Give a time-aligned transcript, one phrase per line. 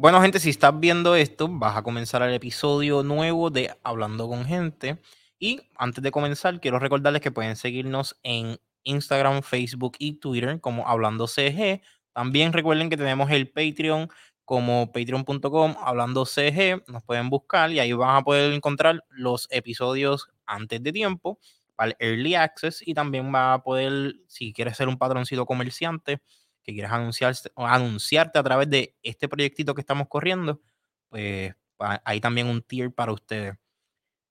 [0.00, 4.44] Bueno, gente, si estás viendo esto, vas a comenzar el episodio nuevo de Hablando con
[4.44, 5.02] Gente.
[5.40, 10.86] Y antes de comenzar, quiero recordarles que pueden seguirnos en Instagram, Facebook y Twitter como
[10.86, 11.82] Hablando CG.
[12.12, 14.08] También recuerden que tenemos el Patreon
[14.44, 16.84] como patreon.com hablando CG.
[16.86, 21.40] Nos pueden buscar y ahí van a poder encontrar los episodios antes de tiempo
[21.74, 26.20] para el Early Access y también va a poder, si quieres ser un patroncito comerciante,
[26.62, 30.60] que quieras anunciarte, anunciarte a través de este proyectito que estamos corriendo,
[31.08, 33.56] pues hay también un tier para ustedes.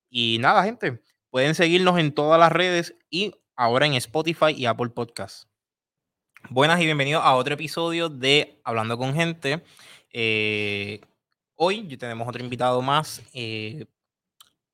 [0.09, 4.89] Y nada, gente, pueden seguirnos en todas las redes y ahora en Spotify y Apple
[4.89, 5.47] Podcasts.
[6.49, 9.63] Buenas y bienvenidos a otro episodio de Hablando con Gente.
[10.13, 11.01] Eh,
[11.55, 13.21] hoy tenemos otro invitado más.
[13.33, 13.85] Eh,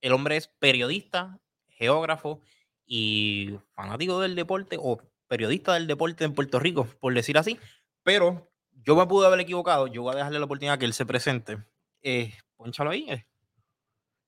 [0.02, 2.42] el hombre es periodista, geógrafo
[2.86, 5.02] y fanático del deporte o
[5.34, 7.60] periodista del deporte en Puerto Rico, por decir así.
[8.04, 8.52] Pero
[8.86, 9.88] yo me pude haber equivocado.
[9.88, 11.58] Yo voy a dejarle la oportunidad que él se presente.
[12.04, 13.10] Eh, ponchalo ahí.
[13.10, 13.26] Eh.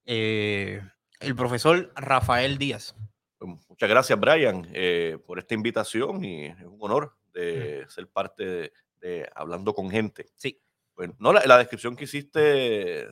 [0.05, 0.81] Eh,
[1.19, 2.95] el profesor Rafael Díaz.
[3.38, 8.73] Pues, muchas gracias, Brian, eh, por esta invitación y es un honor de ser parte
[8.99, 10.25] de, Hablando con Gente.
[10.35, 10.59] Sí.
[10.95, 13.08] Pues, no, la, descripción que hiciste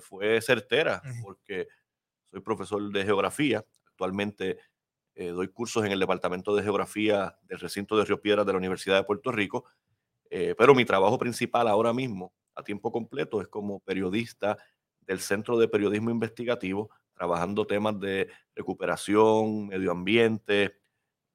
[0.00, 1.68] fue certera, porque
[2.24, 3.64] soy profesor de geografía.
[3.86, 4.58] Actualmente
[5.20, 8.58] eh, doy cursos en el Departamento de Geografía del recinto de Río Piedras de la
[8.58, 9.66] Universidad de Puerto Rico,
[10.30, 14.56] eh, pero mi trabajo principal ahora mismo, a tiempo completo, es como periodista
[15.02, 20.78] del Centro de Periodismo Investigativo, trabajando temas de recuperación, medio ambiente.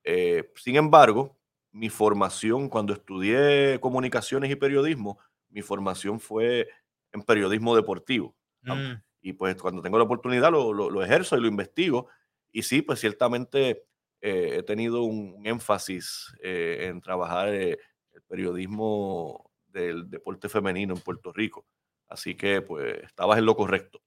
[0.04, 1.38] Eh, sin embargo,
[1.72, 6.68] mi formación, cuando estudié comunicaciones y periodismo, mi formación fue
[7.12, 8.36] en periodismo deportivo.
[8.64, 8.94] Mm.
[9.22, 12.08] Y pues cuando tengo la oportunidad lo, lo ejerzo y lo investigo.
[12.56, 13.84] Y sí, pues ciertamente
[14.22, 17.78] eh, he tenido un, énfasis eh, en trabajar eh,
[18.14, 21.66] el periodismo del deporte femenino en Puerto Rico.
[22.08, 24.02] Así que pues estabas en lo correcto.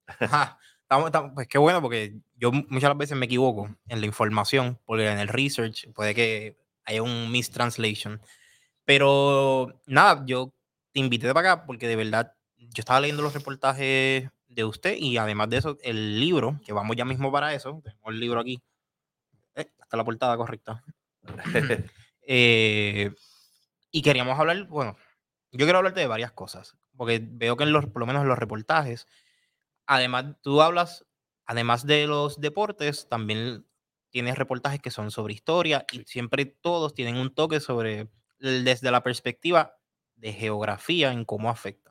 [1.34, 5.28] pues qué bueno, porque yo muchas veces me equivoco en la información, porque en el
[5.28, 8.22] research puede que haya un mistranslation.
[8.86, 10.54] Pero nada, yo
[10.94, 15.16] te invité para acá porque de verdad yo estaba leyendo los reportajes de usted y
[15.16, 18.60] además de eso, el libro, que vamos ya mismo para eso, tenemos el libro aquí,
[19.54, 20.84] eh, hasta la portada correcta.
[22.30, 23.10] Eh,
[23.90, 24.98] y queríamos hablar, bueno,
[25.50, 28.28] yo quiero hablarte de varias cosas, porque veo que en los, por lo menos en
[28.28, 29.06] los reportajes,
[29.86, 31.06] además, tú hablas,
[31.46, 33.66] además de los deportes, también
[34.10, 38.10] tienes reportajes que son sobre historia y siempre todos tienen un toque sobre,
[38.40, 39.78] desde la perspectiva
[40.14, 41.87] de geografía en cómo afecta.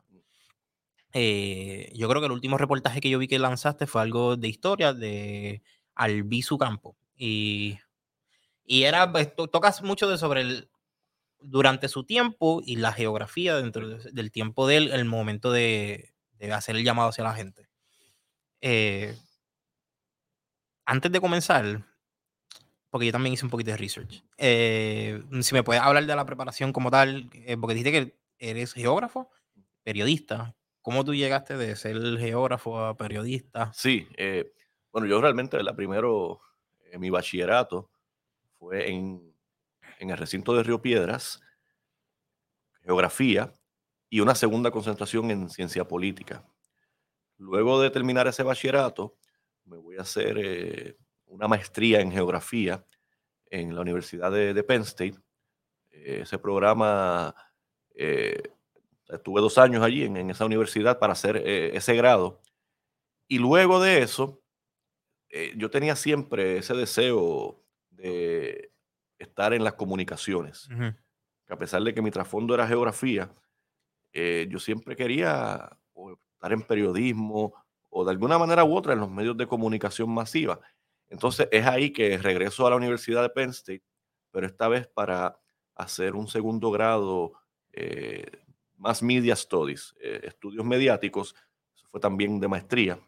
[1.12, 4.48] Eh, yo creo que el último reportaje que yo vi que lanzaste fue algo de
[4.48, 5.62] historia de
[5.94, 6.96] Albizu Campo.
[7.16, 7.78] Y,
[8.64, 10.70] y era, pues, tocas mucho de sobre el,
[11.40, 16.14] durante su tiempo y la geografía dentro del tiempo de él, el momento de,
[16.52, 17.68] hacer el llamado hacia la gente.
[18.60, 19.16] Eh,
[20.84, 21.84] antes de comenzar,
[22.90, 26.24] porque yo también hice un poquito de research, eh, si me puedes hablar de la
[26.24, 27.30] preparación como tal,
[27.60, 29.30] porque dijiste que eres geógrafo,
[29.82, 30.54] periodista,
[30.88, 33.70] ¿Cómo tú llegaste de ser geógrafo a periodista?
[33.74, 34.54] Sí, eh,
[34.90, 36.40] bueno, yo realmente la primero,
[36.86, 37.90] eh, mi bachillerato
[38.58, 39.34] fue en,
[39.98, 41.42] el recinto de Río Piedras,
[42.80, 43.52] geografía,
[44.08, 46.48] y una segunda concentración en ciencia política.
[47.36, 49.18] Luego de terminar ese bachillerato,
[49.66, 52.82] me voy a hacer eh, una maestría en geografía
[53.50, 55.18] en la Universidad de, Penn State.
[55.90, 57.34] ese programa
[59.08, 62.42] Estuve dos años allí en, esa universidad para hacer eh, ese grado.
[63.26, 64.42] Y luego de eso,
[65.30, 68.72] eh, yo tenía siempre ese deseo de
[69.18, 70.68] estar en las comunicaciones.
[71.48, 73.32] a pesar de que mi trasfondo era geografía,
[74.12, 75.70] eh, yo siempre quería
[76.34, 77.54] estar en periodismo
[77.88, 80.60] o de alguna manera u otra en los medios de comunicación masiva.
[81.08, 83.84] Entonces es ahí que regreso a la Universidad de Penn State,
[84.30, 85.40] pero esta vez para
[85.74, 87.32] hacer un segundo grado
[88.78, 91.34] más Media Studies, eh, estudios mediáticos,
[91.74, 92.98] eso fue también de maestría.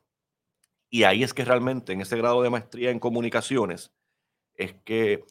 [0.90, 3.92] Y ahí es que realmente en ese grado de maestría en comunicaciones
[4.54, 5.24] es que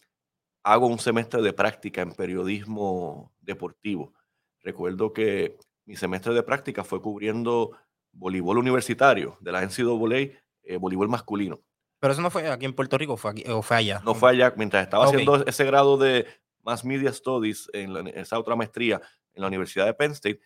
[0.63, 4.13] hago un semestre de práctica en periodismo deportivo.
[4.61, 7.71] Recuerdo que mi semestre de práctica fue cubriendo
[8.11, 11.59] voleibol universitario de la NCAA, eh, voleibol masculino.
[11.99, 14.01] Pero eso no fue aquí en Puerto Rico fue o fue allá.
[14.05, 16.25] No fue allá, mientras estaba haciendo ese grado de
[16.63, 19.01] Mass Media Studies en, en, esa otra maestría,
[19.33, 20.41] en la Universidad de Penn State.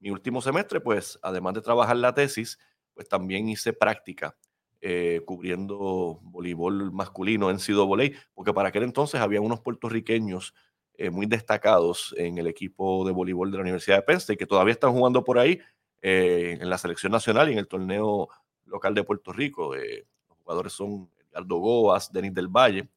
[0.00, 2.58] Mi último semestre, pues, además de trabajar la tesis,
[2.92, 4.36] pues también hice práctica
[4.80, 10.54] eh, cubriendo voleibol masculino en Voley, porque para aquel entonces había unos puertorriqueños
[10.96, 14.46] eh, muy destacados en el equipo de voleibol de la Universidad de Penn State que
[14.46, 15.60] todavía están jugando por ahí.
[16.06, 18.28] eh, en la selección nacional y en el torneo
[18.66, 19.74] local de Puerto Rico.
[19.74, 22.90] Eh, los jugadores son Edgardo Goas, Denis del Valle.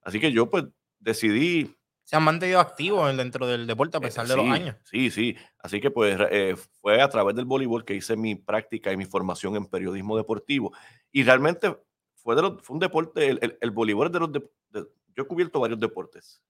[0.00, 0.64] Así que yo pues
[0.98, 1.75] decidí...
[2.06, 4.76] Se han mantenido activos dentro del deporte a pesar de los años.
[4.84, 5.36] Sí, sí.
[5.58, 6.16] Así que pues
[6.80, 10.72] fue a través del voleibol que hice mi práctica y mi formación en periodismo deportivo.
[11.12, 11.76] Y realmente
[12.14, 14.30] fue, de fue un deporte, el, el, voleibol de los...
[14.32, 16.40] yo he cubierto varios deportes,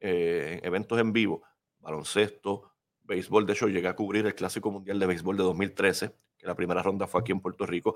[0.00, 1.42] eventos en vivo,
[1.78, 2.72] baloncesto,
[3.04, 3.46] béisbol.
[3.46, 6.82] De hecho, llegué a cubrir el Clásico Mundial de Béisbol de 2013, que la primera
[6.82, 7.94] ronda fue aquí en Puerto Rico.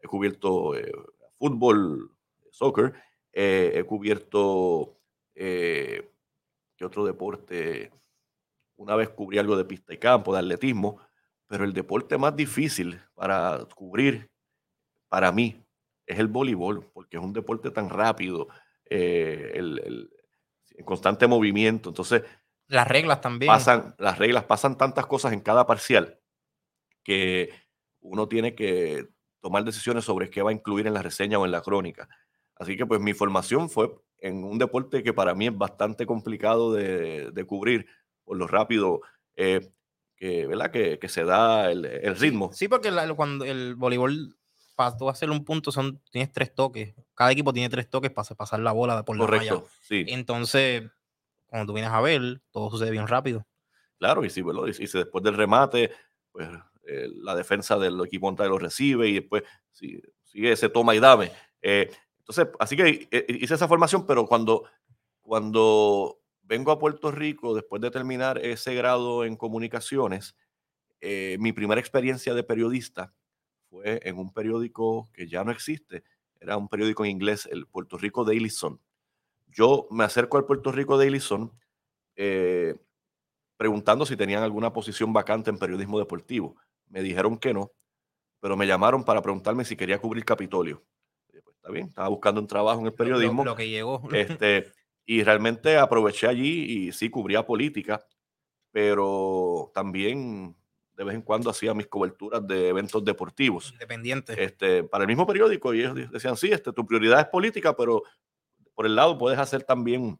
[0.00, 0.92] He cubierto eh,
[1.38, 2.12] fútbol,
[2.50, 2.92] soccer,
[3.32, 4.98] eh, he cubierto,
[5.34, 6.11] eh,
[6.82, 7.92] ¿qué otro deporte?
[8.74, 10.98] Una vez cubrí algo de pista y campo, de atletismo,
[11.46, 14.28] pero el deporte más difícil para cubrir
[15.08, 15.64] para mí
[16.04, 18.48] es el voleibol, porque es un deporte tan rápido,
[18.86, 20.10] el,
[20.74, 21.90] el constante movimiento.
[21.90, 22.24] Entonces,
[22.66, 23.52] las reglas también.
[23.52, 26.18] Pasan, las reglas, pasan tantas cosas en cada parcial
[27.04, 27.50] que
[28.00, 29.06] uno tiene que
[29.40, 32.08] tomar decisiones sobre qué va a incluir en la reseña o en la crónica.
[32.56, 36.72] Así que pues mi formación fue en un deporte que para mí es bastante complicado
[36.72, 37.86] de, cubrir
[38.24, 39.00] por lo rápido
[39.36, 39.68] eh,
[40.16, 40.70] que, ¿verdad?
[40.70, 42.50] Que, se da el, ritmo.
[42.52, 44.36] Sí, porque cuando el voleibol,
[44.76, 46.94] para tú hacer un punto, son, tienes tres toques.
[47.14, 50.04] Cada equipo tiene tres toques para pasar la bola por la Correcto, Sí.
[50.08, 50.84] Entonces,
[51.46, 53.44] cuando tú vienes a ver, todo sucede bien rápido.
[53.98, 54.42] Claro, y si,
[54.78, 55.90] y si después del remate,
[56.30, 56.48] pues
[56.86, 59.42] eh, la defensa del equipo contrario lo recibe y después
[59.72, 61.32] sigue ese toma y dame.
[61.60, 61.90] Eh,
[62.26, 64.64] entonces, así que eh, hice esa formación, pero cuando,
[65.22, 70.36] cuando vengo a Puerto Rico, después de terminar ese grado en comunicaciones,
[71.38, 73.12] mi primera experiencia de periodista
[73.68, 76.04] fue en un periódico que ya no existe,
[76.42, 78.80] era un periódico en inglés, el Puerto Rico Daily Sun.
[79.48, 81.52] Yo me acerco al Puerto Rico Daily Sun
[82.16, 82.74] eh,
[83.56, 86.56] preguntando si tenían alguna posición vacante en periodismo deportivo.
[86.88, 87.70] Me dijeron que no,
[88.40, 90.82] pero me llamaron para preguntarme si quería cubrir Capitolio.
[91.62, 93.44] Está bien, estaba buscando un trabajo en el periodismo.
[93.44, 94.02] Lo, que llegó.
[94.12, 94.72] Este,
[95.06, 98.04] y realmente aproveché allí y sí cubría política,
[98.72, 100.56] pero también
[100.96, 103.70] de vez en cuando hacía mis coberturas de eventos deportivos.
[103.70, 104.36] Independientes.
[104.36, 108.02] Este, para el mismo periódico, y ellos decían, sí, este, tu prioridad es política, pero
[108.74, 110.18] por el lado puedes hacer también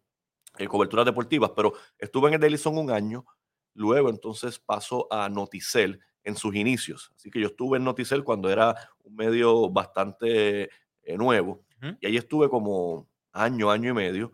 [0.58, 3.26] eh, coberturas deportivas, pero estuve en el Daily Sun un año,
[3.74, 7.10] luego entonces paso a Noticel en sus inicios.
[7.16, 10.70] Así que yo estuve en Noticel cuando era un medio bastante
[11.02, 11.64] eh, nuevo
[12.00, 14.32] y ahí estuve como año, año y medio.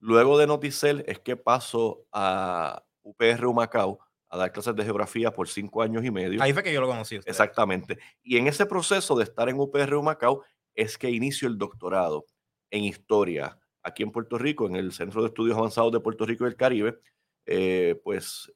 [0.00, 3.98] Luego de Noticel es que paso a UPR Humacao
[4.30, 6.42] a dar clases de geografía por cinco años y medio.
[6.42, 7.16] Ahí fue que yo lo conocí.
[7.16, 7.98] Exactamente.
[8.22, 10.44] Y en ese proceso de estar en UPR Humacao
[10.74, 12.26] es que inicio el doctorado
[12.70, 16.44] en historia aquí en Puerto Rico, en el Centro de Estudios Avanzados de Puerto Rico
[16.44, 16.98] y el Caribe,
[17.46, 18.52] eh, pues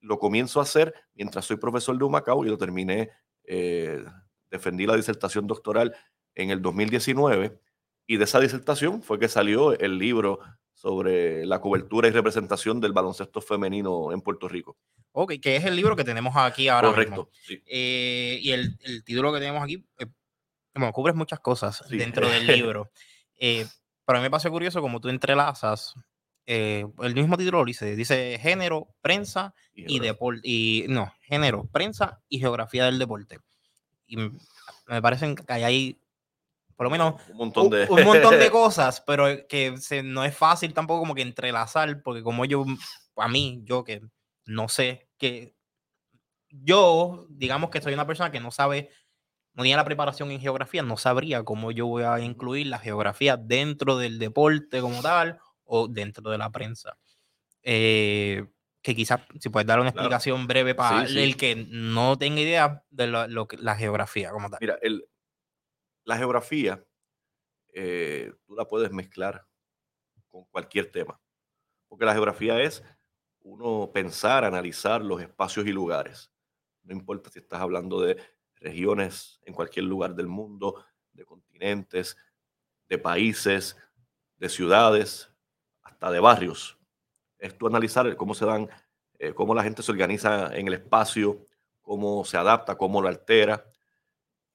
[0.00, 3.10] lo comienzo a hacer mientras soy profesor de Humacao y lo terminé,
[3.44, 4.04] eh,
[4.50, 5.94] defendí la disertación doctoral
[6.34, 7.58] en el 2019
[8.06, 10.40] y de esa disertación fue que salió el libro
[10.74, 14.76] sobre la cobertura y representación del baloncesto femenino en Puerto Rico.
[15.12, 16.88] Ok, que es el libro que tenemos aquí ahora.
[16.88, 17.30] Correcto.
[17.66, 19.84] Eh, y el, título que tenemos aquí
[20.74, 22.90] bueno, cubres muchas cosas dentro del libro.
[23.38, 23.66] Eh,
[24.04, 25.94] pero a mí me parece curioso como tú entrelazas
[26.46, 30.40] eh, el mismo título dice, dice género, prensa y, deporte.
[30.42, 33.38] Y no, género, prensa y geografía del deporte.
[34.06, 35.98] Y me parecen que hay ahí
[36.82, 40.36] por lo menos un montón de, un, montón de cosas, pero que se, no es
[40.36, 42.64] fácil tampoco como que entrelazar, porque como yo,
[43.16, 44.02] a mí, yo que
[44.46, 45.54] no sé, que
[46.50, 48.90] yo, digamos que soy una persona que no sabe
[49.54, 53.36] no tenía la preparación en geografía, no sabría cómo yo voy a incluir la geografía
[53.36, 56.98] dentro del deporte como tal o dentro de la prensa.
[57.62, 58.44] Eh,
[58.82, 63.06] que quizás si puedes dar una explicación breve para el que no tenga idea de
[63.06, 64.58] lo, que, la geografía como tal.
[64.60, 65.04] Mira, el,
[66.04, 66.84] la geografía
[67.74, 69.46] eh, tú la puedes mezclar
[70.28, 71.20] con cualquier tema,
[71.88, 72.82] porque la geografía es
[73.40, 76.30] uno pensar, analizar los espacios y lugares.
[76.82, 78.18] No importa si estás hablando de
[78.56, 82.16] regiones en cualquier lugar del mundo, de continentes,
[82.88, 83.76] de países,
[84.36, 85.32] de ciudades,
[85.82, 86.78] hasta de barrios.
[87.38, 88.68] Esto analizar cómo se dan,
[89.18, 91.46] eh, cómo la gente se organiza en el espacio,
[91.80, 93.64] cómo se adapta, cómo lo altera.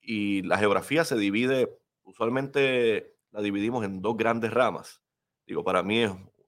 [0.10, 5.02] Y la geografía se divide, usualmente la dividimos en dos grandes ramas.
[5.46, 6.06] Digo, para mí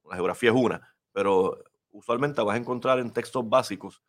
[0.08, 4.02] la geografía es una, pero usualmente vas a encontrar en textos básicos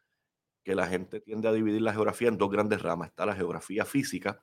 [0.63, 3.09] que la gente tiende a dividir la geografía en dos grandes ramas.
[3.09, 4.41] Está la geografía física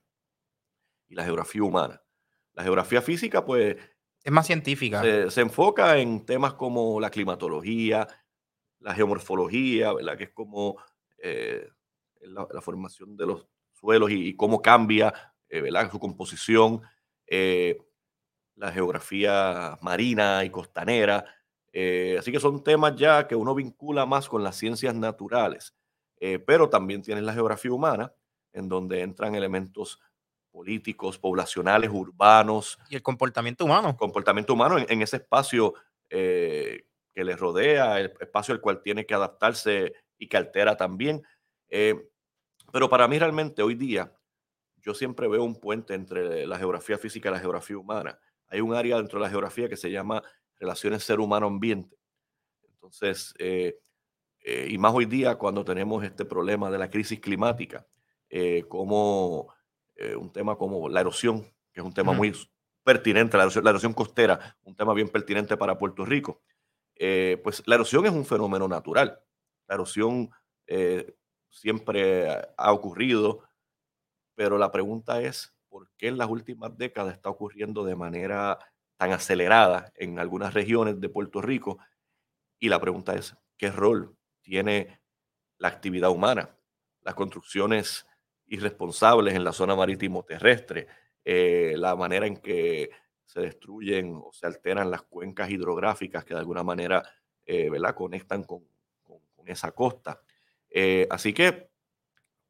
[1.08, 2.02] y la geografía humana.
[2.52, 3.76] La geografía física, pues...
[4.22, 5.30] Es más científica.
[5.30, 8.06] Se, enfoca en temas como la climatología,
[8.80, 10.18] la geomorfología, ¿verdad?
[10.18, 10.76] Que es como
[11.16, 11.66] eh,
[12.20, 13.48] la, formación de los
[13.80, 15.12] suelos y, cómo cambia
[15.50, 15.90] ¿verdad?
[15.90, 16.82] su composición,
[18.56, 21.24] la geografía marina y costanera.
[22.18, 25.74] así que son temas ya que uno vincula más con las ciencias naturales,
[26.46, 28.12] pero también tienes la geografía humana,
[28.52, 30.00] en donde entran elementos
[30.50, 32.78] políticos, poblacionales, urbanos.
[32.90, 33.96] Y el comportamiento humano.
[33.96, 35.74] Comportamiento humano en, ese espacio
[36.10, 41.22] eh, que le rodea, el espacio al cual tiene que adaptarse y que altera también.
[41.68, 42.10] Eh,
[42.72, 44.12] pero para mí realmente hoy día,
[44.76, 48.18] yo siempre veo un puente entre la geografía física y la geografía humana.
[48.48, 50.22] Hay un área dentro de la geografía que se llama
[50.58, 51.96] relaciones ser humano-ambiente.
[52.62, 53.78] Entonces, eh,
[54.68, 57.86] y más hoy día cuando tenemos este problema de la crisis climática,
[58.68, 59.52] como
[59.98, 62.32] eh, un tema como la erosión, que es un tema muy
[62.84, 66.40] pertinente, la erosión, costera, un tema bien pertinente para Puerto Rico.
[66.94, 69.20] Eh, pues la erosión es un fenómeno natural.
[69.66, 70.30] La erosión
[70.68, 71.16] eh,
[71.50, 73.44] siempre ha ocurrido,
[74.34, 78.58] pero la pregunta es, ¿por qué en las últimas décadas está ocurriendo de manera
[78.96, 81.78] tan acelerada en algunas regiones de Puerto Rico?
[82.58, 85.00] Y la pregunta es, ¿qué rol tiene
[85.58, 86.56] la actividad humana?
[87.02, 88.06] Las construcciones
[88.46, 90.88] irresponsables en la zona marítimo terrestre,
[91.24, 92.90] eh, la manera en que
[93.24, 97.02] se destruyen o se alteran las cuencas hidrográficas que de alguna manera
[97.44, 97.94] eh, ¿verdad?
[97.94, 98.64] conectan con,
[99.46, 100.20] esa costa.
[100.70, 101.70] Eh, así que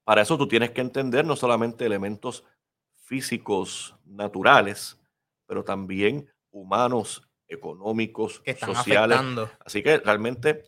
[0.04, 2.44] para eso tú tienes que entender no solamente elementos
[2.94, 5.00] físicos naturales,
[5.46, 9.20] pero también humanos, económicos, sociales.
[9.64, 10.64] Así que realmente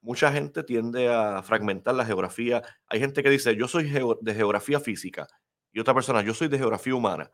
[0.00, 2.62] mucha gente tiende a fragmentar la geografía.
[2.86, 3.90] Hay gente que dice, yo soy
[4.20, 5.26] de geografía física
[5.72, 7.30] y otra persona, yo soy de geografía humana.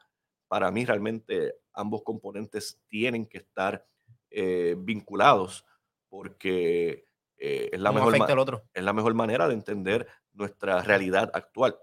[0.48, 3.86] Para mí realmente ambos componentes tienen que estar
[4.30, 5.64] eh, vinculados
[6.08, 7.06] porque
[7.38, 11.76] eh, es, la mejor es la mejor manera de entender nuestra realidad actual.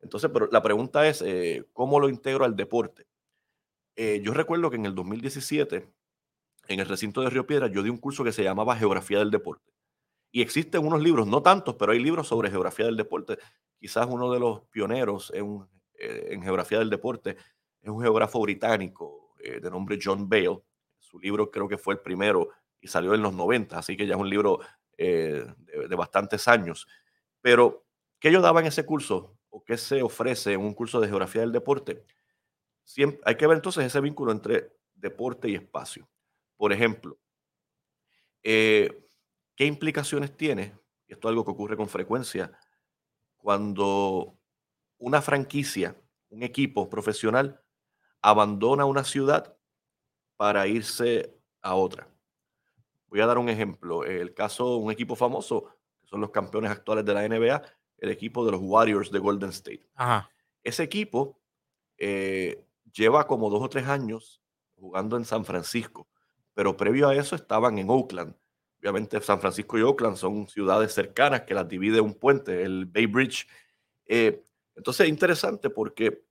[0.00, 3.06] Entonces, pero la pregunta es, eh, ¿cómo lo integro al deporte?
[3.94, 5.86] yo recuerdo que en el 2017,
[6.68, 9.30] en el recinto de Río Piedra, yo di un curso que se llamaba Geografía del
[9.30, 9.72] Deporte.
[10.34, 13.36] Y existen unos libros, no tantos, pero hay libros sobre geografía del deporte.
[13.78, 15.68] Quizás uno de los pioneros en,
[15.98, 17.36] eh, geografía del deporte
[17.82, 20.62] es un geógrafo británico eh, de nombre John Bale.
[20.98, 22.48] Su libro creo que fue el primero
[22.80, 24.60] y salió en los 90, así que ya es un libro
[25.02, 25.44] eh,
[25.88, 26.86] de, bastantes años.
[27.40, 27.86] Pero,
[28.18, 29.36] ¿qué yo daba en ese curso?
[29.50, 32.04] ¿O qué se ofrece en un curso de geografía del deporte?
[32.84, 36.08] Siempre, hay que ver entonces ese vínculo entre deporte y espacio.
[36.56, 37.18] Por ejemplo,
[38.42, 39.02] eh,
[39.56, 40.78] ¿Qué implicaciones tiene?
[41.06, 42.52] Esto es algo que ocurre con frecuencia
[43.36, 44.38] cuando
[44.98, 45.96] una franquicia,
[46.30, 47.62] un equipo profesional,
[48.22, 49.56] abandona una ciudad
[50.36, 52.08] para irse a otra.
[53.12, 54.04] Voy a dar un ejemplo.
[54.04, 55.66] El caso, un equipo famoso,
[56.00, 57.62] que son los campeones actuales de la NBA,
[57.98, 59.86] el equipo de los Warriors de Golden State.
[60.62, 61.38] Ese equipo
[61.98, 64.42] eh, lleva como dos o tres años
[64.76, 66.08] jugando en San Francisco,
[66.54, 68.34] pero previo a eso estaban en Oakland
[68.82, 73.06] Obviamente San Francisco y Oakland son ciudades cercanas que las divide un puente, el Bay
[73.06, 73.46] Bridge.
[74.06, 76.24] Eh, entonces es interesante porque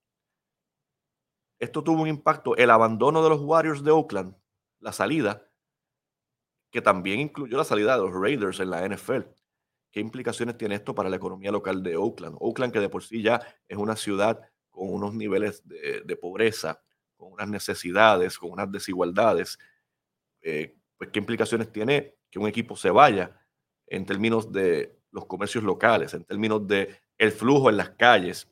[1.59, 4.35] esto tuvo un impacto, el abandono de los Warriors de Oakland,
[4.79, 5.47] la salida,
[6.71, 9.23] que también incluyó la salida de los Raiders en la NFL.
[9.91, 12.37] ¿Qué implicaciones tiene esto para la economía local de Oakland?
[12.39, 16.81] Oakland, que de por sí ya es una ciudad con unos niveles de, pobreza,
[17.17, 19.59] con unas necesidades, con unas desigualdades,
[20.41, 23.37] eh, pues qué implicaciones tiene que un equipo se vaya
[23.87, 28.49] en términos de los comercios locales, en términos de el flujo en las calles.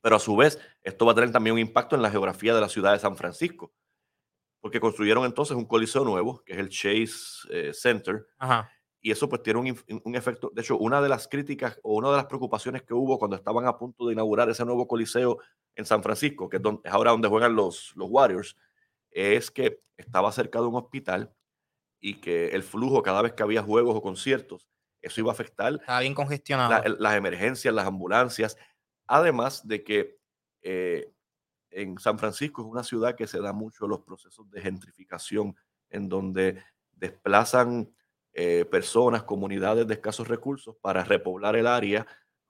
[0.00, 2.60] Pero a su vez, esto va a tener también un impacto en la geografía de
[2.60, 3.72] la ciudad de San Francisco,
[4.60, 8.26] porque construyeron entonces un coliseo nuevo, que es el Chase eh, Center,
[9.00, 12.10] y eso pues tiene un, un, efecto, de hecho, una de las críticas o una
[12.10, 15.38] de las preocupaciones que hubo cuando estaban a punto de inaugurar ese nuevo coliseo
[15.74, 18.56] en San Francisco, que es, donde, es ahora donde juegan los, los Warriors,
[19.10, 21.32] es que estaba cerca de un hospital
[22.00, 24.68] y que el flujo cada vez que había juegos o conciertos,
[25.02, 25.74] eso iba a afectar.
[25.74, 26.82] Estaba bien congestionado.
[26.98, 28.56] las emergencias, las ambulancias.
[29.06, 30.18] Además de que
[30.62, 31.10] eh,
[31.70, 35.56] en San Francisco es una ciudad que se da mucho los procesos de gentrificación,
[35.88, 36.62] en donde
[36.92, 37.92] desplazan
[38.32, 42.06] eh, personas, comunidades de escasos recursos para repoblar el área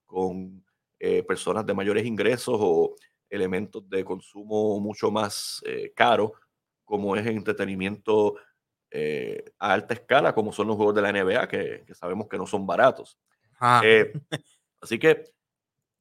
[0.07, 0.65] con
[0.99, 2.95] eh, personas de mayores ingresos o
[3.29, 5.62] elementos de consumo mucho más
[5.95, 6.33] caro,
[6.85, 8.35] como es entretenimiento
[8.93, 12.47] eh, a alta escala, como son los juegos de la NBA, que, sabemos que no
[12.47, 13.17] son baratos.
[13.85, 14.12] Eh,
[14.81, 15.31] así que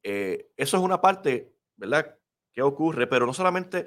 [0.01, 2.17] eh, eso es una parte, ¿verdad?
[2.59, 3.07] ¿Qué ocurre?
[3.07, 3.85] Pero no solamente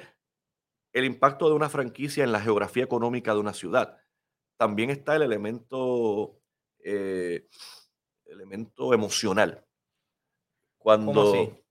[0.94, 3.98] el impacto de una franquicia en la geografía económica de una ciudad,
[4.56, 6.40] también está el elemento,
[8.24, 9.66] elemento emocional.
[10.78, 11.62] Cuando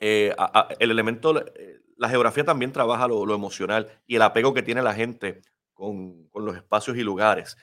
[0.00, 0.34] eh,
[0.78, 4.94] el elemento, eh, la geografía también trabaja lo, emocional y el apego que tiene la
[4.94, 5.42] gente
[5.74, 7.58] con, los espacios y lugares.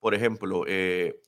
[0.00, 1.20] Por ejemplo, eh,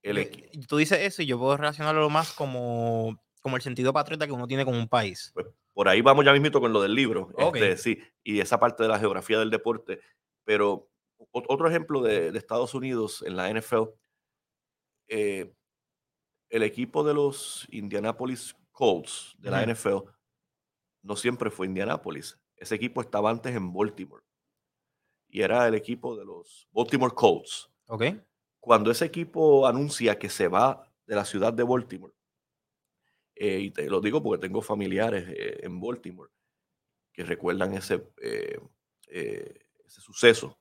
[0.00, 0.30] el,
[0.68, 4.46] tú dices eso y yo puedo relacionarlo más como, como el sentido patriota que uno
[4.46, 5.32] tiene con un país.
[5.34, 7.28] Pues, por ahí vamos ya mismo con lo del libro.
[7.36, 10.00] Este, sí, y esa parte de la geografía del deporte.
[10.42, 10.88] Pero
[11.32, 13.90] otro ejemplo de, Estados Unidos en la NFL,
[15.08, 15.52] eh,
[16.48, 19.98] el equipo de los Indianapolis Colts de la NFL
[21.02, 22.40] no siempre fue Indianapolis.
[22.56, 24.24] Ese equipo estaba antes en Baltimore.
[25.28, 27.70] Y era el equipo de los Baltimore Colts.
[27.88, 28.02] Ok.
[28.60, 32.15] Cuando ese equipo anuncia que se va de la ciudad de Baltimore,
[33.36, 36.30] eh, y te lo digo porque tengo familiares eh, en Baltimore
[37.12, 38.02] que recuerdan ese,
[39.08, 40.58] ese suceso,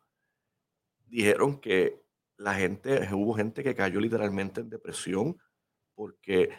[1.08, 2.02] dijeron que
[2.38, 5.38] la gente, hubo gente que cayó literalmente en depresión
[5.96, 6.52] porque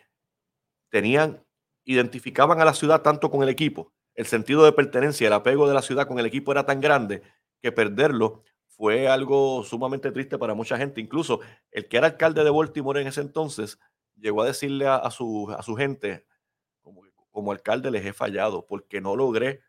[0.90, 1.42] tenían,
[1.84, 5.74] identificaban a la ciudad tanto con el equipo, el sentido de pertenencia, el apego de
[5.74, 7.22] la ciudad con el equipo era tan grande
[7.60, 11.00] que perderlo fue algo sumamente triste para mucha gente.
[11.00, 13.78] Incluso el que era alcalde de Baltimore en ese entonces
[14.16, 16.26] llegó a decirle a, su, a su gente,
[16.82, 19.62] como, como alcalde les he fallado porque no logré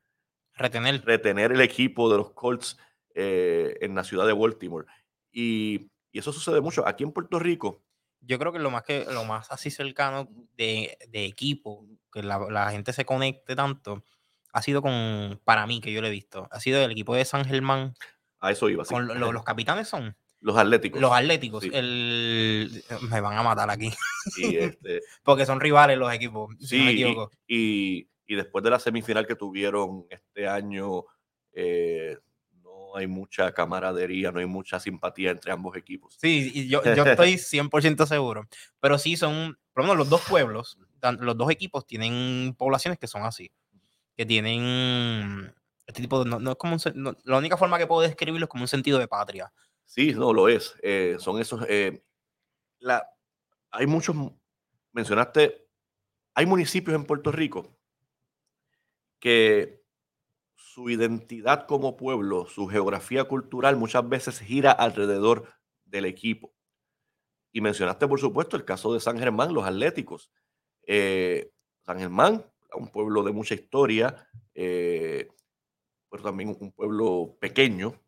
[0.58, 2.78] retener, retener el equipo de los Colts
[3.14, 4.86] eh, en la ciudad de Baltimore.
[5.32, 6.88] Y, eso sucede mucho.
[6.88, 7.84] Aquí en Puerto Rico.
[8.22, 12.92] Yo creo que lo más que lo más así cercano de, equipo, que la, gente
[12.92, 14.04] se conecte tanto,
[14.52, 17.24] ha sido con, para mí, que yo lo he visto, ha sido el equipo de
[17.24, 17.94] San Germán.
[18.40, 18.84] A eso iba.
[18.86, 20.18] Con los capitanes son.
[20.40, 21.02] Los atléticos.
[21.02, 21.64] Los atléticos.
[21.72, 23.92] El, me van a matar aquí.
[24.40, 26.56] Este Porque son rivales los equipos.
[26.60, 27.04] Sí,
[27.48, 31.06] Y, y, después de la semifinal que tuvieron este año,
[31.54, 32.18] eh,
[32.96, 36.16] hay mucha camaradería, no hay mucha simpatía entre ambos equipos.
[36.20, 38.48] Sí, y yo, yo estoy 100% seguro.
[38.80, 40.78] Pero sí son, por lo menos los dos pueblos,
[41.20, 43.52] los dos equipos tienen poblaciones que son así,
[44.16, 45.54] que tienen
[45.88, 46.76] este tipo de, no, es como
[47.24, 49.52] la única forma que puedo describirlo es como un sentido de patria.
[49.88, 50.76] Sí, no lo es.
[50.84, 52.04] Eh, son esos, eh,
[52.80, 53.10] la,
[53.72, 54.16] hay muchos,
[54.92, 55.66] mencionaste,
[56.36, 57.74] hay municipios en Puerto Rico
[59.20, 59.82] que
[60.56, 65.48] su identidad como pueblo, su geografía cultural muchas veces gira alrededor
[65.86, 66.54] del equipo.
[67.54, 70.30] Y mencionaste, por supuesto, el caso de San Germán, los Atléticos.
[70.86, 71.50] Eh,
[71.86, 78.00] San Germán, un pueblo de mucha historia, pero también un pueblo pequeño.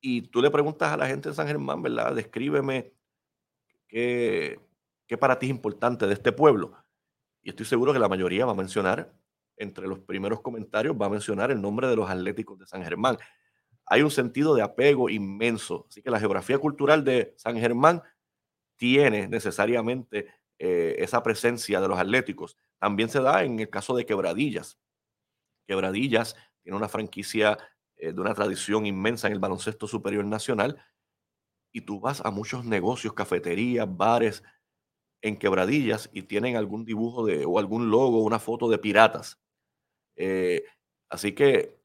[0.00, 2.14] Y tú le preguntas a la gente de San Germán, ¿verdad?
[2.14, 2.92] Descríbeme
[3.88, 4.60] qué,
[5.06, 6.76] qué para ti es importante de este pueblo.
[7.42, 9.12] Y estoy seguro que la mayoría va a mencionar
[9.56, 13.18] entre los primeros comentarios va a mencionar el nombre de los Atléticos de San Germán.
[13.86, 18.02] Hay un sentido de apego inmenso, así que la geografía cultural de San Germán
[18.76, 20.28] tiene necesariamente
[20.58, 22.56] eh, esa presencia de los Atléticos.
[22.78, 24.78] También se da en el caso de Quebradillas.
[25.66, 27.58] Quebradillas tiene una franquicia
[27.96, 30.82] eh, de una tradición inmensa en el baloncesto superior nacional
[31.72, 34.42] y tú vas a muchos negocios, cafeterías, bares
[35.22, 39.40] en Quebradillas y tienen algún dibujo de, o algún logo, una foto de piratas.
[40.16, 40.64] Eh,
[41.10, 41.78] así que,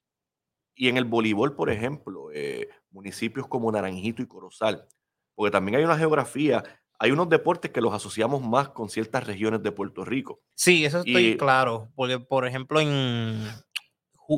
[0.75, 4.87] y en el voleibol, por ejemplo, eh, municipios como Naranjito y Corozal,
[5.35, 6.63] porque también hay una geografía,
[6.99, 10.41] hay unos deportes que los asociamos más con ciertas regiones de Puerto Rico.
[10.55, 13.43] Sí, eso estoy claro, porque por ejemplo en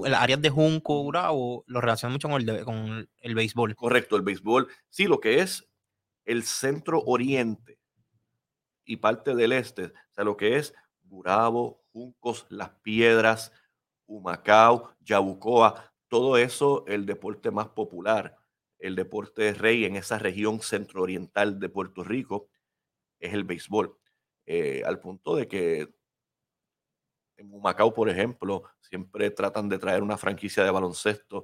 [0.06, 3.76] las áreas de Junco, Bravo, lo relacionan mucho con el, con el béisbol.
[3.76, 4.68] Correcto, el béisbol.
[4.90, 5.70] Sí, lo que es
[6.26, 7.80] el centro oriente
[8.86, 13.52] y parte del este, o sea, lo que es Gurabo, Juncos, Las Piedras,
[14.06, 18.38] Humacao, Yabucoa, todo eso el deporte más popular,
[18.80, 22.50] el deporte rey en esa región centro-oriental de Puerto Rico
[23.20, 23.98] es el béisbol.
[24.46, 25.94] Eh, al punto de que
[27.38, 31.44] en Humacao, por ejemplo, siempre tratan de traer una franquicia de baloncesto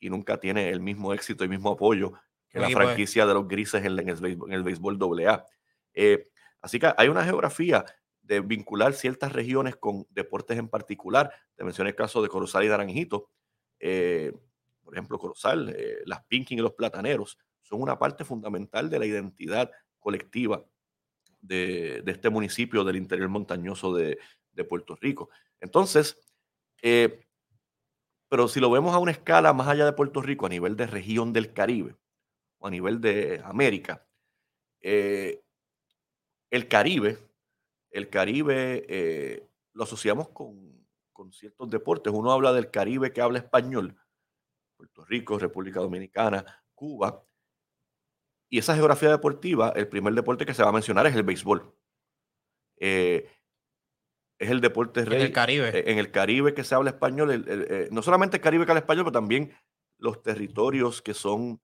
[0.00, 2.12] y nunca tiene el mismo éxito y mismo apoyo
[2.48, 5.44] que la franquicia de los grises en, el, en béisbol AA.
[5.94, 6.28] Eh,
[6.60, 7.84] así que hay una geografía
[8.22, 11.32] de vincular ciertas regiones con deportes en particular.
[11.54, 13.30] Te mencioné el caso de Corozal y Naranjito.
[13.80, 14.32] Eh,
[14.82, 19.06] por ejemplo, Corozal, eh, las Pinking y los Plataneros son una parte fundamental de la
[19.06, 20.64] identidad colectiva
[21.40, 24.18] de, este municipio del interior montañoso de,
[24.68, 25.30] Puerto Rico.
[25.60, 26.20] Entonces,
[26.82, 27.26] eh,
[28.28, 30.86] pero si lo vemos a una escala más allá de Puerto Rico, a nivel de
[30.86, 31.96] región del Caribe
[32.58, 34.06] o a nivel de América,
[34.80, 35.40] el
[36.68, 37.18] Caribe
[37.90, 40.76] el Caribe eh, lo asociamos con,
[41.32, 42.12] ciertos deportes.
[42.12, 43.96] Uno habla del Caribe que habla español,
[44.76, 47.24] Puerto Rico, República Dominicana, Cuba.
[48.48, 51.74] Y esa geografía deportiva, el primer deporte que se va a mencionar es el béisbol.
[52.76, 53.28] Eh,
[54.38, 55.18] es el deporte rey.
[55.20, 55.68] En el Caribe.
[55.78, 58.64] eh, En el Caribe que se habla español, el- el, eh, no solamente el Caribe
[58.64, 59.52] que habla español, pero también
[59.98, 61.60] los territorios que son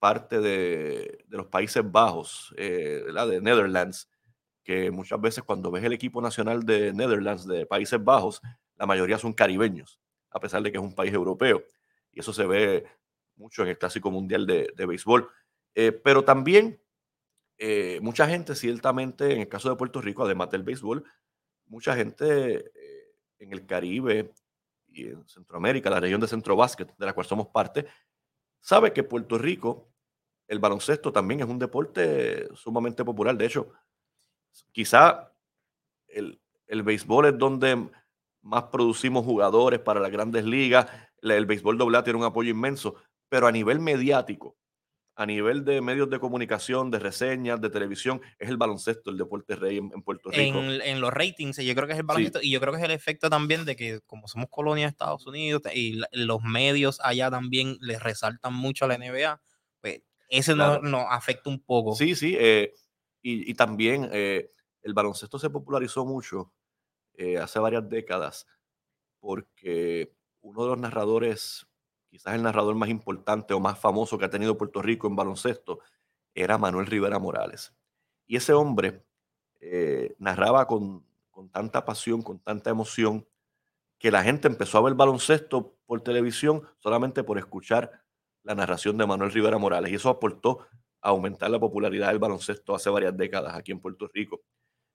[0.00, 3.28] parte de, de los Países Bajos, eh, ¿verdad?
[3.28, 4.08] de Netherlands,
[4.64, 8.40] que muchas veces cuando ves el equipo nacional de Netherlands, de Países Bajos,
[8.76, 9.98] la mayoría son caribeños,
[10.30, 11.62] a pesar de que es un país europeo.
[12.12, 12.84] Y eso se ve
[13.36, 15.28] mucho en el Clásico Mundial de, de Béisbol.
[15.74, 16.80] Eh, pero también
[17.58, 21.04] eh, mucha gente, ciertamente, en el caso de Puerto Rico, además del béisbol,
[21.68, 24.32] mucha gente eh, en el Caribe
[24.88, 27.86] y en Centroamérica, la región de Centro Básquet, de la cual somos parte,
[28.60, 29.88] sabe que Puerto Rico,
[30.46, 33.36] el baloncesto también es un deporte sumamente popular.
[33.36, 33.72] De hecho,
[34.72, 35.32] quizá
[36.08, 37.90] el, el béisbol es donde
[38.42, 40.86] más producimos jugadores para las grandes ligas.
[41.20, 42.96] El béisbol doble A tiene un apoyo inmenso,
[43.28, 44.56] pero a nivel mediático,
[45.18, 49.56] a nivel de medios de comunicación, de reseñas, de televisión, es el baloncesto, el deporte
[49.56, 50.58] rey en, en Puerto Rico.
[50.60, 52.84] En, en los ratings, yo creo que es el baloncesto y yo creo que es
[52.84, 57.00] el efecto también de que como somos colonia de Estados Unidos y la- los medios
[57.02, 59.42] allá también les resaltan mucho a la NBA,
[59.80, 60.80] pues ese Claro.
[60.82, 61.94] nos, nos afecta un poco.
[61.96, 62.72] Sí, sí, eh,
[63.20, 64.52] y, y también eh,
[64.82, 66.52] el baloncesto se popularizó mucho
[67.14, 68.46] eh, hace varias décadas
[69.20, 71.66] porque uno de los narradores,
[72.08, 75.80] quizás el narrador más importante o más famoso que ha tenido Puerto Rico en baloncesto,
[76.34, 77.74] era Manuel Rivera Morales.
[78.26, 79.04] Y ese hombre
[79.60, 83.26] eh, narraba con, con tanta pasión, con tanta emoción,
[83.98, 88.04] que la gente empezó a ver baloncesto por televisión solamente por escuchar
[88.44, 89.90] la narración de Manuel Rivera Morales.
[89.90, 90.66] Y eso aportó
[91.00, 94.42] a aumentar la popularidad del baloncesto hace varias décadas aquí en Puerto Rico.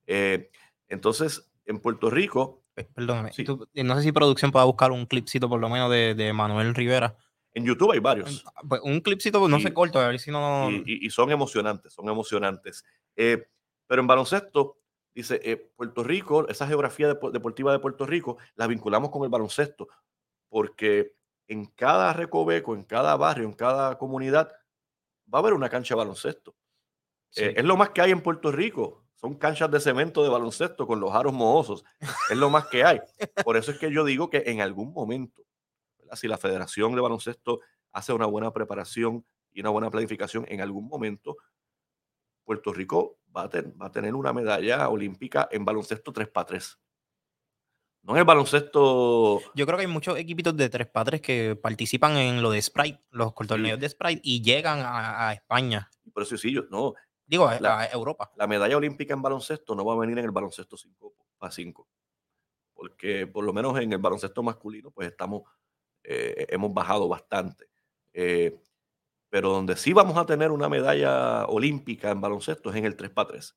[0.08, 0.50] Eh,
[0.88, 2.63] entonces, en Puerto Rico,
[2.96, 3.44] Perdóname, Sí.
[3.44, 6.34] tú- eh, no sé si producción pueda buscar un clipcito por lo menos de, de
[6.34, 7.16] Manuel Rivera.
[7.56, 8.44] en YouTube hay varios.
[8.68, 10.72] Pues un clipcito, pues, no Y- se corta, a ver si no...
[10.72, 12.84] y, y- y son emocionantes, son emocionantes.
[13.16, 13.48] Eh,
[13.86, 14.80] pero en baloncesto,
[15.14, 19.30] dice, eh, Puerto Rico, esa geografía depo- deportiva de Puerto Rico, la vinculamos con el
[19.30, 19.88] baloncesto,
[20.50, 21.14] porque
[21.48, 24.52] en cada recoveco, en cada barrio, en cada comunidad,
[25.32, 26.56] va a haber una cancha de baloncesto.
[27.30, 27.44] Sí.
[27.44, 29.03] Eh, es lo más que hay en Puerto Rico.
[29.24, 31.86] Son canchas de cemento de baloncesto con los aros mohosos.
[32.30, 33.00] Es lo más que hay.
[33.46, 35.44] Por eso es que yo digo que en algún momento,
[35.98, 36.18] ¿verdad?
[36.18, 37.62] si la Federación de Baloncesto
[37.94, 41.38] hace una buena preparación y una buena planificación, en algún momento
[42.44, 46.78] Puerto Rico va a, ten- va a tener una medalla olímpica en baloncesto 3x3.
[48.02, 52.42] No en el baloncesto Yo creo que hay muchos equipitos de 3x3 que participan en
[52.42, 55.90] lo de Sprite, los torneos de Sprite, y llegan a, a España.
[56.14, 56.94] por eso sí, yo, no,
[57.26, 58.32] Digo, La- a Europa.
[58.36, 61.88] la medalla olímpica en baloncesto no va a venir en el baloncesto 5 a 5.
[62.74, 65.44] Porque por lo menos en el baloncesto masculino, pues estamos,
[66.04, 67.70] eh, hemos bajado bastante.
[68.14, 68.60] Eh,
[69.30, 73.56] pero donde sí vamos a tener una medalla olímpica en baloncesto es en el 3x3.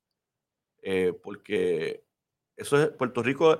[0.82, 2.04] Eh, porque
[2.56, 3.58] eso es Puerto Rico,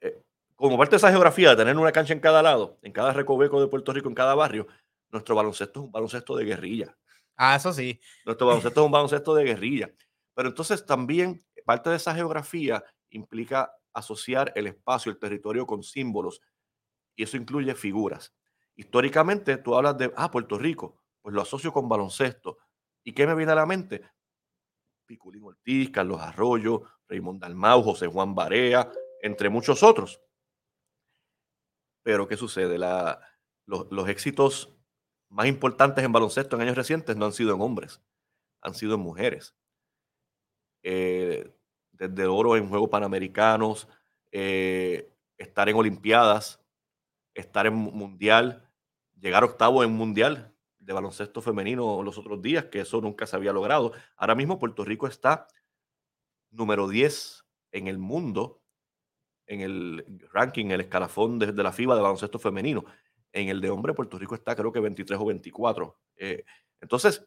[0.00, 0.22] eh,
[0.56, 3.60] como parte de esa geografía de tener una cancha en cada lado, en cada recoveco
[3.60, 4.66] de Puerto Rico, en cada barrio,
[5.10, 6.96] nuestro baloncesto es un baloncesto de guerrilla.
[7.38, 8.00] Ah, eso sí.
[8.26, 9.94] Nuestro baloncesto es un baloncesto de guerrilla.
[10.34, 16.40] Pero entonces también parte de esa geografía implica asociar el espacio, el territorio con símbolos.
[17.16, 18.34] Y eso incluye figuras.
[18.74, 22.58] Históricamente tú hablas de, ah, Puerto Rico, pues lo asocio con baloncesto.
[23.04, 24.02] ¿Y qué me viene a la mente?
[25.06, 28.90] Piculín Ortiz, Carlos Arroyo, Raymond Dalmau, José Juan Barea,
[29.22, 30.20] entre muchos otros.
[32.02, 32.78] Pero ¿qué sucede?
[33.66, 34.77] Los éxitos
[35.30, 38.00] más importantes en baloncesto en años recientes no han sido en hombres,
[38.62, 39.54] han sido en mujeres.
[40.82, 41.52] Eh,
[41.92, 43.88] desde oro en Juegos Panamericanos,
[44.32, 46.60] eh, estar en Olimpiadas,
[47.34, 48.68] estar en mu- Mundial,
[49.20, 53.52] llegar octavo en Mundial de baloncesto femenino los otros días, que eso nunca se había
[53.52, 53.92] logrado.
[54.16, 55.48] Ahora mismo Puerto Rico está
[56.50, 58.62] número 10 en el mundo,
[59.46, 62.84] en el ranking, el escalafón de, de la FIBA de baloncesto femenino.
[63.32, 65.98] En el de hombre, Puerto Rico está creo que 23 o 24.
[66.16, 66.44] Eh,
[66.80, 67.26] entonces,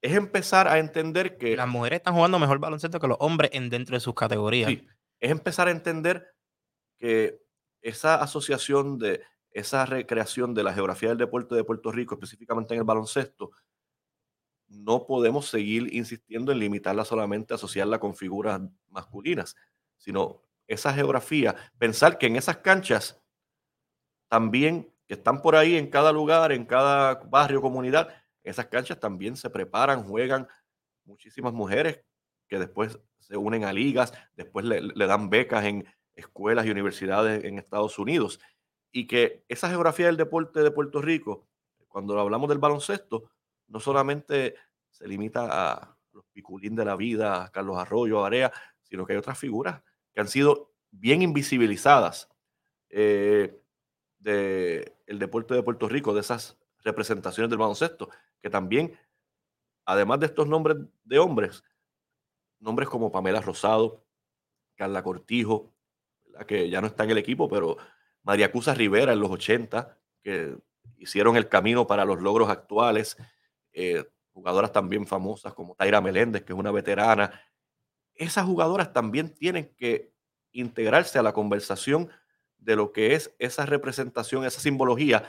[0.00, 1.56] es empezar a entender que...
[1.56, 4.70] Las mujeres están jugando mejor baloncesto que los hombres en dentro de sus categorías.
[4.70, 4.86] Sí,
[5.20, 6.34] es empezar a entender
[6.98, 7.40] que
[7.82, 12.80] esa asociación de esa recreación de la geografía del deporte de Puerto Rico, específicamente en
[12.80, 13.52] el baloncesto,
[14.66, 19.54] no podemos seguir insistiendo en limitarla solamente a asociarla con figuras masculinas,
[19.96, 23.22] sino esa geografía, pensar que en esas canchas
[24.28, 28.08] también que están por ahí en cada lugar, en cada barrio, comunidad,
[28.42, 30.48] esas canchas también se preparan, juegan
[31.04, 32.02] muchísimas mujeres
[32.46, 37.58] que después se unen a ligas, después le, dan becas en escuelas y universidades en
[37.58, 38.38] Estados Unidos.
[38.92, 41.48] Y que esa geografía del deporte de Puerto Rico,
[41.88, 43.30] cuando hablamos del baloncesto,
[43.66, 44.54] no solamente
[44.90, 49.14] se limita a los piculín de la vida, a Carlos Arroyo, a Area, sino que
[49.14, 52.28] hay otras figuras que han sido bien invisibilizadas
[52.90, 53.60] eh,
[54.24, 58.08] del deporte de Puerto Rico, de esas representaciones del baloncesto,
[58.40, 58.98] que también,
[59.84, 61.62] además de estos nombres de hombres,
[62.58, 64.02] nombres como Pamela Rosado,
[64.76, 65.72] Carla Cortijo,
[66.46, 67.76] que ya no está en el equipo, pero
[68.22, 70.56] María Cusa Rivera en los 80, que
[70.96, 73.18] hicieron el camino para los logros actuales,
[73.72, 77.42] eh, jugadoras también famosas como Taira Meléndez, que es una veterana.
[78.14, 80.12] Esas jugadoras también tienen que
[80.52, 82.10] integrarse a la conversación
[82.64, 85.24] de lo que es esa representación, esa simbología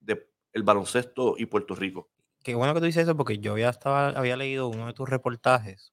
[0.00, 2.10] del baloncesto y Puerto Rico.
[2.42, 5.08] Qué bueno que tú dices eso porque yo ya estaba, había leído uno de tus
[5.08, 5.92] reportajes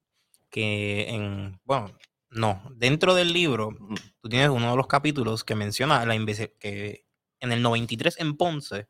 [0.49, 1.91] que en, bueno,
[2.29, 3.75] no, dentro del libro
[4.21, 6.15] tú tienes uno de los capítulos que menciona la
[6.59, 7.05] que
[7.39, 8.87] en el 93 en Ponce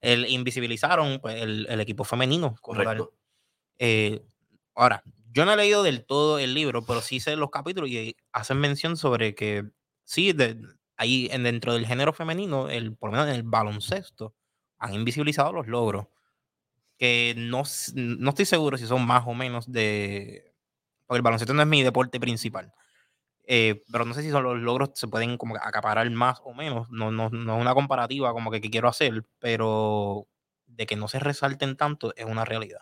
[0.00, 2.56] el invisibilizaron pues, el, equipo femenino.
[2.60, 3.14] Correcto.
[3.78, 4.22] Eh,
[4.74, 8.16] ahora, yo no he leído del todo el libro, pero sí sé los capítulos y
[8.32, 9.64] hacen mención sobre que
[10.04, 10.58] sí, de,
[10.96, 14.34] ahí en, dentro del género femenino, el, por lo menos en el baloncesto,
[14.78, 16.06] han invisibilizado los logros.
[16.98, 17.62] Que no,
[17.94, 20.54] no estoy seguro si son más o menos de.
[21.06, 22.72] Porque el baloncesto no es mi deporte principal.
[23.48, 26.90] Eh, pero no sé si son los logros se pueden como acaparar más o menos.
[26.90, 30.26] No, no, no es una comparativa como que, que, quiero hacer, pero
[30.66, 32.80] de que no se resalten tanto es una realidad.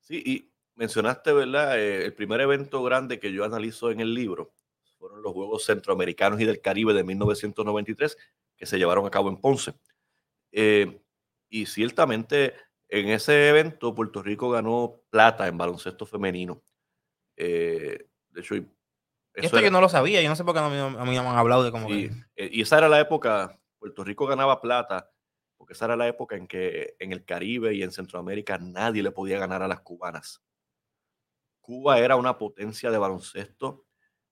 [0.00, 1.78] Sí, y mencionaste, ¿verdad?
[1.78, 4.52] Eh, el primer evento grande que yo analizo en el libro
[4.98, 8.16] fueron los Juegos Centroamericanos y del Caribe de 1993
[8.56, 9.74] que se llevaron a cabo en Ponce.
[10.52, 11.00] Eh,
[11.48, 12.54] y ciertamente
[12.88, 16.62] en ese evento Puerto Rico ganó plata en baloncesto femenino.
[17.36, 18.54] de hecho,
[19.42, 21.62] esto yo no lo sabía, yo no sé por qué a mí, me han hablado
[21.62, 21.88] de cómo.
[21.90, 25.12] Y, eh, y esa era la época, Puerto Rico ganaba plata,
[25.56, 29.12] porque esa era la época en que en el Caribe y en Centroamérica nadie le
[29.12, 30.42] podía ganar a las cubanas.
[31.60, 33.86] Cuba era una potencia de baloncesto.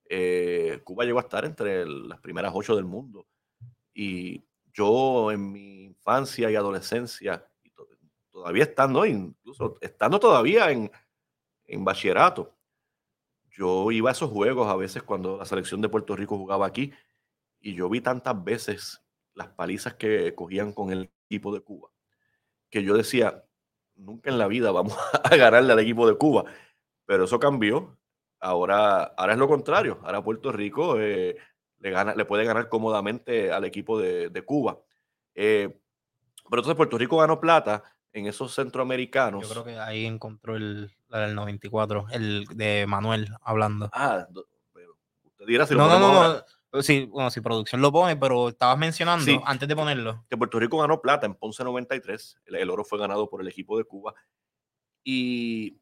[0.09, 3.27] Eh, Cuba llegó a estar entre las primeras ocho del mundo.
[3.95, 7.47] Y yo en mi infancia y adolescencia,
[8.31, 10.91] todavía estando, incluso estando todavía en,
[11.65, 12.55] en bachillerato,
[13.51, 16.93] yo iba a esos juegos a veces cuando la selección de Puerto Rico jugaba aquí
[17.61, 19.03] y yo vi tantas veces
[19.35, 21.91] las palizas que cogían con el equipo de Cuba
[22.71, 23.45] que yo decía,
[23.95, 26.45] nunca en la vida vamos a ganarle al equipo de Cuba.
[27.07, 27.97] Pero eso cambió.
[28.47, 29.99] Ahora, ahora es lo contrario.
[30.05, 31.37] Ahora Puerto Rico eh,
[31.81, 34.79] le, gana, le puede ganar cómodamente al equipo de, Cuba.
[35.35, 35.81] Eh,
[36.49, 37.83] pero entonces Puerto Rico ganó plata
[38.13, 39.43] en esos centroamericanos.
[39.43, 43.91] Yo creo que ahí encontró el, la del 94, el de Manuel hablando.
[43.93, 44.29] Ah,
[44.73, 46.83] pero usted dirá si no, lo no, no, no.
[46.85, 50.25] Sí, bueno, si producción lo pone, pero estabas mencionando antes de ponerlo.
[50.31, 52.43] Que Puerto Rico ganó plata en Ponce 93.
[52.45, 54.15] El, oro fue ganado por el equipo de Cuba.
[55.03, 55.81] Y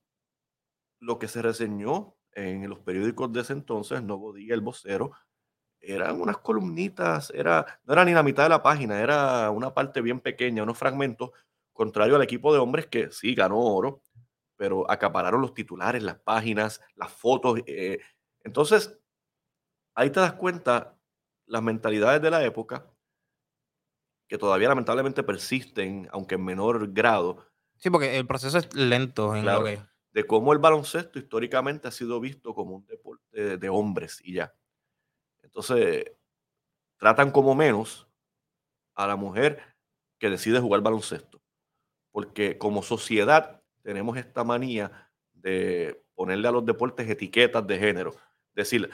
[0.98, 5.12] lo que se reseñó en los periódicos de ese entonces, Nuevo Día, El Vocero,
[5.80, 10.00] eran unas columnitas, era, no era ni la mitad de la página, era una parte
[10.00, 11.30] bien pequeña, unos fragmentos
[11.74, 14.00] Contrario al equipo de hombres que sí ganó oro,
[14.56, 17.60] pero acapararon los titulares, las páginas, las fotos.
[17.66, 17.98] Eh,
[18.44, 18.96] entonces,
[19.96, 20.96] ahí te das cuenta
[21.46, 22.86] las mentalidades de la época,
[24.28, 27.44] que todavía lamentablemente persisten, aunque en menor grado.
[27.76, 29.82] Sí, porque el proceso es lento en lo que...
[30.14, 34.54] De cómo el baloncesto históricamente ha sido visto como un deporte de hombres y ya.
[35.42, 36.10] Entonces,
[36.96, 38.08] tratan como menos
[38.94, 39.60] a la mujer
[40.18, 41.44] que decide jugar baloncesto
[42.14, 48.14] porque como sociedad tenemos esta manía de ponerle a los deportes etiquetas de género.
[48.54, 48.88] Decir,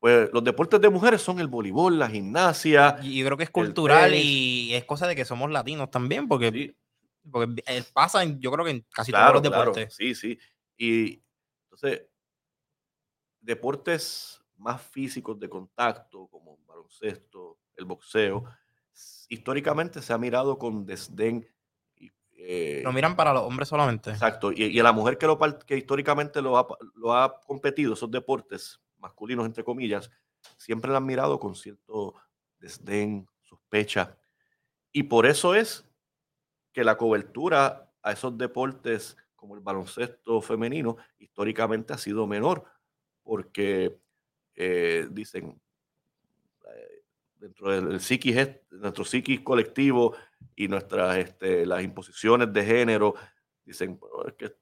[0.00, 2.98] pues los deportes de mujeres son el voleibol, la gimnasia.
[3.04, 6.74] Y yo creo que es cultural y es cosa de que somos latinos también, porque,
[7.30, 9.94] porque eh, pasa, yo creo que en casi todos los deportes.
[9.94, 10.36] sí, sí.
[10.76, 11.22] Y
[11.64, 12.06] entonces,
[13.40, 18.44] deportes más físicos de contacto, como baloncesto, el boxeo,
[19.28, 21.46] históricamente se ha mirado con desdén
[22.38, 24.10] eh, lo miran para los hombres solamente.
[24.10, 24.52] Exacto.
[24.52, 28.80] Y, a la mujer que, lo, que históricamente lo ha, lo ha competido, esos deportes
[28.98, 30.10] masculinos, entre comillas,
[30.56, 32.14] siempre la han mirado con cierto
[32.58, 34.16] desdén, sospecha.
[34.92, 35.84] Y por eso es
[36.72, 42.64] que la cobertura a esos deportes como el baloncesto femenino históricamente ha sido menor,
[43.22, 43.98] porque
[44.54, 45.60] eh, dicen,
[46.74, 47.02] eh,
[47.38, 48.36] dentro del psiquis,
[48.70, 50.16] nuestro psiquis colectivo
[50.56, 53.14] y nuestras, este, las imposiciones de género,
[53.64, 54.56] dicen, es que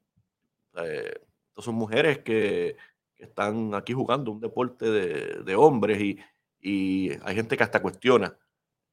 [0.76, 1.20] eh,
[1.56, 2.76] son mujeres que,
[3.16, 5.98] están aquí jugando un deporte de, hombres
[6.60, 8.36] y, hay gente que hasta cuestiona,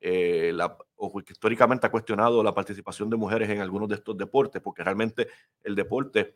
[0.01, 4.61] eh, la, o históricamente ha cuestionado la participación de mujeres en algunos de estos deportes,
[4.61, 5.27] porque realmente
[5.63, 6.35] el deporte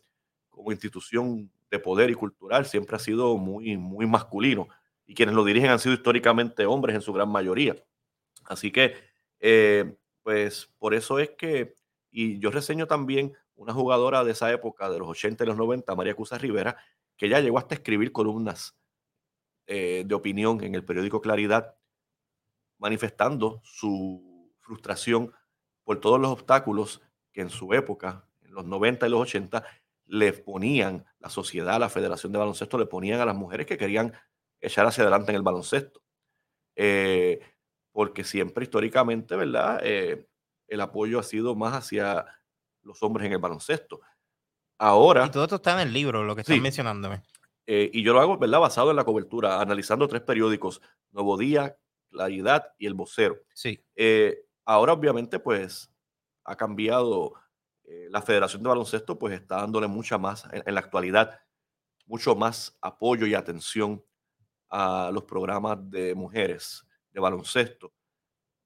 [0.49, 4.67] como institución de poder y cultural siempre ha sido muy, muy masculino.
[5.07, 7.75] y quienes lo dirigen han sido históricamente hombres en su gran mayoría.
[8.45, 8.95] Así que,
[9.39, 11.75] eh, pues por eso es que,
[12.09, 15.95] y yo reseño también una jugadora de esa época, de los 80 y los 90,
[15.95, 16.77] María Cusa Rivera,
[17.17, 18.75] que ya llegó hasta escribir columnas
[19.67, 21.75] eh, de opinión en el periódico Claridad,
[22.77, 25.33] manifestando su frustración
[25.83, 29.63] por todos los obstáculos que en su época, en los 90 y los 80,
[30.07, 34.13] le ponían la sociedad, la Federación de Baloncesto, le ponían a las mujeres que querían
[34.59, 36.01] echar hacia adelante en el baloncesto.
[36.75, 37.39] Eh,
[37.91, 39.79] porque siempre históricamente, ¿verdad?
[39.83, 40.27] Eh,
[40.67, 42.25] el apoyo ha sido más hacia
[42.81, 44.01] los hombres en el baloncesto.
[44.77, 45.25] Ahora...
[45.25, 47.23] Y todo esto está en el libro, lo que están mencionándome.
[47.67, 48.59] Eh, y yo lo hago, ¿verdad?
[48.59, 51.77] Basado en la cobertura, analizando tres periódicos, Nuevo Día,
[52.15, 53.37] Claridad y El Vocero.
[53.53, 53.83] Sí.
[54.65, 55.91] ahora, obviamente, pues,
[56.43, 57.33] ha cambiado
[58.09, 61.39] la Federación de Baloncesto, pues, está dándole mucha más, en la actualidad,
[62.05, 64.03] mucho más apoyo y atención
[64.69, 67.93] a los programas de mujeres de baloncesto.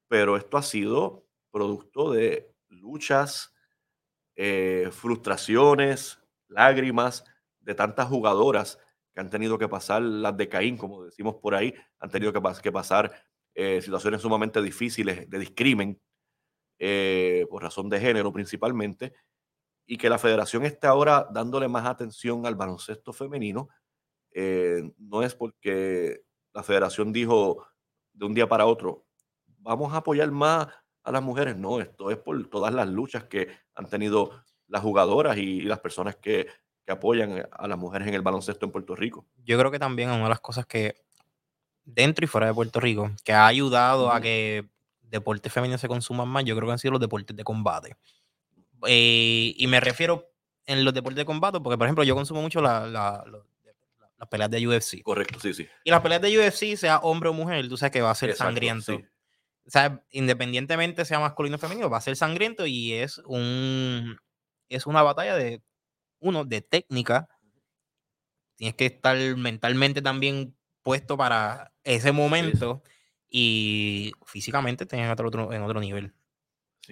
[0.08, 3.54] Pero esto ha sido producto de luchas,
[4.36, 7.24] eh, frustraciones, lágrimas
[7.60, 8.80] de tantas jugadoras
[9.14, 12.42] que han tenido que pasar las de Caín, como decimos por ahí, han tenido que,
[12.62, 13.12] que pasar
[13.56, 16.02] eh, situaciones sumamente difíciles de discrimen
[16.78, 19.14] eh, por razón de género principalmente,
[19.86, 23.70] y que la federación está ahora dándole más atención al baloncesto femenino
[24.32, 26.22] eh, no es porque
[26.54, 27.66] la federación dijo
[28.14, 29.06] de un día para otro,
[29.58, 30.68] vamos a apoyar más
[31.04, 31.58] a las mujeres.
[31.58, 36.16] No, esto es por todas las luchas que han tenido las jugadoras y, las personas
[36.16, 36.48] que,
[36.88, 39.28] apoyan a las mujeres en el baloncesto en Puerto Rico.
[39.44, 40.96] Yo creo que también una de las cosas que
[41.94, 44.66] dentro y fuera de Puerto Rico, que ha ayudado a que
[45.02, 47.96] deportes femeninos se consuman más, yo creo que han sido los deportes de combate.
[48.88, 50.32] Eh, y me refiero
[50.66, 54.68] en los deportes de combate, porque por ejemplo yo consumo mucho la, las peleas de
[54.68, 55.02] UFC.
[55.02, 55.68] Correcto, sí, sí.
[55.84, 58.36] Y las peleas de UFC, sea hombre o mujer, tú sabes que va a ser
[58.36, 59.02] sangriento.
[59.66, 64.18] O sea, independientemente sea masculino o femenino, va a ser sangriento y es un
[64.68, 65.62] es una batalla de
[66.20, 67.28] uno de técnica.
[68.56, 72.84] Tienes que estar mentalmente también puesto para ese momento
[73.30, 76.14] y físicamente tienes otro, en otro nivel.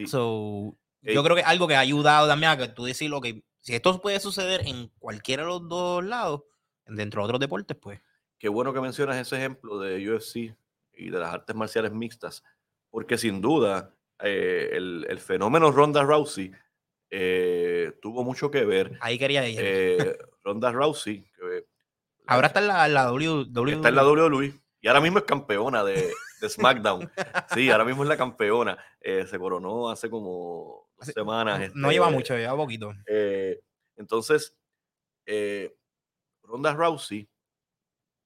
[0.07, 3.43] So, yo creo que algo que ha ayudado también a que tú decís lo que
[3.61, 6.43] si esto puede suceder en cualquiera de los dos lados,
[6.85, 7.99] dentro de otros deportes, pues.
[8.39, 10.55] Qué bueno que mencionas ese ejemplo de UFC
[10.93, 12.43] y de las artes marciales mixtas,
[12.89, 16.51] porque sin duda eh, el, fenómeno Ronda Rousey
[17.09, 18.97] eh, tuvo mucho que ver.
[19.01, 19.45] Ahí quería.
[19.45, 21.25] Eh, Ronda Rousey.
[22.25, 23.73] ahora está en la, la WWE.
[23.73, 26.11] Está en la WWE y ahora mismo es campeona de,
[26.47, 27.09] SmackDown.
[27.53, 28.77] sí, ahora mismo es la campeona.
[29.01, 31.71] se coronó hace como dos semanas.
[31.73, 32.93] No, lleva este, mucho, lleva poquito.
[33.95, 34.55] entonces,
[36.43, 37.29] Ronda Rousey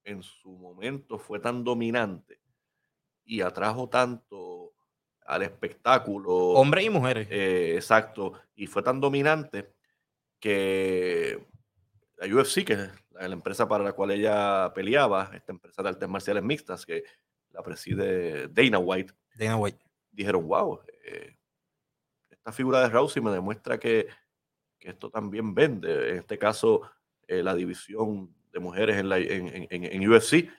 [0.03, 2.39] en su momento fue tan dominante
[3.23, 4.73] y atrajo tanto
[5.25, 6.31] al espectáculo.
[6.31, 7.27] Hombres y mujeres.
[7.29, 8.33] Eh, exacto.
[8.55, 9.73] Y fue tan dominante
[10.39, 11.47] que
[12.17, 12.89] la UFC, que
[13.21, 17.03] es la, empresa para la cual ella peleaba, esta empresa de artes marciales mixtas, que
[17.51, 19.13] la preside Dana White.
[19.35, 19.79] Dana White.
[20.11, 21.37] Dijeron, wow, eh,
[22.29, 24.07] esta figura de Rousey me demuestra que,
[24.79, 26.11] que esto también vende.
[26.11, 26.81] En este caso,
[27.27, 30.49] eh, la división de mujeres en, la, en, en, UFC.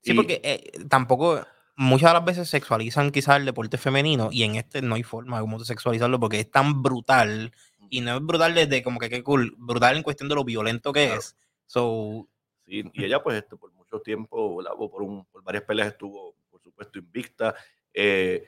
[0.00, 1.44] Sí, porque eh, tampoco
[1.76, 5.36] muchas de las veces sexualizan quizás el deporte femenino y en este no hay forma
[5.36, 7.52] de cómo sexualizarlo porque es tan brutal
[7.90, 10.92] y no es brutal desde como que qué cool, brutal en cuestión de lo violento
[10.92, 11.36] que es.
[11.72, 12.28] So,
[12.66, 16.60] sí, y ella pues este, por mucho tiempo, por, un, por varias peleas estuvo por
[16.60, 17.54] supuesto invicta
[17.94, 18.46] eh,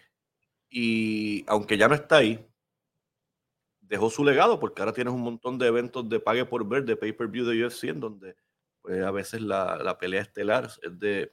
[0.69, 2.47] y aunque ya no está ahí,
[3.81, 6.99] dejó su legado porque ahora tienes un montón de eventos de pague por ver, de
[6.99, 8.37] pay-per-view de UFC, en donde
[8.83, 11.33] pues, a veces la, pelea estelar es de...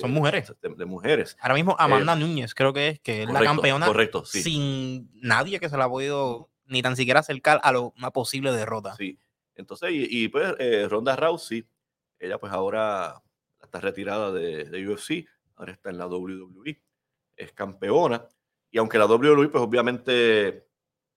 [0.00, 0.52] Son mujeres.
[0.60, 1.36] De, mujeres.
[1.40, 5.60] Ahora mismo Amanda eh, Núñez creo que es, que es la campeona correcto, sin nadie
[5.60, 8.96] que se la ha podido ni tan siquiera acercar a lo, una posible derrota.
[8.96, 9.16] Sí.
[9.60, 11.66] Entonces, y, pues eh, Ronda Rousey,
[12.18, 13.22] ella pues ahora
[13.62, 16.80] está retirada de, de UFC, ahora está en la WWE,
[17.36, 18.26] es campeona.
[18.70, 20.66] Y aunque la WWE, pues obviamente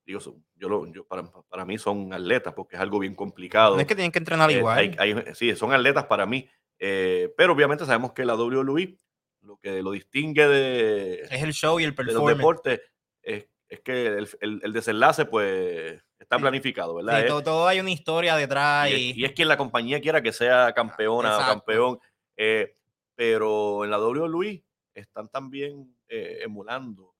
[0.05, 0.19] digo,
[0.55, 3.75] yo, lo, yo para, para, mí son atletas porque es algo bien complicado.
[3.75, 5.35] No es que tienen que entrenar eh, igual.
[5.35, 6.47] sí, son atletas para mí,
[6.79, 8.97] eh, pero obviamente sabemos que la WWE
[9.41, 11.21] lo que lo distingue de...
[11.29, 12.25] Es el show y el performance.
[12.25, 12.81] De los deportes
[13.21, 17.21] es, es que el, el, desenlace pues está planificado, ¿verdad?
[17.21, 18.89] Sí, todo, hay una historia detrás.
[18.89, 19.25] Y, y...
[19.25, 21.99] es quien la compañía quiera que sea campeona o campeón.
[22.35, 22.75] Eh,
[23.15, 24.63] pero en la WWE
[24.93, 27.15] están también emulando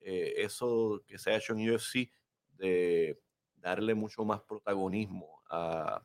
[0.00, 2.10] eso que se ha hecho en UFC
[2.56, 3.18] de
[3.64, 6.02] darle mucho más protagonismo a...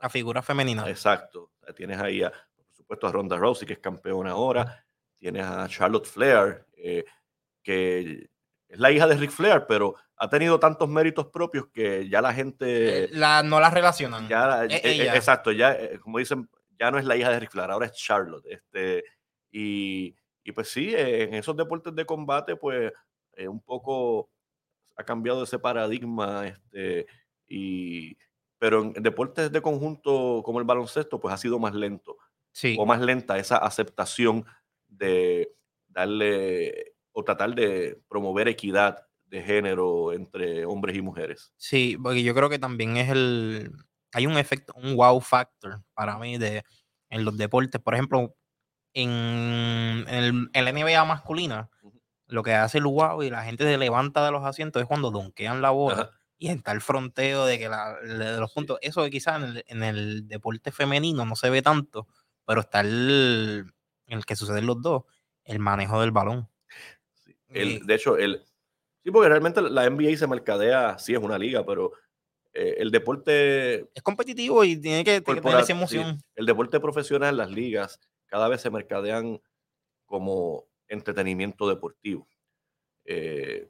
[0.00, 0.86] A figuras femeninas.
[0.88, 1.52] Exacto.
[1.74, 4.84] Tienes ahí, por supuesto, a Ronda Rousey, que es campeona ahora.
[5.16, 7.04] Tienes a Charlotte Flair, eh,
[7.62, 8.30] que
[8.68, 12.32] es la hija de Ric Flair, pero ha tenido tantos méritos propios que ya la
[12.34, 13.04] gente...
[13.04, 14.28] Eh, la, no la relacionan.
[14.28, 15.16] Ya, Es eh, eh, ella.
[15.16, 16.48] exacto, ya, como dicen,
[16.78, 18.44] ya no es la hija de Ric Flair, ahora es Charlotte.
[18.46, 19.04] Este,
[19.50, 20.14] y,
[20.44, 22.92] y pues sí, en esos deportes de combate, pues
[23.34, 24.30] eh, un poco
[24.96, 27.06] ha cambiado ese paradigma, este,
[27.46, 28.16] y,
[28.58, 32.16] pero en deportes de conjunto como el baloncesto, pues ha sido más lento
[32.50, 32.76] Sí.
[32.78, 34.44] o más lenta esa aceptación
[34.88, 35.52] de
[35.86, 41.52] darle o tratar de promover equidad de género entre hombres y mujeres.
[41.56, 43.72] Sí, porque yo creo que también es el.
[44.12, 46.62] Hay un efecto, un wow factor para mí de,
[47.10, 47.80] en los deportes.
[47.80, 48.36] Por ejemplo,
[48.94, 49.10] en,
[50.08, 51.68] en el, en la NBA masculina,
[52.26, 55.10] lo que hace el wow y la gente se levanta de los asientos es cuando
[55.10, 56.10] donkean la bola Ajá.
[56.38, 58.54] y está el fronteo de que la, de los Sí.
[58.54, 58.78] puntos.
[58.80, 62.06] Eso que quizás en el, en el deporte femenino no se ve tanto,
[62.46, 63.66] pero está el,
[64.06, 65.02] el que sucede en los dos,
[65.44, 66.48] el manejo del balón.
[67.50, 68.42] El- de hecho, el,
[69.02, 71.92] sí, porque realmente la NBA se mercadea, sí es una liga, pero
[72.52, 76.22] eh, el deporte es competitivo y tiene que, tiene que tener sí, emoción.
[76.34, 79.40] el deporte profesional, las ligas, cada vez se mercadean
[80.06, 82.26] como entretenimiento deportivo.
[83.04, 83.68] Eh,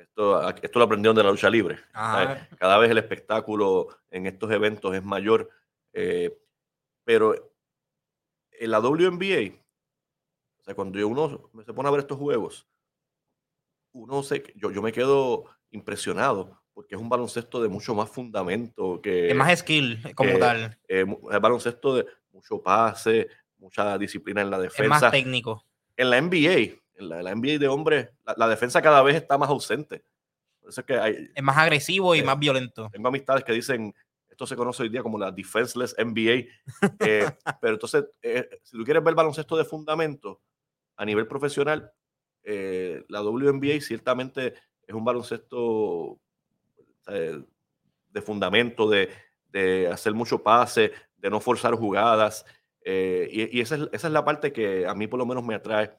[0.00, 1.78] esto, esto lo aprendieron de la lucha libre.
[1.92, 5.50] Ah, Cada vez el espectáculo en estos eventos es mayor,
[5.92, 6.38] eh,
[7.04, 7.52] pero
[8.52, 9.54] en la WNBA,
[10.60, 12.66] o sea, cuando uno se pone a ver estos juegos,
[13.98, 19.00] uno se, yo, yo me quedo impresionado porque es un baloncesto de mucho más fundamento
[19.02, 20.78] que es más skill como que- tal.
[20.88, 23.28] eh, es baloncesto de mucho pase,
[23.58, 25.10] mucha disciplina en la Es más defensa.
[25.10, 25.64] técnico.
[25.96, 29.36] En la NBA, en la, la NBA de hombres, la, la defensa cada vez está
[29.36, 30.04] más ausente.
[30.60, 32.88] Por eso es que hay, Es más agresivo y Eh, más violento.
[32.92, 33.92] tengo amistades que dicen,
[34.28, 36.44] esto se conoce hoy día como la defenseless NBA,
[37.00, 37.26] eh,
[37.60, 40.40] pero entonces, eh, si tú quieres ver baloncesto de fundamento
[40.96, 41.90] a nivel profesional,
[42.50, 44.54] eh, la WNBA ciertamente
[44.86, 46.18] es un baloncesto
[47.08, 47.42] eh,
[48.08, 49.10] de fundamento, de,
[49.50, 52.46] de hacer mucho pase, de no forzar jugadas,
[52.82, 55.44] eh, y, y esa, es, esa es la parte que a mí por lo menos
[55.44, 55.92] me atrae,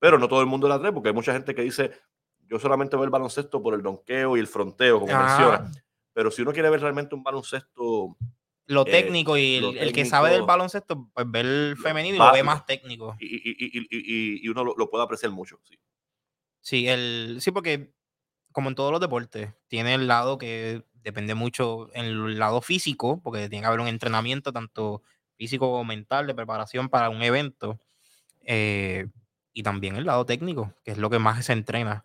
[0.00, 1.92] pero no todo el mundo la atrae, porque hay mucha gente que dice,
[2.48, 5.54] yo solamente veo el baloncesto por el donqueo y el fronteo, como menciona.
[5.54, 5.70] Ah,
[6.12, 8.16] Pero si uno quiere ver realmente un baloncesto,
[8.72, 11.76] lo eh, técnico y el, lo el que sabe del baloncesto, pues ve el lo
[11.76, 13.16] femenino y va- lo ve más técnico.
[13.20, 15.58] y, y- y- y- y- y uno lo, lo puede apreciar mucho.
[15.64, 15.78] Sí.
[16.60, 17.92] Sí, el, sí, porque
[18.52, 23.20] como en todos los deportes, tiene el lado que depende mucho en el lado físico,
[23.22, 25.02] porque tiene que haber un entrenamiento tanto
[25.36, 27.78] físico como mental de preparación para un evento.
[28.44, 29.06] eh,
[29.54, 32.04] y también el lado técnico, que es lo que más se entrena.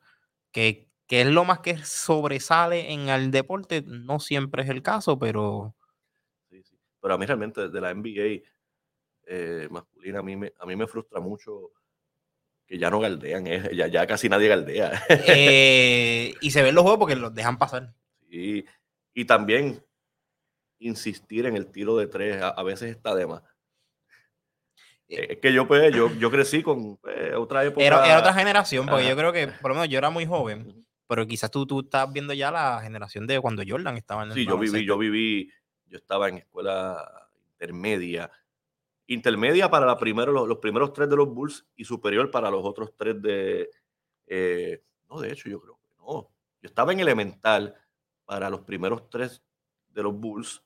[0.51, 5.18] Que, que es lo más que sobresale en el deporte, no siempre es el caso,
[5.20, 5.76] pero.
[7.07, 8.43] Pero a mí realmente de la NBA
[9.27, 11.71] eh, masculina, a mí, me, a mí me frustra mucho
[12.65, 14.91] que ya no galdean, eh, ya, ya casi nadie galdea.
[15.09, 17.93] eh, y se ven los juegos porque los dejan pasar.
[18.29, 18.65] Sí,
[19.13, 19.81] Y también
[20.79, 23.41] insistir en el tiro de tres a, a veces está de más.
[25.07, 27.85] Eh, Es que yo, pues, yo, yo crecí con pues, otra época.
[27.85, 29.11] Era, era otra generación, porque Ajá.
[29.11, 32.11] yo creo que, por lo menos yo era muy joven, pero quizás tú, tú estás
[32.11, 35.49] viendo ya la generación de cuando Jordan estaba en el Sí, yo viví, yo viví,
[35.89, 38.31] yo estaba en escuela intermedia.
[39.07, 43.69] Intermedia para los, primeros tres de los Bulls y superior para los otros tres de.
[44.25, 46.29] eh, no, de hecho, yo creo que no.
[46.61, 47.75] Yo estaba en elemental
[48.25, 49.41] para los primeros tres
[49.89, 50.63] de los Bulls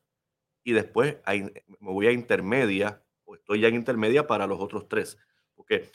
[0.63, 1.17] y después
[1.79, 5.17] me voy a intermedia, o estoy ya en intermedia para los otros tres.
[5.55, 5.91] Porque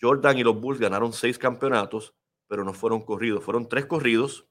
[0.00, 2.14] Jordan y los Bulls ganaron seis campeonatos,
[2.46, 3.44] pero no fueron corridos.
[3.44, 4.46] Fueron tres corridos.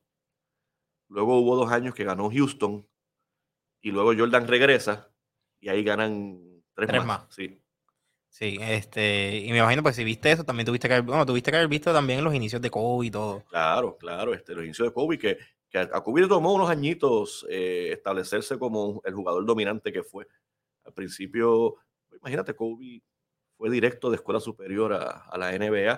[1.07, 2.87] Luego hubo dos años que ganó Houston
[3.85, 5.11] y luego Jordan regresa
[5.59, 6.39] y ahí ganan
[6.73, 7.21] tres, Tres más.
[7.21, 7.35] más.
[7.35, 7.61] Sí,
[8.27, 11.51] Sí, este, y me imagino, pues si viste eso, también tuviste que haber, bueno, tuviste
[11.51, 13.45] que haber visto también los inicios de Kobe y todo.
[13.45, 14.33] claro, claro.
[14.33, 15.37] Este, los inicios de Kobe, que,
[15.69, 20.27] que a Kobe le tomó unos añitos eh, establecerse como el jugador dominante que fue.
[20.83, 21.75] Al principio,
[22.19, 23.03] imagínate, Kobe
[23.55, 25.97] fue directo de escuela superior a, a la NBA,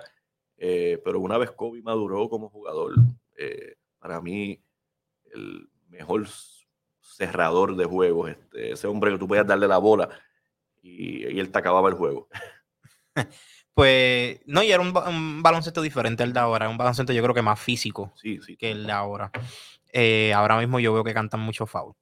[0.58, 2.94] eh, pero una vez Kobe maduró como jugador,
[3.38, 4.62] eh, para mí,
[5.34, 6.28] el mejor
[7.16, 10.10] cerrador de juegos, este, ese hombre que tú podías darle la bola
[10.82, 12.28] y, y él te acababa el juego.
[13.74, 17.22] Pues, no, y era un, ba- un baloncesto diferente al de ahora, un baloncesto yo
[17.22, 18.58] creo que más físico Sí, sí.
[18.58, 19.32] que el de ahora.
[19.94, 21.94] Eh, ahora mismo yo veo que cantan mucho foul.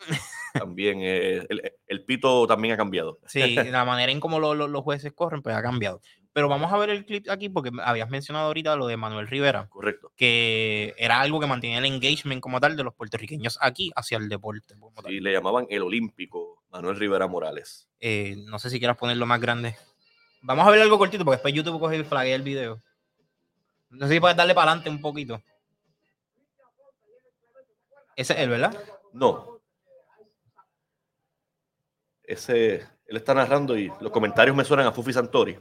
[0.52, 3.18] También eh, el, el pito también ha cambiado.
[3.26, 6.00] Sí, la manera en cómo lo- lo- los jueces corren, pues ha cambiado.
[6.34, 9.68] Pero vamos a ver el clip aquí porque habías mencionado ahorita lo de Manuel Rivera,
[9.68, 10.12] Correcto.
[10.16, 14.28] que era algo que mantenía el engagement como tal de los puertorriqueños aquí hacia el
[14.28, 14.74] deporte.
[14.96, 15.04] tal.
[15.06, 17.88] Sí, le llamaban el olímpico Manuel Rivera Morales.
[18.00, 19.76] Eh, no sé si quieras ponerlo más grande.
[20.42, 22.82] Vamos a ver algo cortito porque después YouTube coge el flaguea el video.
[23.90, 25.40] No sé si puedes darle para adelante un poquito.
[28.16, 28.76] Ese es él, ¿verdad?
[29.12, 29.60] No.
[32.24, 32.74] Ese,
[33.06, 35.56] él está narrando y los comentarios me suenan a Fufi Santori.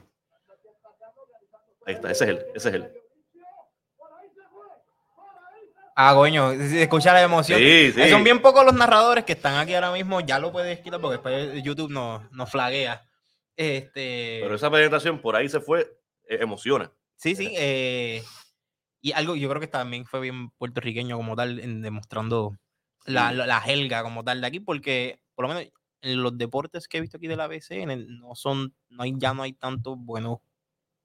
[1.86, 2.92] Ahí está, ese es él, ese es él.
[5.96, 7.60] Ah, coño, escucha la emoción.
[7.60, 8.10] Sí, sí.
[8.10, 10.22] Son bien pocos los narradores que están aquí ahora mismo.
[10.22, 13.08] Ya lo puedes quitar porque después YouTube nos, nos flaguea.
[13.56, 14.40] Este...
[14.42, 15.82] Pero esa presentación por ahí se fue,
[16.28, 16.92] eh, emociona.
[17.16, 17.54] Sí, sí.
[17.56, 18.24] eh,
[19.02, 22.58] y algo, yo creo que también fue bien puertorriqueño como tal, en demostrando
[23.06, 25.72] la, la, la helga como tal de aquí, porque por lo menos
[26.02, 29.34] en los deportes que he visto aquí de la BCN no son, no hay, ya
[29.34, 30.40] no hay tantos buenos,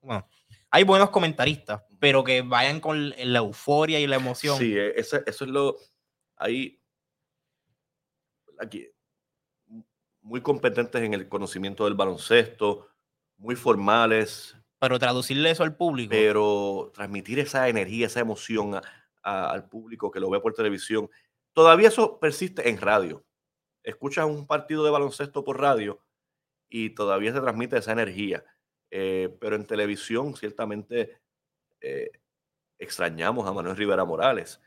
[0.01, 0.29] bueno,
[0.71, 4.59] hay buenos comentaristas, pero que vayan con la euforia y la emoción.
[4.59, 5.77] Sí, eh, eso es lo.
[6.37, 6.79] Aquí.
[10.21, 12.89] Muy competentes en el conocimiento del baloncesto,
[13.39, 16.11] muy formales, Pero traducirle eso al público.
[16.11, 18.83] pero transmitir esa energía, esa emoción a-
[19.23, 21.09] a- al público que lo ve por televisión,
[21.55, 23.25] todavía eso persiste en radio.
[23.83, 26.03] Escuchas un partido de baloncesto por radio
[26.69, 28.45] y todavía se transmite esa energía.
[28.91, 31.21] Eh, pero en televisión, ciertamente,
[31.81, 32.11] eh,
[32.79, 34.61] extrañamos a Manuel Rivera Morales.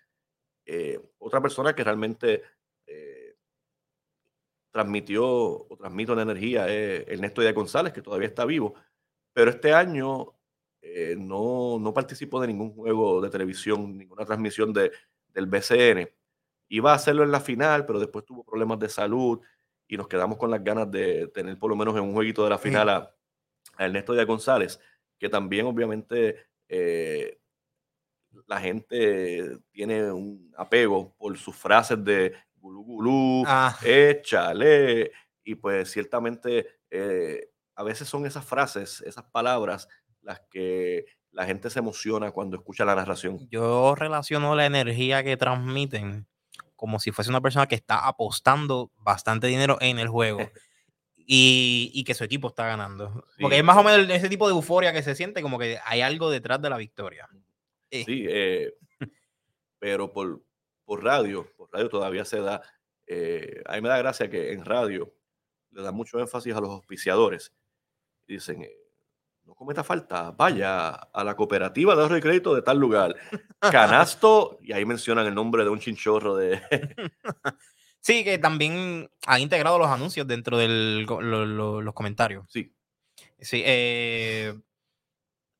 [0.65, 2.43] Eh, otra persona que realmente
[2.85, 3.35] eh,
[4.71, 8.75] transmitió o transmite una energía es Ernesto Díaz González, que todavía está vivo,
[9.33, 10.33] pero este año
[10.81, 14.91] eh, no, no participó de ningún juego de televisión, ninguna transmisión de,
[15.33, 16.09] del BCN.
[16.69, 19.41] Iba a hacerlo en la final, pero después tuvo problemas de salud
[19.87, 22.49] y nos quedamos con las ganas de tener por lo menos en un jueguito de
[22.49, 23.15] la final a,
[23.81, 24.79] a Ernesto Díaz González,
[25.17, 27.39] que también obviamente eh,
[28.47, 35.11] la gente tiene un apego por sus frases de gulú gulú, Ah, échale,
[35.43, 39.87] y pues ciertamente eh, a veces son esas frases, esas palabras,
[40.21, 43.47] las que la gente se emociona cuando escucha la narración.
[43.49, 46.27] yo relaciono la energía que transmiten
[46.75, 50.39] como si fuese una persona que está apostando bastante dinero en el juego
[51.33, 53.25] y, y que su equipo está ganando.
[53.39, 53.59] Porque Sí.
[53.59, 56.29] es más o menos ese tipo de euforia que se siente como que hay algo
[56.29, 57.29] detrás de la victoria.
[57.89, 58.73] Eh, Sí, eh,
[59.79, 60.41] pero por,
[60.83, 62.61] por radio, por radio todavía se da.
[63.07, 65.13] eh, a mí me da gracia que en radio
[65.71, 67.53] le dan mucho énfasis a los auspiciadores.
[68.27, 68.71] Dicen, eh,
[69.45, 73.15] no cometa falta, vaya a la cooperativa de ahorro y crédito de tal lugar.
[73.59, 76.61] Canasto, y ahí mencionan el nombre de un chinchorro de...
[78.01, 80.67] Sí, que también han integrado los anuncios dentro de
[81.07, 82.45] los comentarios.
[82.49, 82.73] sí,
[83.39, 84.53] Sí, eh,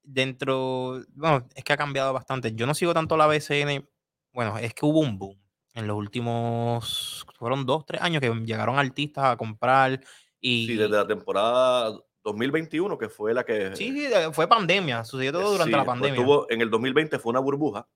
[0.03, 2.53] dentro, bueno, es que ha cambiado bastante.
[2.53, 3.87] Yo no sigo tanto la BCN.
[4.33, 5.37] Bueno, es que hubo un boom
[5.73, 10.01] en los últimos, fueron dos, tres años que llegaron artistas a comprar
[10.39, 13.75] y sí, desde la temporada 2021, que fue la que...
[13.75, 16.21] sí, sí, eh, fue pandemia, sucedió todo durante sí, la pandemia.
[16.21, 17.87] tuvo- en el 2020 fue una burbuja,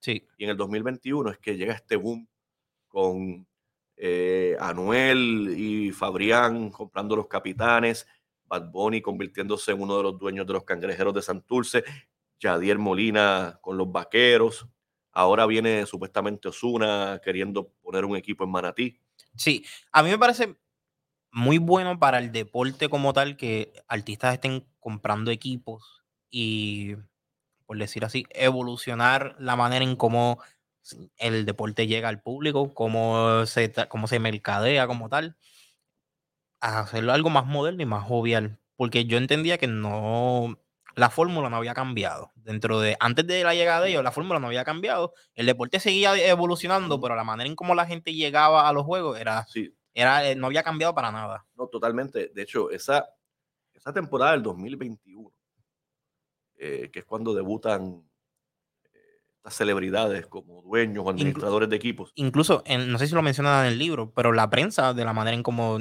[0.00, 2.28] Sí, y en el 2021 es que llega este boom
[2.86, 3.46] con
[4.00, 8.06] eh, Anuel y Fabrián comprando los capitanes,
[8.44, 11.84] Bad Bunny convirtiéndose en uno de los dueños de los cangrejeros de Santurce,
[12.38, 14.66] Yadier Molina con los vaqueros.
[15.12, 19.00] Ahora viene supuestamente Osuna queriendo poner un equipo en Manatí.
[19.34, 19.64] sí.
[19.90, 20.56] A mí me parece
[21.32, 26.94] muy bueno para el deporte como tal que artistas estén comprando equipos y,
[27.66, 30.40] por decir así, evolucionar la manera en cómo
[31.18, 35.36] el deporte llega al público, cómo se, cómo se mercadea como tal,
[36.60, 38.58] a hacerlo algo más moderno y más jovial.
[38.76, 40.58] Porque yo entendía que no,
[40.94, 42.30] la fórmula no había cambiado.
[42.36, 45.14] Dentro de, antes de la llegada de ellos, la fórmula no había cambiado.
[45.34, 47.02] El deporte seguía evolucionando, Ujú.
[47.02, 50.36] pero la manera en cómo la gente llegaba a los juegos era, Sí, era, eh,
[50.36, 51.44] no había cambiado para nada.
[51.56, 52.28] no, totalmente.
[52.28, 53.08] De hecho, esa,
[53.74, 55.32] esa temporada del 2021,
[56.56, 58.07] eh, que es cuando debutan
[59.38, 62.12] estas celebridades como dueños o administradores de equipos.
[62.16, 65.12] incluso, en- no sé si lo mencionan en el libro, pero la prensa, de la
[65.12, 65.78] manera en cómo,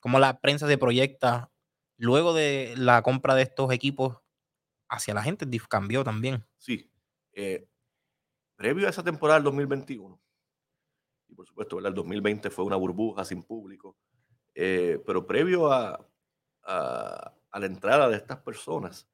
[0.00, 1.50] cómo la prensa se proyecta
[1.96, 4.18] luego de la compra de estos equipos
[4.88, 6.44] hacia la gente, cambió también.
[6.58, 6.90] Sí.
[7.32, 7.66] eh,
[8.56, 10.20] previo a esa temporada del 2021,
[11.28, 11.90] y por supuesto, ¿verdad?
[11.90, 13.96] el 2020 fue una burbuja sin público,
[14.54, 16.06] eh, pero previo a,
[16.64, 19.08] a- a la entrada de estas personas,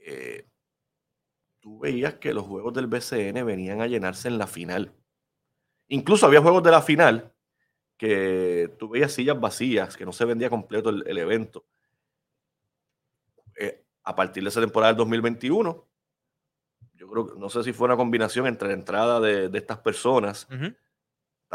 [0.00, 0.46] eh,
[1.66, 4.94] tú veías que los juegos del BCN venían a llenarse en la final.
[5.88, 7.34] Incluso había juegos de la final
[7.96, 11.66] que tú veías sillas vacías, que no se vendía completo el, el evento.
[13.58, 15.88] Eh, a partir de esa temporada del 2021,
[16.94, 19.78] yo creo que no sé si fue una combinación entre la entrada de, de estas
[19.78, 20.46] personas,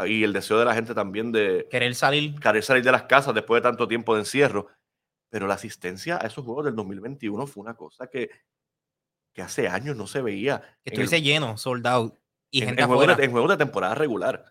[0.06, 2.38] y el deseo de la gente también de querer salir.
[2.38, 4.66] querer salir de las casas después de tanto tiempo de encierro.
[5.30, 8.28] Pero la asistencia a esos juegos del 2021 fue una cosa que,
[9.32, 10.60] que hace años no se veía.
[10.84, 12.14] Que el- estuviese lleno, sold out.
[12.50, 14.44] Y en, gente en juegos de, en juegos de temporada regular.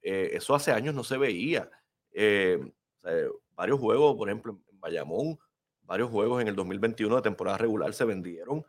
[0.00, 1.70] Eh, eso hace años no se veía.
[2.12, 3.12] Eh, o sea,
[3.54, 5.38] varios juegos, por ejemplo, en Bayamón,
[5.82, 8.64] varios juegos en el 2021 de temporada regular se vendieron.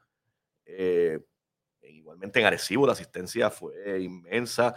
[0.66, 1.20] Eh,
[1.82, 4.74] igualmente en Arecibo la asistencia fue inmensa.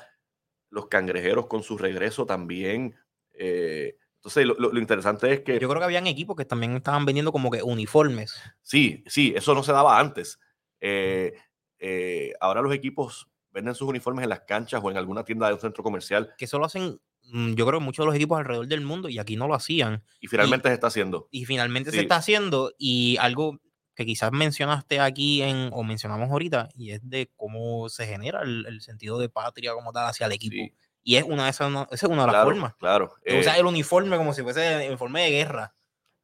[0.70, 2.95] Los cangrejeros con su regreso también.
[3.33, 6.74] eh, entonces, lo, lo- lo interesante es que Yo creo que habían equipos que también
[6.74, 8.35] estaban vendiendo como que uniformes.
[8.61, 10.41] Sí, sí, eso no se daba antes.
[10.81, 11.35] Eh,
[11.79, 15.55] eh, ahora los equipos venden sus uniformes en las canchas o en alguna tienda de
[15.55, 18.66] un centro comercial Que eso lo hacen, mm, yo creo, muchos de los equipos alrededor
[18.66, 20.03] del mundo y aquí no lo hacían.
[20.20, 21.29] y finalmente se está haciendo.
[21.31, 22.72] Y finalmente se está haciendo.
[22.79, 23.59] Y algo
[23.95, 28.66] que quizás mencionaste aquí en, o mencionamos ahorita, y es de cómo se genera el,
[28.66, 30.53] el sentido de patria como tal hacia el equipo.
[30.57, 32.74] Sí, Y es una de esas, una- esa es una de las claro, formas.
[32.77, 33.05] claro.
[33.07, 35.74] o sea, Eh, el uniforme como si fuese el uniforme de guerra.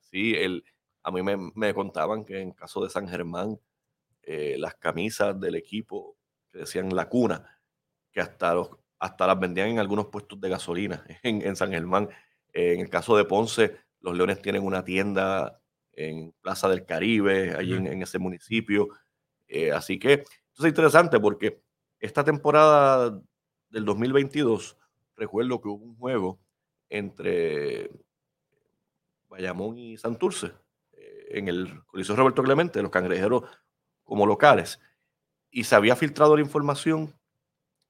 [0.00, 0.62] sí, el,
[1.02, 3.58] a mí me, me contaban que en caso de San Germán,
[4.24, 6.16] eh, las camisas del equipo
[6.50, 7.60] que decían la cuna,
[8.12, 12.08] que hasta, los, hasta las vendían en algunos puestos de gasolina en, en San Germán.
[12.52, 15.60] Eh, en el caso de Ponce, los Leones tienen una tienda
[15.92, 18.88] en Plaza del Caribe, allí en, ese municipio.
[19.48, 21.62] Eh, así que esto es interesante porque
[21.98, 23.20] esta temporada
[23.70, 24.76] del 2022,
[25.16, 26.40] recuerdo que hubo un juego
[26.88, 27.90] entre
[29.28, 30.52] Bayamón y Santurce
[31.32, 33.44] en el Coliseo Roberto Clemente, los cangrejeros
[34.12, 34.78] como locales,
[35.50, 37.14] y se había filtrado la información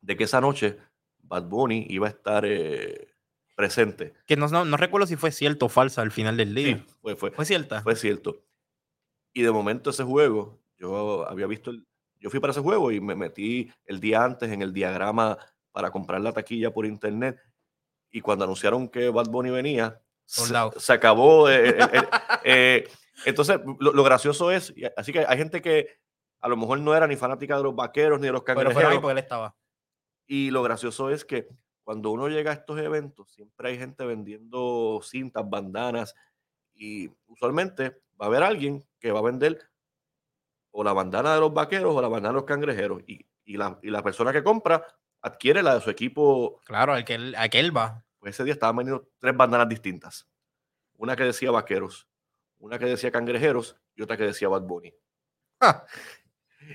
[0.03, 0.79] de que esa noche
[1.19, 3.09] Bad Bunny iba a estar eh,
[3.57, 4.15] presente.
[4.25, 6.77] Que no, no, no recuerdo si fue cierto o falsa al final del día.
[6.77, 7.83] Sí, fue, fue, ¿Fue cierta?
[7.83, 8.45] fue cierto.
[9.33, 11.85] Y de momento ese juego, yo había visto, el-
[12.21, 15.37] yo fui para ese juego y me metí el día antes en el diagrama
[15.73, 17.37] para comprar la taquilla por internet.
[18.13, 21.51] Y cuando anunciaron que Bad Bunny venía, se, se acabó.
[21.51, 22.09] eh, eh, eh,
[22.45, 22.89] eh,
[23.25, 26.01] entonces, lo, lo gracioso es, así que hay gente que
[26.43, 28.71] a lo mejor no era ni fanática de los vaqueros ni de los Pero fueron
[28.71, 29.01] ahí cangrejeros.
[29.03, 29.57] porque él estaba.
[30.27, 31.49] Y lo gracioso es que
[31.85, 36.15] cuando uno llega a estos eventos, siempre hay gente vendiendo cintas, bandanas,
[36.75, 39.59] y usualmente va a haber alguien que va a vender
[40.71, 43.03] o la bandana de los vaqueros o la bandana de los cangrejeros.
[43.07, 44.87] Y, y la, y la persona que compra
[45.21, 46.61] adquiere la de su equipo.
[46.65, 48.05] Claro, al que él, al que él va.
[48.19, 50.29] Pues ese día estaban vendiendo tres bandanas distintas.
[50.97, 52.09] Una que decía vaqueros,
[52.59, 54.95] una que decía cangrejeros y otra que decía Bad Bunny.
[55.61, 55.85] Ah,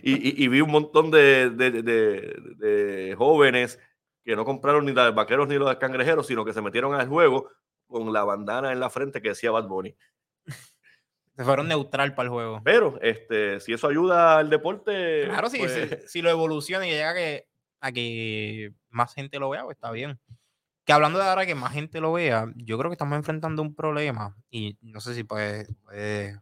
[0.04, 3.80] Y, y- y vi un montón de, jóvenes
[4.24, 6.94] que no compraron ni la de vaqueros ni los de cangrejeros, sino que se metieron
[6.94, 7.50] al juego
[7.88, 9.96] con la bandana en la frente que decía Bad Bunny.
[11.36, 12.62] se fueron neutral para el juego.
[12.64, 16.92] Pero este, si eso ayuda al deporte, Claro, si, pues, si, si lo evoluciona y
[16.92, 17.48] llega a que,
[17.80, 20.20] a que más gente lo vea, pues está bien.
[20.84, 23.76] Que hablando de ahora que más gente lo vea, yo creo que estamos enfrentando un
[23.76, 26.40] problema y no sé si puedes puede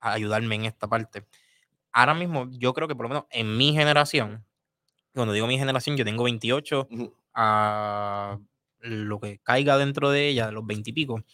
[0.00, 1.26] ayudarme en esta parte.
[1.92, 4.44] Ahora mismo, yo creo que por lo menos en mi generación,
[5.14, 8.38] cuando digo mi generación, yo tengo 28 ujú, a
[8.80, 11.24] lo que caiga dentro de ella, los 20 y pico,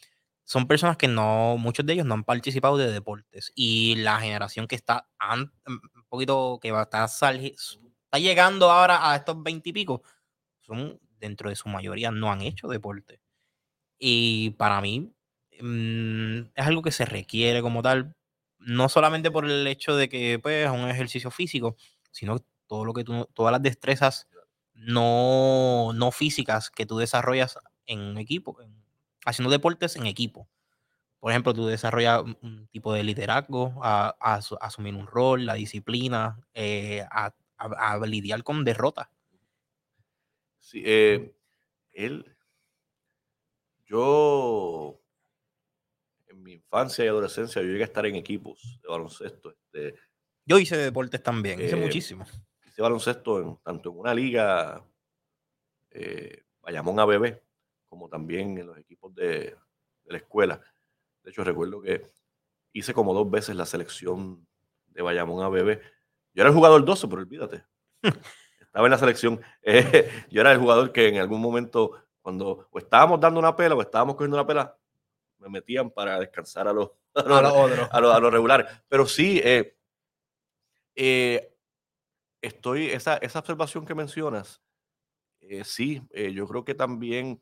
[0.45, 3.53] son personas que no, muchos de ellos no han participado de deportes.
[3.57, 5.09] Y la generación que está
[5.67, 10.03] un poquito, que va a estar, está llegando ahora a estos 20 y pico,
[10.63, 13.21] son, dentro de su mayoría, no han hecho deporte.
[13.99, 15.13] Y para mí,
[15.61, 18.15] mm, es algo que se requiere como tal,
[18.67, 21.77] no solamente por el hecho de que pues, es un ejercicio físico,
[22.11, 24.29] sino todo lo que tú, todas las destrezas
[24.75, 28.75] no, no físicas que tú desarrollas en un equipo, en-
[29.25, 30.49] haciendo deportes en equipo.
[31.21, 35.55] Por ejemplo, tú desarrollas un, tipo de liderazgo, a, a asu- asumir un rol, la
[35.55, 37.33] disciplina, eh, a,
[38.07, 39.09] lidiar con derrotas.
[40.59, 41.33] sí, eh,
[41.93, 42.37] él,
[43.87, 45.01] yo
[46.47, 49.51] mi infancia y adolescencia yo llegué a estar en equipos de baloncesto.
[49.51, 49.97] Este,
[50.44, 52.24] Yo hice deportes también, hice Eh, muchísimo.
[52.64, 54.80] hice baloncesto en- tanto en una liga
[55.90, 57.40] eh, Bayamón ABB
[57.88, 59.26] como también en los equipos de,
[60.05, 60.61] de la escuela.
[61.24, 62.11] De hecho, recuerdo que
[62.72, 64.47] hice como dos veces la selección
[64.86, 65.80] de Bayamón ABB.
[66.34, 67.64] Yo era el jugador 12, pero olvídate.
[68.61, 69.40] Estaba en la selección.
[69.62, 73.74] Eh, yo era el jugador que en algún momento, cuando o estábamos dando una pela
[73.74, 74.76] o estábamos cogiendo una pela,
[75.47, 77.88] me metían para descansar a los, a los, A los otros.
[77.90, 78.84] a lo, a lo regular.
[78.88, 79.76] Pero sí, eh,
[80.94, 81.55] eh,
[82.40, 84.62] estoy, esa, esa observación que mencionas,
[85.40, 87.40] eh, sí, yo creo que también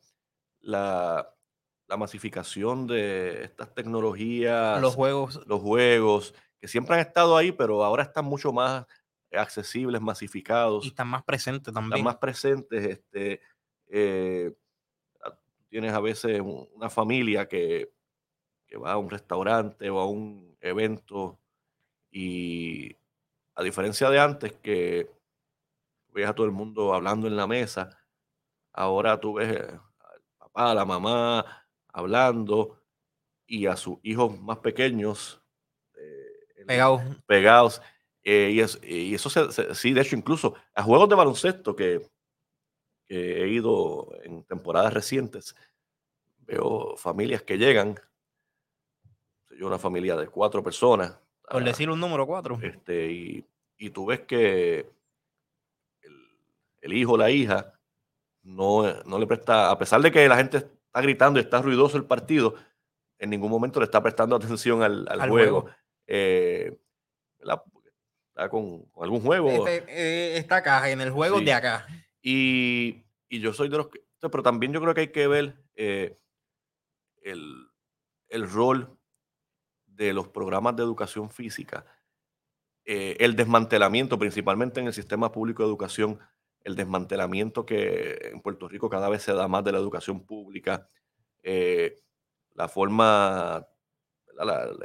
[0.59, 1.33] la,
[1.87, 7.83] la masificación de estas tecnologías, Los juegos los juegos, que siempre han estado ahí, pero
[7.83, 8.85] ahora están mucho más
[9.31, 12.05] accesibles, masificados, y están más presentes están también.
[12.05, 12.85] más presentes.
[12.85, 13.41] Este,
[15.69, 17.94] tienes a veces una familia que,
[18.67, 21.39] que va a un restaurante o a un evento
[22.11, 22.95] y
[23.55, 25.09] a diferencia de antes que
[26.09, 27.89] ves a todo el mundo hablando en la mesa,
[28.71, 32.81] ahora tú ves al papá, a la mamá hablando
[33.47, 35.41] y a sus hijos más pequeños
[35.95, 37.01] eh, pegados.
[37.25, 37.81] pegados.
[38.23, 38.51] Eh,
[38.83, 39.29] y, eso
[39.75, 42.01] sí, de hecho, incluso a juegos de baloncesto que,
[43.07, 45.55] he ido en temporadas recientes,
[46.39, 47.99] veo familias que llegan,
[49.57, 51.17] yo una familia de cuatro personas.
[51.49, 52.59] Por decir un número cuatro.
[52.61, 53.45] Este, y,
[53.77, 54.89] y tú ves que
[56.81, 57.73] el, hijo o la hija
[58.43, 61.97] no, no le presta, a pesar de que la gente está gritando y está ruidoso
[61.97, 62.55] el partido,
[63.19, 65.67] en ningún momento le está prestando atención al, juego.
[66.07, 66.77] Eh,
[67.39, 69.49] está con, algún juego.
[69.49, 71.87] Este, eh, esta caja en el juego de acá.
[72.21, 74.03] Y, yo soy de los que.
[74.19, 76.17] Pero también yo creo que hay que ver eh,
[77.21, 77.67] el,
[78.29, 78.97] el, rol
[79.95, 81.85] de los programas de educación física,
[82.83, 86.19] el desmantelamiento, principalmente en el sistema público de educación,
[86.63, 90.89] el desmantelamiento que en Puerto Rico cada vez se da más de la educación pública,
[92.53, 93.67] la forma,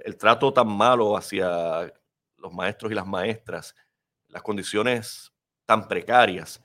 [0.04, 1.92] el trato tan malo hacia
[2.36, 3.74] los maestros y las maestras,
[4.28, 5.32] las condiciones
[5.66, 6.62] tan precarias.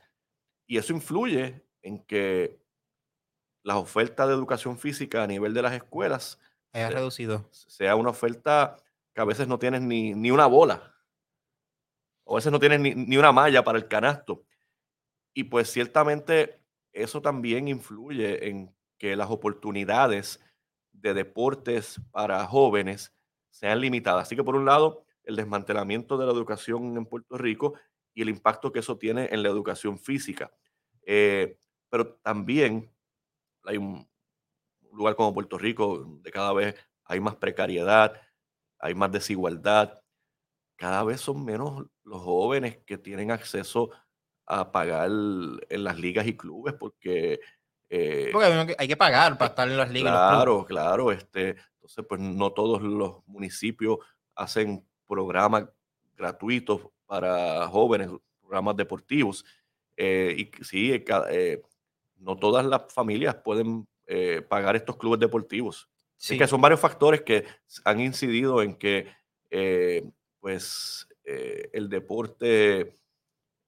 [0.66, 2.60] Y eso influye en que
[3.62, 6.38] la oferta de educación física a nivel de las escuelas
[6.76, 7.48] haya reducido.
[7.50, 8.76] Sea una oferta
[9.14, 10.94] que a veces no tienes ni, ni una bola.
[12.24, 14.44] O a veces no tienes ni, ni una malla para el canasto.
[15.34, 16.60] Y pues ciertamente
[16.92, 20.40] eso también influye en que las oportunidades
[20.92, 23.14] de deportes para jóvenes
[23.50, 24.22] sean limitadas.
[24.26, 27.74] Así que por un lado, el desmantelamiento de la educación en Puerto Rico
[28.14, 30.50] y el impacto que eso tiene en la educación física.
[31.02, 31.58] Eh,
[31.90, 32.90] pero también
[33.64, 34.08] hay un
[34.96, 36.74] lugar como Puerto Rico donde cada vez
[37.04, 38.20] hay más precariedad,
[38.78, 40.00] hay más desigualdad,
[40.76, 43.90] cada vez son menos los jóvenes que tienen acceso
[44.46, 47.40] a pagar en las ligas y clubes porque
[47.88, 50.12] eh, Porque hay que pagar para estar en las ligas.
[50.12, 51.12] Claro, claro.
[51.12, 53.98] Este, entonces, pues no todos los municipios
[54.34, 55.66] hacen programas
[56.16, 59.44] gratuitos para jóvenes, programas deportivos.
[59.96, 60.92] Eh, y sí,
[61.30, 61.62] eh,
[62.16, 63.86] no todas las familias pueden
[64.48, 65.88] pagar estos clubes deportivos.
[66.18, 66.38] Sí.
[66.38, 67.44] que son varios factores que
[67.84, 69.12] han incidido en que
[70.40, 72.94] pues el deporte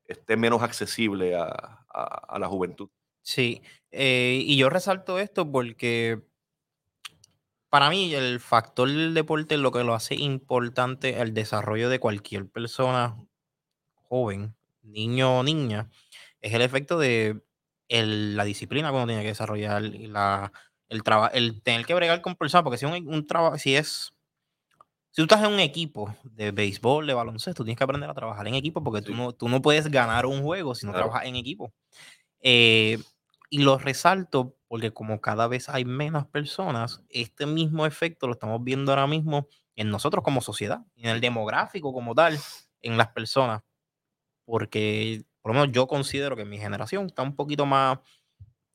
[0.06, 2.88] esté menos accesible a la juventud.
[3.28, 3.60] Sí,
[3.90, 6.22] eh, y yo resalto esto porque
[7.68, 12.00] para mí el factor del deporte es lo que lo hace importante el desarrollo de
[12.00, 13.16] cualquier persona
[14.08, 15.90] joven, niño o niña,
[16.40, 17.42] es el efecto de
[17.88, 20.52] la disciplina que uno tiene que desarrollar la,
[20.88, 24.12] el, el tener que bregar con personas, porque si un, un trabajo, si es,
[25.10, 28.46] si tú estás en un equipo de béisbol, de baloncesto, tienes que aprender a trabajar
[28.46, 31.36] en equipo porque tú, no, tú no puedes ganar un juego si no trabajas en
[31.36, 31.72] equipo.
[32.40, 32.98] Eh,
[33.50, 38.62] y lo resalto porque como cada vez hay menos personas, este mismo efecto lo estamos
[38.62, 42.38] viendo ahora mismo en nosotros como sociedad, en el demográfico como tal,
[42.82, 43.62] en las personas.
[44.44, 48.00] Porque por lo menos yo considero que mi generación está un poquito más,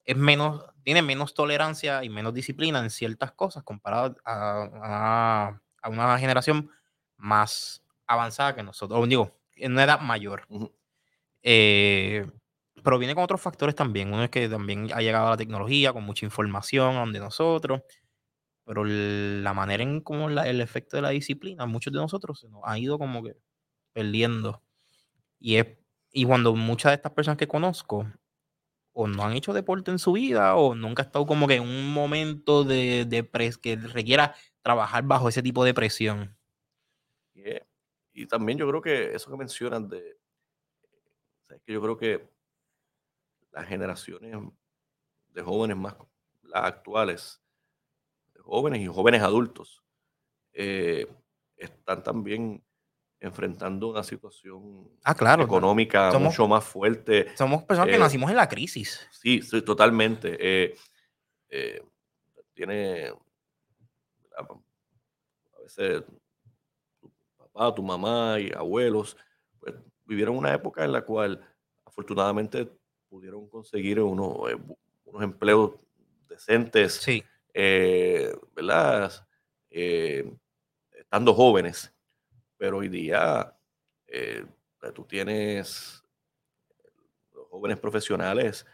[0.05, 6.71] es menos, tiene menos tolerancia y menos disciplina en ciertas cosas comparado a, una generación
[7.15, 10.47] más avanzada que nosotros, o digo, en una edad mayor.
[11.43, 12.25] eh,
[12.83, 14.11] pero viene con otros factores también.
[14.11, 17.81] Uno es que también ha llegado la tecnología con mucha información donde nosotros,
[18.65, 22.61] pero la manera en cómo el efecto de la disciplina, muchos de nosotros se nos
[22.65, 23.35] ha ido como que
[23.93, 24.63] perdiendo.
[25.39, 25.82] Y, es,
[26.13, 28.05] y cuando muchas de estas personas que conozco
[28.93, 31.63] o no han hecho deporte en su vida o nunca ha estado como que en
[31.63, 33.27] un momento de, de
[33.61, 36.37] que requiera trabajar bajo ese tipo de presión.
[38.13, 40.19] Y también yo creo que eso que mencionan de,
[41.65, 42.29] que yo creo que
[43.51, 44.35] las generaciones
[45.29, 45.95] de jóvenes más,
[46.43, 47.41] las actuales,
[48.39, 49.83] jóvenes y jóvenes adultos,
[50.53, 51.07] eh,
[51.57, 52.63] están también
[53.23, 57.27] enfrentando una situación ah, claro, económica mucho más fuerte.
[57.35, 59.07] Somos personas que eh, nacimos en la crisis.
[59.11, 60.37] Sí, sí totalmente.
[60.39, 60.75] Eh,
[62.53, 63.11] tiene
[64.35, 66.03] a veces
[66.99, 69.15] tu papá, tu mamá y abuelos
[69.59, 71.39] pues, vivieron una época en la cual
[71.85, 72.69] afortunadamente
[73.09, 74.57] pudieron conseguir unos, eh,
[75.05, 75.71] unos empleos
[76.27, 77.23] decentes, sí.
[77.53, 79.11] Eh, ¿verdad?
[79.69, 80.35] Eh,
[80.91, 81.92] estando jóvenes.
[82.57, 83.55] Pero hoy día
[84.93, 86.03] tú tienes
[87.53, 88.65] jóvenes profesionales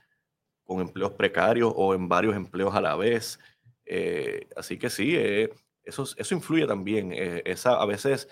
[0.64, 3.40] con empleos precarios o en varios empleos a la vez.
[3.86, 5.52] Eh, así que sí, eh,
[5.84, 7.12] eso, eso influye también.
[7.12, 8.30] Eh, esa, a veces,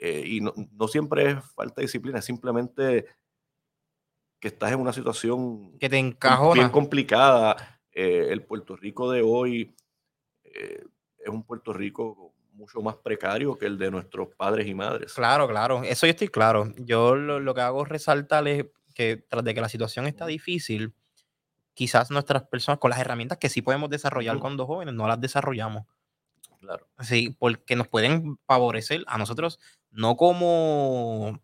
[0.00, 3.06] y no, no, siempre es falta de disciplina, es simplemente
[4.40, 6.54] que estás en una situación que te encajona.
[6.54, 7.80] bien complicada.
[7.92, 9.76] el Puerto Rico de hoy
[10.44, 15.14] es un Puerto Rico mucho más precario que el de nuestros padres y madres.
[15.14, 16.72] Claro, claro, eso yo estoy claro.
[16.76, 20.92] Yo lo, lo que hago es resaltarles que tras de que la situación está difícil,
[21.72, 25.86] quizás nuestras personas con las herramientas que sí podemos desarrollar cuando jóvenes, no las desarrollamos.
[26.58, 26.88] Claro.
[27.00, 29.60] Sí, porque nos pueden favorecer a nosotros,
[29.92, 31.40] no como,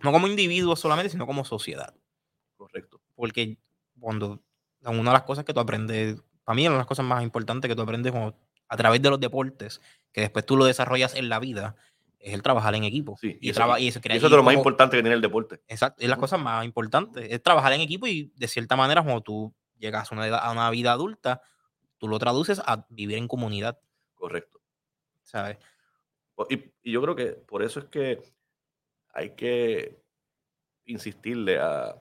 [0.00, 1.92] no como individuos solamente, sino como sociedad.
[2.56, 3.00] Correcto.
[3.16, 3.58] Porque
[3.98, 4.40] cuando
[4.84, 7.68] una de las cosas que tú aprendes, para mí una de las cosas más importantes
[7.68, 8.12] que tú aprendes
[8.68, 9.80] a través de los deportes,
[10.12, 11.76] que después tú lo desarrollas en la vida,
[12.18, 13.16] es el trabajar en equipo.
[13.20, 15.60] Sí, y, eso, y eso, es lo más importante que tiene el deporte.
[15.68, 17.32] Exacto, es la cosa más importante.
[17.32, 20.70] Es trabajar en equipo y de cierta manera, cuando tú llegas a una, a una
[20.70, 21.42] vida adulta,
[21.96, 23.78] tú lo traduces a vivir en comunidad.
[24.14, 24.60] Correcto.
[25.22, 25.58] ¿Sabes?
[26.50, 28.22] Y, y yo creo que por eso es que
[29.12, 30.00] hay que
[30.84, 31.96] insistirle a,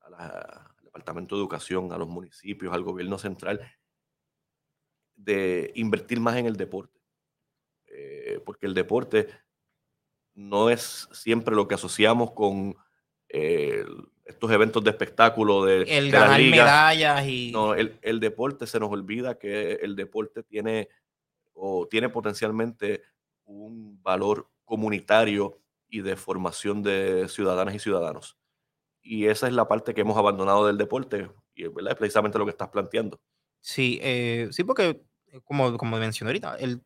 [0.00, 3.60] al Departamento de Educación, a los municipios, al gobierno central,
[5.24, 7.00] de invertir más en el deporte.
[7.86, 9.28] Eh, porque el deporte
[10.34, 12.76] no es siempre lo que asociamos con
[13.28, 13.84] eh,
[14.24, 18.90] estos eventos de espectáculo de, el ganar medallas y no el, el, deporte se nos
[18.90, 20.88] olvida que el deporte tiene
[21.52, 23.02] o tiene potencialmente
[23.44, 25.58] un valor comunitario
[25.88, 28.36] y de formación de ciudadanas y ciudadanos
[29.02, 31.92] y esa es la parte que hemos abandonado del deporte y ¿verdad?
[31.92, 33.20] es precisamente lo que estás planteando
[33.60, 35.02] sí eh, sí porque
[35.44, 36.82] como, como mencioné ahorita el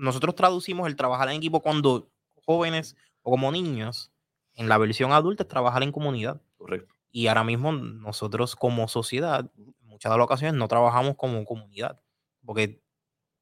[0.00, 2.10] nosotros traducimos el trabajar en equipo cuando
[2.46, 4.10] jóvenes o como niños,
[4.54, 6.40] en la versión adulta es trabajar en comunidad.
[6.56, 6.94] Correcto.
[7.12, 9.50] Y ahora mismo nosotros como sociedad,
[9.82, 12.00] muchas de las ocasiones no trabajamos como comunidad.
[12.44, 12.82] Porque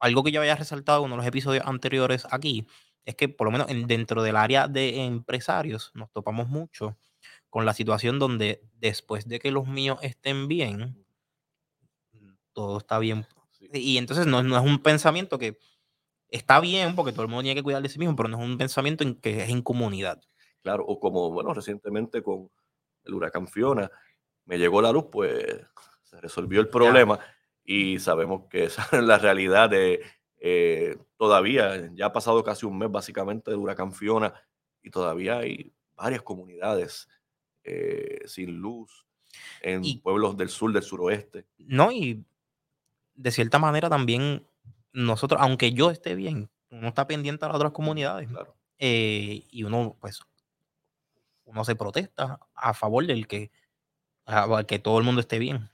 [0.00, 2.66] algo que yo había resaltado en uno de los episodios anteriores aquí
[3.04, 6.96] es que por lo menos dentro del área de empresarios nos topamos mucho
[7.50, 11.04] con la situación donde después de que los míos estén bien,
[12.52, 13.26] todo está bien.
[13.72, 15.58] Y entonces no, no es un pensamiento que
[16.28, 18.44] está bien porque todo el mundo tiene que cuidar de sí mismo, pero no es
[18.44, 20.20] un pensamiento en que es en comunidad.
[20.62, 22.50] Claro, o como, bueno, recientemente con
[23.04, 23.90] el huracán Fiona,
[24.44, 25.44] me llegó la luz, pues
[26.02, 27.18] se resolvió el problema
[27.64, 30.02] y sabemos que esa es la realidad de
[30.40, 34.32] eh, todavía, ya ha pasado casi un mes básicamente del huracán Fiona
[34.82, 37.08] y todavía hay varias comunidades
[37.64, 39.04] eh, sin luz
[39.60, 41.44] en pueblos del sur, del suroeste.
[41.58, 42.24] No, y
[43.18, 44.46] de cierta manera también
[44.92, 48.28] nosotros, aunque yo esté bien, uno está pendiente a las otras comunidades.
[48.78, 50.22] Eh, y uno, pues,
[51.44, 53.50] uno se protesta a favor del que,
[54.66, 55.68] que todo el mundo esté bien.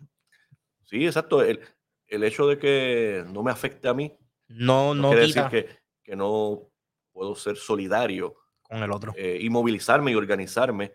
[0.85, 1.43] Sí, exacto.
[1.43, 1.61] El,
[2.07, 4.17] el, hecho de que no me afecte a mí
[4.49, 5.69] no, no, quiere decir que,
[6.03, 6.71] que, no
[7.13, 9.13] puedo ser solidario con el otro.
[9.17, 10.93] Eh, y movilizarme y organizarme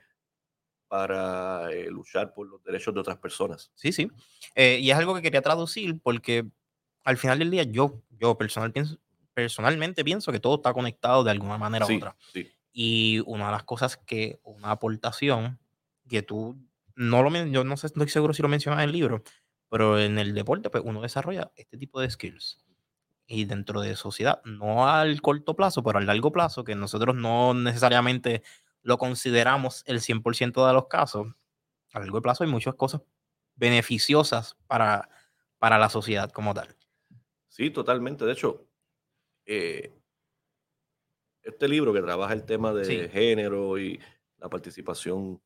[0.89, 3.71] para eh, luchar por los derechos de otras personas.
[3.75, 4.09] Sí, sí.
[4.55, 6.45] y es algo que quería traducir porque
[7.05, 8.97] al final del día yo, yo personal, pienso,
[9.33, 12.15] personalmente pienso que todo está conectado de alguna manera u otra.
[12.73, 15.59] Y una de las cosas que, una aportación
[16.07, 16.57] que tú,
[16.95, 19.23] no lo yo no sé, estoy seguro si lo mencionas en el libro,
[19.69, 22.59] pero en el deporte pues uno desarrolla este tipo de skills.
[23.27, 27.53] Y dentro de sociedad, no al corto plazo, pero al largo plazo, que nosotros no
[27.53, 28.41] necesariamente
[28.81, 31.27] lo consideramos el 100% de los casos,
[31.93, 33.01] a largo plazo hay muchas cosas
[33.55, 35.09] beneficiosas para,
[35.57, 36.75] para la sociedad como tal.
[37.47, 38.25] Sí, totalmente.
[38.25, 38.67] De hecho,
[39.45, 39.93] eh,
[41.41, 43.99] este libro que trabaja el tema de género y
[44.37, 45.41] la participación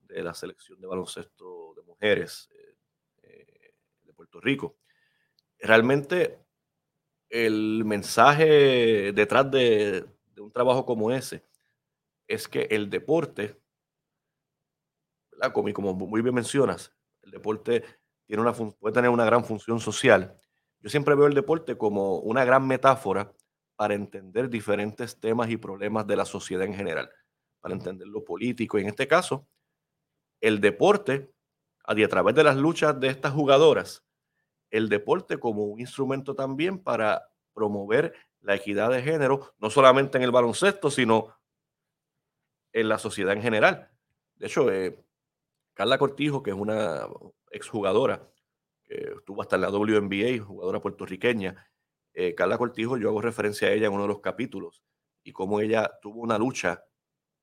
[0.00, 2.76] de la selección de baloncesto de mujeres eh,
[3.22, 3.74] eh,
[4.04, 4.76] de Puerto Rico,
[5.58, 6.38] realmente
[7.28, 10.04] el mensaje detrás de,
[10.38, 11.42] un trabajo como ese
[12.26, 13.60] es que el deporte,
[15.52, 17.84] Como, muy bien mencionas, el deporte
[18.26, 20.40] tiene una, puede tener una gran función social
[20.86, 23.32] yo siempre veo el deporte como una gran metáfora
[23.74, 27.10] para entender diferentes temas y problemas de la sociedad en general,
[27.60, 28.78] para entender lo político.
[28.78, 29.48] En este caso,
[30.40, 31.32] el deporte,
[31.84, 34.04] a través de las luchas de estas jugadoras,
[34.70, 40.24] el deporte como un instrumento también para promover la equidad de género, no solamente en
[40.24, 41.34] el baloncesto, sino
[42.76, 43.90] en la sociedad en general.
[44.34, 45.02] De hecho, eh,
[45.72, 47.08] Carla Cortijo, que es una
[47.50, 48.30] exjugadora,
[48.84, 51.70] que estuvo hasta en la WNBA, jugadora puertorriqueña.
[52.12, 54.82] Eh, Carla Cortijo, yo hago referencia a ella en uno de los capítulos
[55.24, 56.84] y cómo ella tuvo una lucha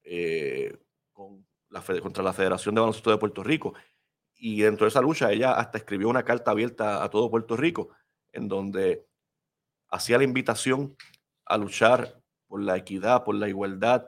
[0.03, 0.77] eh,
[1.11, 3.73] contra la Federación de Baloncesto de Puerto Rico
[4.36, 7.89] y dentro de esa lucha ella hasta escribió una carta abierta a todo Puerto Rico,
[8.31, 9.07] en donde
[9.89, 10.95] hacía la invitación
[11.45, 14.07] a luchar por la equidad, por la igualdad,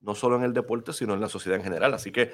[0.00, 1.94] no solo en el deporte, sino en la sociedad en general.
[1.94, 2.32] Así que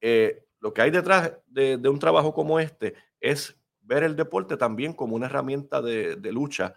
[0.00, 4.92] eh, lo que hay detrás de, un trabajo como este es ver el deporte también
[4.92, 6.74] como una herramienta de, lucha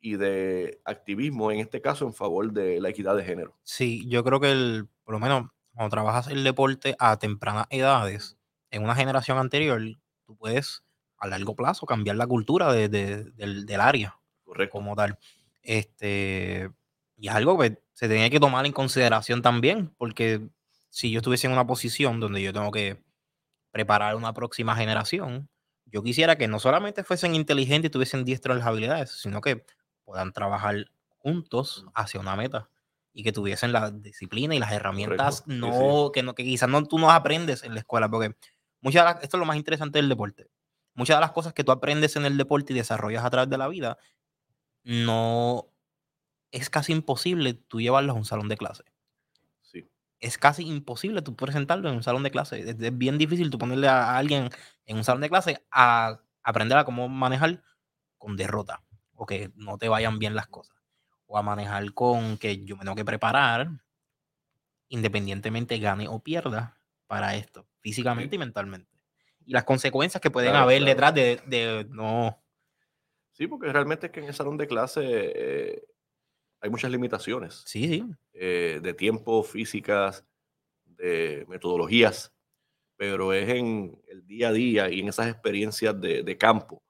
[0.00, 3.56] y de activismo, en este caso en favor de la equidad de género.
[3.62, 8.36] Sí, yo creo que el, por lo menos cuando trabajas el deporte a tempranas edades,
[8.70, 9.80] en una generación anterior,
[10.26, 10.82] tú puedes
[11.18, 12.90] a largo plazo cambiar la cultura del,
[13.36, 14.72] del, área Correcto.
[14.72, 15.18] como tal.
[15.62, 16.70] Este,
[17.16, 20.48] y es algo que se tenía que tomar en consideración también, porque
[20.88, 23.02] si yo estuviese en una posición donde yo tengo que
[23.70, 25.48] preparar una próxima generación,
[25.86, 29.64] yo quisiera que no solamente fuesen inteligentes y tuviesen diestro en las habilidades, sino que
[30.04, 32.68] puedan trabajar juntos hacia una meta
[33.12, 36.98] y que tuviesen la disciplina y las herramientas no, Que, no que quizás no, tú
[36.98, 38.34] no aprendes en la escuela, porque
[38.80, 40.48] muchas esto es lo más interesante del deporte.
[40.94, 43.58] Muchas de las cosas que tú aprendes en el deporte y desarrollas a través de
[43.58, 43.98] la vida,
[44.84, 45.71] no
[46.52, 48.84] es casi imposible tú llevarlos a un salón de clase
[50.22, 52.60] es casi imposible tú presentarlo en un salón de clase.
[52.60, 54.48] Es, bien difícil tú ponerle a, alguien
[54.86, 57.62] en un salón de clase a aprender a cómo manejar
[58.18, 58.82] con derrota
[59.14, 60.76] o que no te vayan bien las cosas.
[61.26, 63.68] O a manejar con que yo me tengo que preparar
[64.88, 66.78] independientemente gane o pierda
[67.08, 68.90] para esto, físicamente y mentalmente.
[69.44, 72.40] Y las consecuencias que pueden haber detrás de, no.
[73.32, 75.82] Sí, porque realmente es que en el salón de clase eh,
[76.62, 77.62] hay muchas limitaciones.
[77.66, 78.04] Sí, sí.
[78.32, 80.24] Eh, de tiempo, físicas,
[80.84, 82.32] de metodologías,
[82.96, 86.82] pero es en el día a día y en esas experiencias de, campo,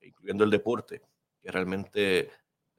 [0.00, 1.02] incluyendo el deporte,
[1.42, 2.30] que realmente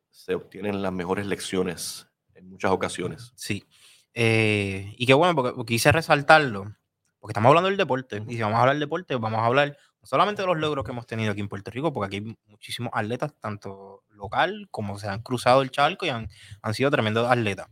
[0.10, 3.34] se obtienen las mejores lecciones en muchas ocasiones.
[3.36, 3.66] Sí.
[4.14, 6.74] Eh, y qué bueno, porque, quise resaltarlo,
[7.20, 9.78] porque estamos hablando del deporte, y si vamos a hablar del deporte, vamos a hablar
[10.04, 12.92] no solamente los logros que hemos tenido aquí en Puerto Rico, porque aquí hay muchísimos
[12.94, 16.28] atletas, tanto local como se han cruzado el charco y han,
[16.62, 17.70] han sido tremendos atletas,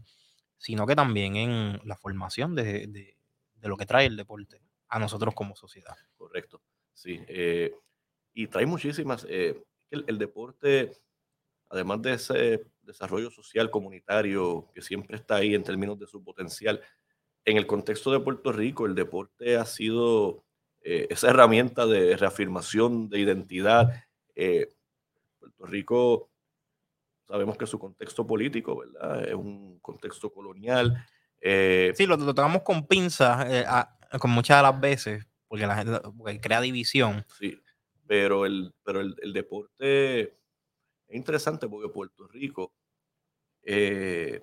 [0.57, 3.17] sino que también en la formación de, de,
[3.67, 5.97] lo que trae el deporte a nosotros como sociedad.
[6.15, 6.61] Correcto,
[6.93, 7.19] sí.
[7.27, 7.75] Eh,
[8.33, 9.27] y trae muchísimas.
[9.29, 10.93] Eh, el, el, deporte,
[11.67, 16.81] además de ese desarrollo social comunitario que siempre está ahí en términos de su potencial,
[17.43, 20.45] en el contexto de Puerto Rico, el deporte ha sido
[20.83, 24.03] eh, esa herramienta de reafirmación de identidad.
[24.35, 24.73] Eh,
[25.39, 26.31] Puerto Rico,
[27.27, 29.27] sabemos que su contexto político, ¿verdad?
[29.27, 31.05] Es un contexto colonial.
[31.39, 33.47] Eh, sí, lo, tratamos con pinzas
[34.19, 36.01] con muchas de las veces, porque la gente
[36.41, 37.25] crea división.
[37.39, 37.59] Sí,
[38.07, 40.29] pero el, pero el, el deporte es
[41.15, 42.73] interesante porque Puerto Rico
[43.63, 44.41] es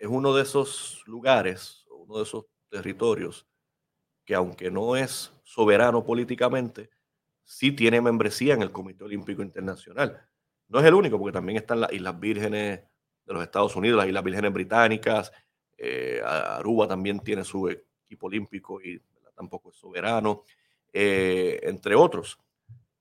[0.00, 3.46] uno de esos lugares, uno de esos territorios
[4.24, 6.90] que aunque no es soberano políticamente,
[7.42, 10.26] sí tiene membresía en el Comité Olímpico Internacional.
[10.68, 12.80] No es el único, porque también están las Islas Vírgenes
[13.26, 15.32] de los Estados Unidos, las Islas Vírgenes Británicas,
[15.76, 19.00] eh, Aruba también tiene su equipo olímpico y
[19.34, 20.44] tampoco es soberano,
[20.92, 22.38] eh, entre otros.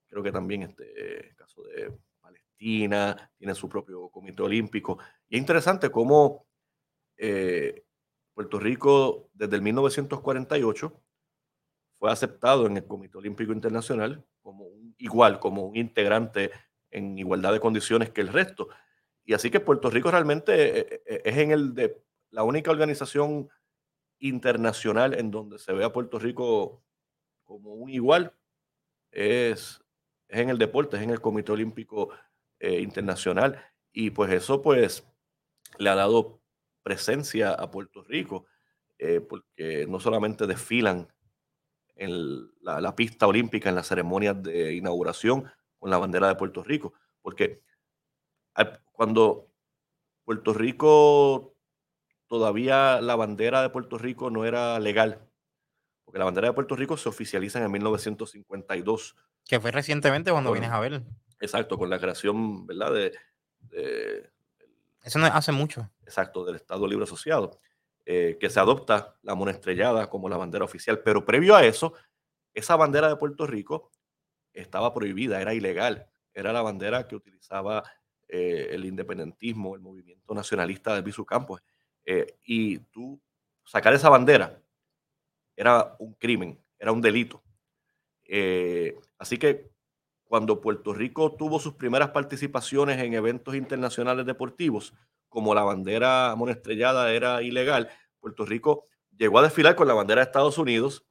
[0.08, 4.98] Creo que también este caso de Palestina tiene su propio comité olímpico.
[5.30, 6.46] Y es interesante cómo
[7.18, 7.86] eh,
[8.34, 11.03] Puerto Rico desde el 1948
[12.04, 16.52] fue aceptado en el Comité Olímpico Internacional como un, igual, como un integrante
[16.92, 18.68] en igualdad de condiciones que el resto.
[19.24, 23.48] Y así que Puerto Rico realmente eh, eh, es en el de la única organización
[24.20, 26.84] internacional en donde se ve a Puerto Rico
[27.46, 28.34] como un igual
[29.10, 29.82] es,
[30.28, 32.10] es en el deporte, es en el Comité Olímpico
[32.60, 33.64] eh, Internacional.
[33.94, 35.08] Y pues eso pues
[35.78, 36.42] le ha dado
[36.84, 38.46] presencia a Puerto Rico,
[39.30, 41.08] porque no solamente desfilan
[41.96, 46.94] en la, pista olímpica en las ceremonias de inauguración con la bandera de Puerto Rico.
[47.22, 47.62] Porque
[48.92, 49.48] cuando
[50.24, 51.56] Puerto Rico
[52.28, 55.20] todavía la bandera de Puerto Rico no era legal,
[56.04, 59.16] porque la bandera de Puerto Rico se oficializa en 1952.
[59.46, 61.04] Que fue recientemente cuando vienes a ver.
[61.40, 62.94] Exacto, con la creación, ¿verdad?
[62.94, 64.32] De,
[65.04, 65.90] Eso no hace mucho.
[66.04, 67.60] Exacto, del Estado Libre Asociado.
[68.06, 71.94] Eh, que se adopta la mona estrellada como la bandera oficial, pero previo a eso,
[72.54, 73.92] esa bandera de Puerto Rico
[74.52, 77.82] estaba prohibida, era ilegal, era la bandera que utilizaba
[78.28, 81.62] eh, el independentismo, el movimiento nacionalista de Bisu Campos,
[82.04, 83.22] eh, y tú
[83.64, 84.62] sacar esa bandera
[85.56, 87.42] era un crimen, era un delito.
[89.18, 89.72] así que
[90.26, 94.94] cuando Puerto Rico tuvo sus primeras participaciones en eventos internacionales deportivos,
[95.34, 98.86] como la bandera monestrellada era ilegal, Puerto Rico
[99.18, 101.08] llegó a desfilar con la bandera de Estados Unidos,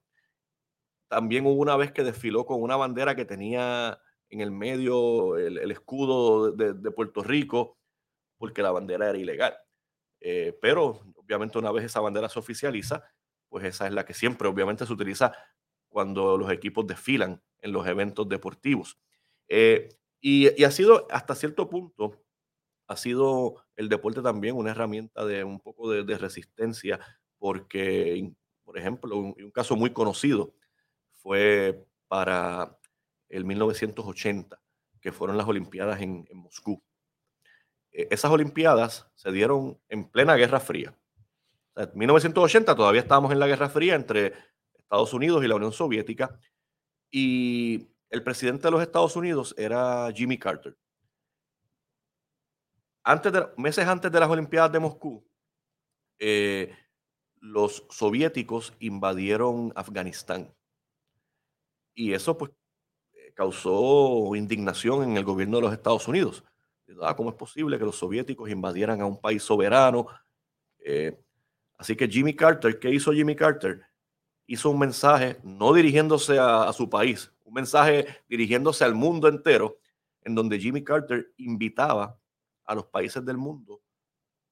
[1.08, 4.00] también hubo una vez que desfiló con una bandera que tenía
[4.30, 7.78] en el medio el, escudo de, Puerto Rico,
[8.38, 9.54] porque la bandera era ilegal.
[10.20, 13.04] Eh, pero obviamente una vez esa bandera se oficializa,
[13.48, 15.32] pues esa es la que siempre obviamente se utiliza
[15.88, 18.98] cuando los equipos desfilan en los eventos deportivos.
[19.48, 19.88] Eh,
[20.20, 22.21] y, ha sido hasta cierto punto,
[22.86, 27.00] ha sido el deporte también una herramienta de un poco de, resistencia,
[27.38, 28.32] porque,
[28.64, 30.54] por ejemplo, un, caso muy conocido
[31.22, 32.78] fue para
[33.28, 34.60] el 1980,
[35.00, 36.82] que fueron las Olimpiadas en, Moscú.
[37.92, 40.96] Eh, esas Olimpiadas se dieron en plena Guerra Fría.
[41.76, 44.34] En 1980 todavía estábamos en la Guerra Fría entre
[44.74, 46.38] Estados Unidos y la Unión Soviética.
[47.10, 50.76] Y el presidente de los Estados Unidos era Jimmy Carter.
[53.04, 55.24] Antes de, meses antes de las Olimpiadas de Moscú,
[56.18, 56.74] eh,
[57.40, 60.54] los soviéticos invadieron Afganistán.
[61.94, 62.52] Y eso pues
[63.34, 66.44] causó indignación en el gobierno de los Estados Unidos.
[67.16, 70.06] ¿Cómo es posible que los soviéticos invadieran a un país soberano?
[70.78, 71.18] Eh,
[71.78, 73.82] así que Jimmy Carter, ¿qué hizo Jimmy Carter?
[74.46, 79.78] Hizo un mensaje, no dirigiéndose a, a su país, un mensaje dirigiéndose al mundo entero,
[80.22, 82.18] en donde Jimmy Carter invitaba
[82.72, 83.82] a los países del mundo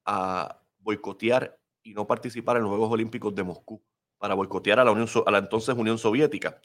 [0.04, 3.82] a boicotear y no participar en los Juegos Olímpicos de Moscú,
[4.18, 6.60] para boicotear a la, Unión, a la entonces Unión Soviética.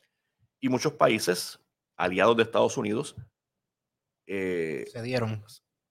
[0.60, 1.60] Y muchos países
[1.96, 3.16] aliados de Estados Unidos
[4.28, 5.44] eh, se dieron.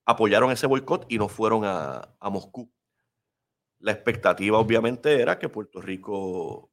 [0.04, 2.70] apoyaron ese boicot y no fueron a, a, Moscú.
[3.78, 6.70] La expectativa obviamente era que Puerto Rico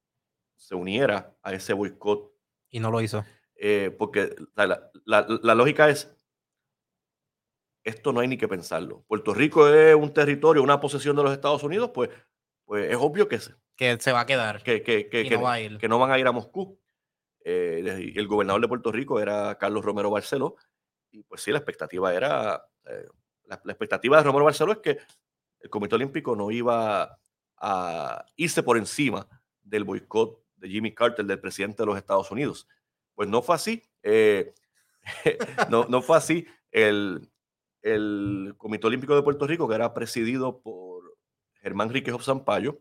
[0.58, 2.34] se uniera a ese boicot.
[2.70, 3.24] Y no lo hizo.
[3.56, 6.16] Eh, porque la, la, la, lógica es,
[7.84, 9.04] esto no hay ni que pensarlo.
[9.08, 12.10] Puerto Rico es un territorio, una posesión de los Estados Unidos, pues,
[12.66, 14.62] pues es obvio que se, que se va a quedar.
[14.64, 16.80] Que, que, que, no, va que no van a ir a Moscú.
[17.44, 20.56] Eh, el gobernador de Puerto Rico era Carlos Romero Barceló,
[21.10, 23.08] y pues sí, la expectativa era, eh,
[23.46, 25.00] la, la, expectativa de Romero Barceló es que
[25.60, 27.20] el Comité Olímpico no iba
[27.58, 29.28] a irse por encima
[29.64, 32.68] del boicot de Jimmy Carter, del presidente de los Estados Unidos.
[33.16, 34.54] Pues no fue así, eh,
[35.70, 36.46] no, no fue así.
[36.72, 37.31] El,
[37.82, 41.18] el Comité Olímpico de Puerto Rico, que era presidido por
[41.56, 42.80] Germán Ríquez Zampayo,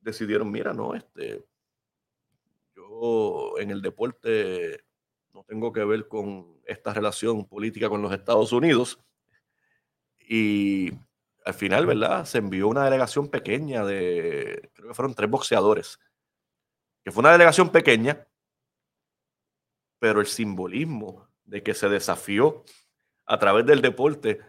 [0.00, 1.44] decidieron, mira, no, este,
[3.58, 4.84] en el deporte
[5.32, 8.98] no tengo que ver con esta relación política con los Estados Unidos.
[10.18, 10.92] Y
[11.44, 12.24] al final, ¿verdad?
[12.24, 15.98] Se envió una delegación pequeña de, creo que fueron tres boxeadores,
[17.04, 18.26] que fue una delegación pequeña,
[19.98, 22.64] pero el simbolismo de que se desafió
[23.28, 24.40] a través del deporte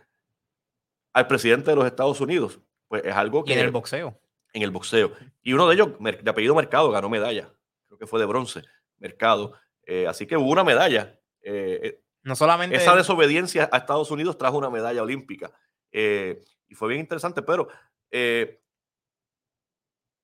[1.14, 3.52] al presidente de los Estados Unidos, pues es algo que...
[3.52, 4.20] Y en el boxeo.
[4.54, 5.12] En el boxeo.
[5.44, 7.54] Y uno de ellos, de apellido Mercado, ganó medalla
[8.00, 8.64] que fue de bronce,
[8.98, 9.54] Mercado.
[9.86, 11.20] Eh, así que hubo una medalla.
[11.42, 12.78] Eh, no solamente.
[12.78, 15.52] Esa desobediencia a Estados Unidos trajo una medalla olímpica.
[15.92, 17.68] Eh, y fue bien interesante, pero.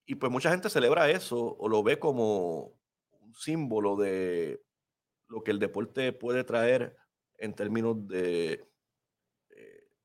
[0.08, 2.74] y pues mucha gente celebra eso o lo ve como
[3.20, 4.62] un símbolo de
[5.28, 6.96] lo que el deporte puede traer
[7.38, 8.66] en términos de,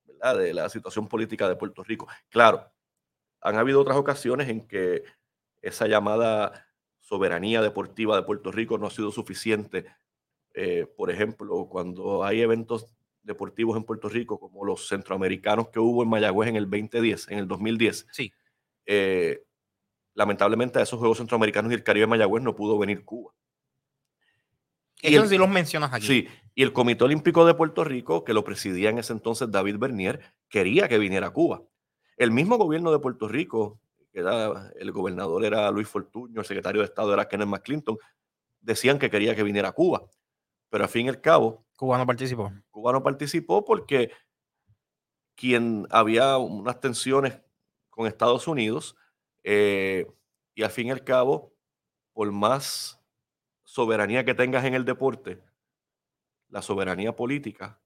[0.06, 0.38] ¿verdad?
[0.38, 2.08] de la situación política de Puerto Rico.
[2.28, 2.70] Claro,
[3.40, 5.04] han habido otras ocasiones en que
[5.62, 6.66] esa llamada
[6.98, 9.86] soberanía deportiva de Puerto Rico no ha sido suficiente.
[10.54, 16.02] Eh, por ejemplo, cuando hay eventos deportivos en Puerto Rico, como los centroamericanos que hubo
[16.02, 18.06] en Mayagüez en el 2010, en el 2010.
[18.12, 18.32] Sí.
[18.86, 19.44] Eh,
[20.14, 23.32] lamentablemente a esos Juegos Centroamericanos y el Caribe de Mayagüez no pudo venir Cuba.
[25.02, 26.06] Eso sí los mencionas aquí.
[26.06, 29.78] Sí, y el Comité Olímpico de Puerto Rico, que lo presidía en ese entonces David
[29.78, 31.62] Bernier, quería que viniera Cuba.
[32.16, 33.80] El mismo gobierno de Puerto Rico
[34.12, 37.98] que era, el gobernador era Luis Fortuño, el secretario de Estado era Kenneth McClinton,
[38.60, 40.04] decían que quería que viniera a Cuba.
[40.68, 41.64] Pero al fin y al cabo...
[41.76, 42.52] Cuba no participó.
[42.70, 44.12] Cuba no participó porque
[45.34, 47.40] quien había unas tensiones
[47.88, 48.96] con Estados Unidos
[49.42, 50.06] eh,
[50.54, 51.54] y al fin y al cabo,
[52.12, 52.99] por más
[53.70, 55.44] soberanía que tengas en el deporte,
[56.48, 57.80] la soberanía política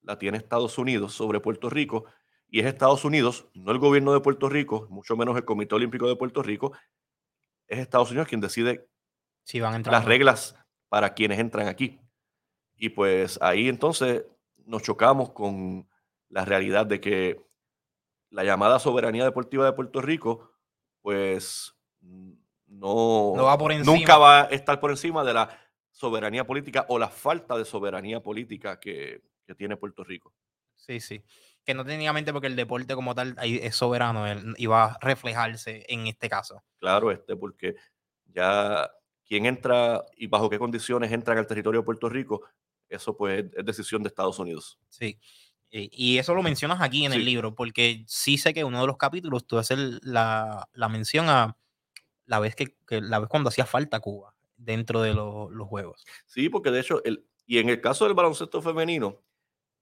[0.00, 2.06] la tiene Estados Unidos sobre Puerto Rico
[2.48, 6.08] y es Estados Unidos, no el gobierno de Puerto Rico, mucho menos el Comité Olímpico
[6.08, 6.72] de Puerto Rico,
[7.66, 8.88] es Estados Unidos quien decide
[9.42, 10.56] si van las reglas
[10.88, 12.00] para quienes entran aquí.
[12.74, 14.24] Y pues ahí entonces
[14.64, 15.86] nos chocamos con
[16.30, 17.44] la realidad de que
[18.30, 20.50] la llamada soberanía deportiva de Puerto Rico,
[21.02, 21.76] pues
[22.78, 25.58] no, no va por nunca va a estar por encima de la
[25.90, 30.32] soberanía política o la falta de soberanía política que, que tiene Puerto Rico.
[30.74, 31.22] Sí, sí
[31.66, 34.24] que no técnicamente porque el deporte como tal es soberano
[34.56, 36.62] y va a reflejarse en este caso.
[36.78, 37.74] Claro, este, porque
[38.32, 38.88] ya
[39.26, 42.42] quién entra y bajo qué condiciones entran al territorio de Puerto Rico,
[42.88, 44.78] eso pues es decisión de Estados Unidos.
[44.88, 45.18] Sí.
[45.68, 48.96] Y eso lo mencionas aquí en el libro, porque sí sé que uno de los
[48.96, 51.56] capítulos tú haces la, la mención a
[52.26, 56.04] la vez que, la vez cuando hacía falta Cuba dentro de los juegos.
[56.26, 59.22] Sí, porque de hecho, el, y en el caso del baloncesto femenino,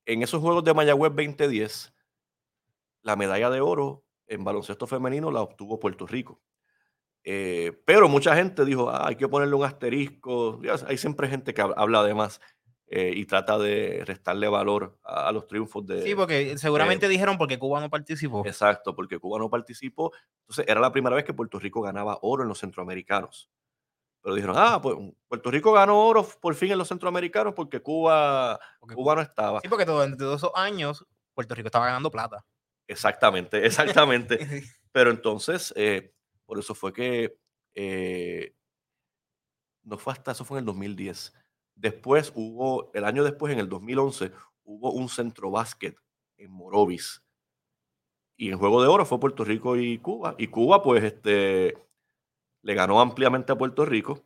[0.06, 1.94] en esos juegos de Mayagüez 2010,
[3.02, 6.40] la medalla de oro en baloncesto femenino la obtuvo Puerto Rico.
[7.22, 10.60] Eh, pero mucha gente dijo, ah, hay que ponerle un asterisco.
[10.86, 12.40] Hay siempre gente que habla además
[12.86, 16.02] eh, y trata de restarle valor a, los triunfos de...
[16.02, 18.44] Sí, porque seguramente dijeron porque Cuba no participó.
[18.46, 20.12] Exacto, porque Cuba no participó.
[20.42, 23.50] Entonces era la primera vez que Puerto Rico ganaba oro en los centroamericanos.
[24.22, 24.96] Pero dijeron, ah, pues
[25.28, 29.60] Puerto Rico ganó oro por fin en los centroamericanos porque Cuba, Cuba no estaba.
[29.60, 32.44] Sí, porque todos esos años Puerto Rico estaba ganando plata.
[32.86, 34.38] Exactamente, exactamente.
[34.92, 36.14] Pero entonces, eh,
[36.46, 37.38] por eso fue que
[37.74, 38.54] eh,
[39.82, 41.34] no fue hasta eso fue en el 2010
[41.74, 44.30] Después hubo, el año después, en el 2011,
[44.64, 45.96] hubo un centro básquet
[46.36, 47.22] en Morovis.
[48.36, 50.34] Y en Juego de Oro fue Puerto Rico y Cuba.
[50.38, 51.76] Y Cuba, pues, este,
[52.62, 54.24] le ganó ampliamente a Puerto Rico.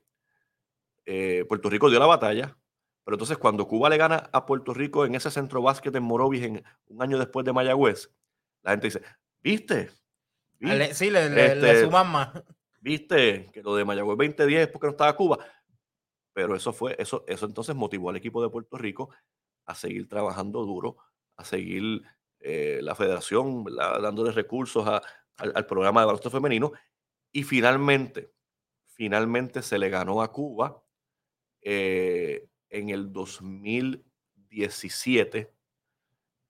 [1.05, 2.57] Eh, Puerto Rico dio la batalla.
[3.05, 6.43] Pero entonces, cuando Cuba le gana a Puerto Rico en ese centro básquet en Morovis,
[6.43, 8.11] en, un año después de Mayagüez,
[8.63, 9.03] la gente dice,
[9.41, 9.91] ¿viste?
[10.59, 10.67] Sí,
[11.11, 12.31] le, le, este, más.
[12.81, 13.51] ¿Viste?
[13.53, 15.39] Que lo de Mayagüez 2010 es porque no estaba Cuba
[16.39, 19.11] pero eso fue, eso, eso entonces motivó al equipo de Puerto Rico
[19.67, 20.97] a seguir trabajando duro,
[21.37, 22.03] a seguir
[22.39, 25.03] eh, la federación dándole recursos al,
[25.67, 26.71] programa de baloncesto femenino
[27.33, 28.31] y finalmente,
[28.87, 30.81] finalmente se le ganó a Cuba
[31.61, 35.53] eh, en el 2017.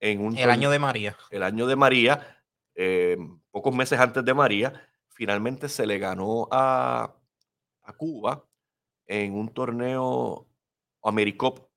[0.00, 1.16] En un el año de María.
[1.30, 2.42] El año de María,
[2.74, 3.16] eh,
[3.50, 7.16] pocos meses antes de María, finalmente se le ganó a,
[7.84, 8.44] a Cuba
[9.08, 10.46] en un torneo
[11.02, 11.68] Americop.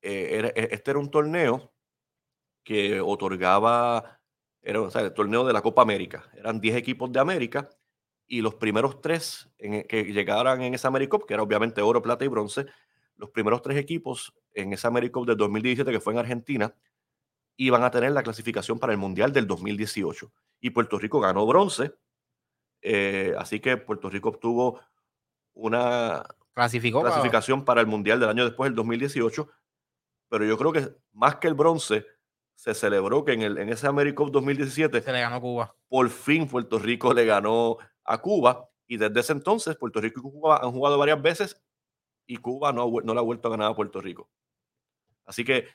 [0.00, 1.72] Eh, e, este era un torneo
[2.64, 4.20] que otorgaba,
[4.62, 6.30] era el torneo de la Copa América.
[6.34, 7.68] Eran 10 equipos de América
[8.26, 12.24] y los primeros tres e, que llegaran en esa Americop, que era obviamente oro, plata
[12.24, 12.66] y bronce,
[13.16, 16.74] los primeros tres equipos en esa Americop del 2017, que fue en Argentina,
[17.56, 20.30] iban a tener la clasificación para el Mundial del 2018.
[20.60, 21.94] Y Puerto Rico ganó bronce,
[22.82, 24.80] eh, así que Puerto Rico obtuvo
[25.54, 26.24] una
[26.56, 27.80] clasificación para...
[27.80, 29.48] el Mundial del año después, el 2018.
[30.28, 32.04] Pero yo creo que más que el bronce,
[32.56, 35.74] se celebró que en, el, en ese AmeriCup 2017 se le ganó Cuba.
[35.88, 40.22] Por fin Puerto Rico le ganó a Cuba y desde ese entonces Puerto Rico y
[40.22, 41.62] Cuba han jugado varias veces
[42.26, 44.30] y Cuba no, no le ha vuelto a ganar a Puerto Rico.
[45.26, 45.68] Así que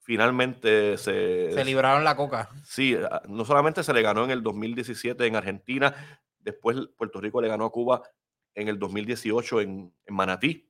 [0.00, 1.52] finalmente se...
[1.52, 2.48] Se libraron la coca.
[2.64, 2.96] Sí,
[3.28, 5.94] no solamente se le ganó en el 2017 en Argentina,
[6.38, 8.02] después Puerto Rico le ganó a Cuba
[8.58, 10.68] en el 2018 en, Manatí.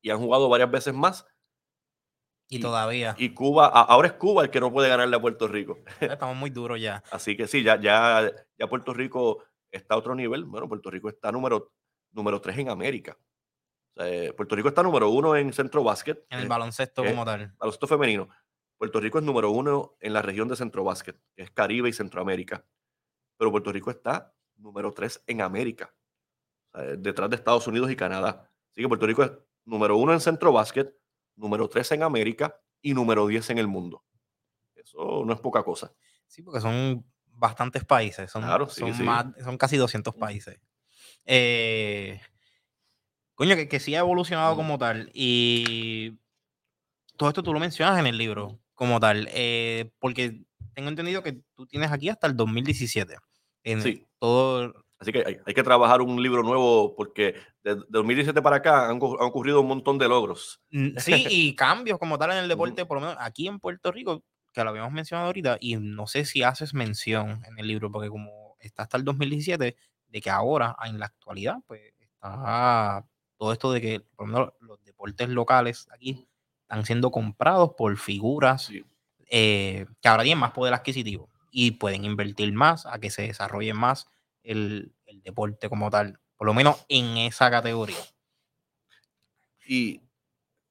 [0.00, 1.26] Y han jugado varias veces más.
[2.48, 3.14] Y, todavía.
[3.18, 5.78] Y Cuba, ahora es Cuba el que no puede ganarle a Puerto Rico.
[6.00, 7.02] Estamos muy duros ya.
[7.10, 10.44] Así que sí, ya, ya, ya Puerto Rico está a otro nivel.
[10.44, 11.74] Bueno, Puerto Rico está número,
[12.12, 13.18] número 3 en América.
[13.96, 16.24] Eh, Puerto Rico está número uno en centro básquet.
[16.30, 17.52] En el baloncesto como tal.
[17.58, 18.30] Baloncesto femenino.
[18.78, 21.92] Puerto Rico es número uno en la región de centro básquet, que es Caribe y
[21.92, 22.64] Centroamérica.
[23.36, 25.92] Pero Puerto Rico está número 3 en América.
[26.78, 28.50] Eh, detrás de Estados Unidos y Canadá.
[28.70, 29.32] Así que Puerto Rico es
[29.64, 30.94] número uno en centro básquet,
[31.36, 34.04] número tres en América y número diez en el mundo.
[34.74, 35.92] Eso no es poca cosa.
[36.26, 40.60] Sí, porque son bastantes países, son, son, casi 200 países.
[41.24, 42.20] Eh,
[43.34, 45.10] coño, que, que sí ha evolucionado como tal.
[45.14, 46.18] Y
[47.16, 50.44] todo esto tú lo mencionas en el libro como tal, eh, porque
[50.74, 53.16] tengo entendido que tú tienes aquí hasta el 2017.
[53.64, 54.06] En sí.
[54.18, 58.98] todo Así que hay, que trabajar un libro nuevo porque de, 2017 para acá han,
[59.00, 60.60] ocurrido un montón de logros.
[60.70, 63.92] Mm, sí, y cambios como tal en el deporte, por lo menos aquí en Puerto
[63.92, 67.92] Rico, que lo habíamos mencionado ahorita, y no sé si haces mención en el libro,
[67.92, 69.76] porque como está hasta el 2017,
[70.08, 73.04] de que ahora, en la actualidad, pues está
[73.36, 76.26] todo esto de que, por lo menos, los deportes locales aquí
[76.62, 78.70] están siendo comprados por figuras
[79.30, 83.76] eh, que ahora tienen más poder adquisitivo y pueden invertir más a que se desarrollen
[83.76, 84.08] más
[84.42, 84.94] el,
[85.24, 87.96] deporte como tal, por lo menos en esa categoría.
[89.66, 90.00] Y.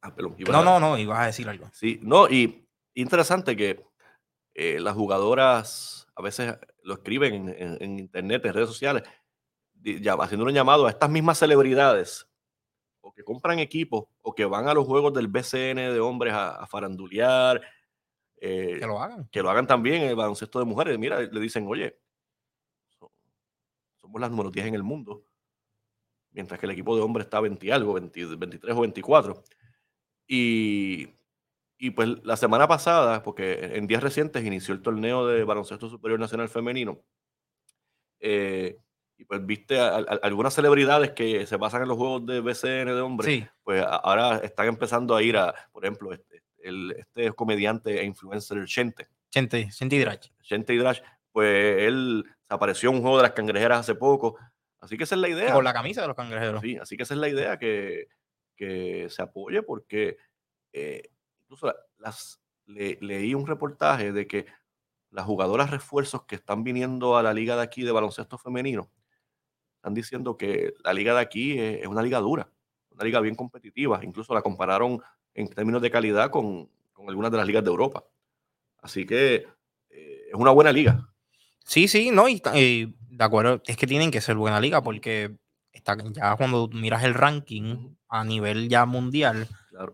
[0.02, 1.70] Ah, no, no, no, ibas a decir algo.
[1.74, 3.84] Sí, no, y interesante que
[4.54, 9.04] eh, las jugadoras a veces lo escriben en, internet, en redes sociales,
[9.84, 12.28] ya, haciendo un llamado a estas mismas celebridades,
[13.02, 16.66] o que compran equipos, o que van a los juegos del BCN de hombres a,
[16.66, 17.62] farandulear.
[18.42, 19.28] Eh, que lo hagan.
[19.32, 20.98] Que lo hagan también el baloncesto de mujeres.
[20.98, 22.00] Mira, le dicen, oye,
[24.08, 25.26] somos las número 10 en el mundo.
[26.32, 29.44] mientras que el equipo de hombres está 20 algo, 23 o 24.
[30.28, 31.08] Y,
[31.78, 36.20] y pues la semana pasada, porque en días recientes inició el torneo de baloncesto superior
[36.20, 37.02] nacional femenino,
[38.20, 38.78] eh,
[39.18, 43.50] y pues viste algunas celebridades que se pasan en los juegos de BCN de hombres,
[43.64, 48.64] pues ahora están empezando a ir a, por ejemplo, este, el, este comediante e influencer
[48.66, 49.08] Chente.
[49.32, 50.32] Chente, Chente Hidrach.
[50.44, 51.02] Chente Hidrach,
[51.38, 54.40] pues él se apareció en un juego de las cangrejeras hace poco.
[54.80, 55.54] Así que esa es la idea.
[55.54, 56.62] Con la camisa de los cangrejeros.
[56.62, 58.08] Sí, así que esa es la idea, que,
[58.56, 60.18] que se apoye porque
[60.74, 61.12] eh,
[61.44, 64.48] incluso las, leí un reportaje de que
[65.12, 68.90] las jugadoras refuerzos que están viniendo a la liga de aquí de baloncesto femenino
[69.76, 72.50] están diciendo que la liga de aquí es, una liga dura,
[72.90, 74.04] una liga bien competitiva.
[74.04, 75.04] Incluso la compararon
[75.36, 76.68] en términos de calidad con,
[77.08, 78.06] algunas de las ligas de Europa.
[78.80, 79.46] Así que
[79.92, 81.08] eh, es una buena liga.
[81.68, 82.42] Sí, sí, no, y,
[83.10, 85.38] de acuerdo, es que tienen que ser buena liga porque
[85.74, 89.50] está, ya cuando miras el ranking a nivel ya mundial,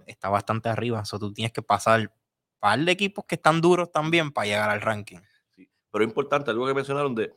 [0.05, 1.01] está bastante arriba.
[1.11, 2.09] O tú tienes que pasar un
[2.59, 5.17] par de equipos que están duros también para llegar al ranking.
[5.55, 7.35] Sí, pero es importante, algo que mencionaron de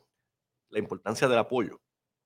[0.69, 1.81] la importancia del apoyo,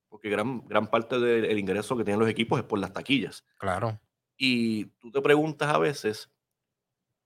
[0.10, 3.46] porque gran, gran parte del ingreso que tienen los equipos es por las taquillas.
[3.58, 4.02] Claro.
[4.36, 6.30] Y tú te preguntas a veces,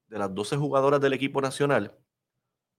[0.05, 1.97] de las 12 jugadoras del equipo nacional,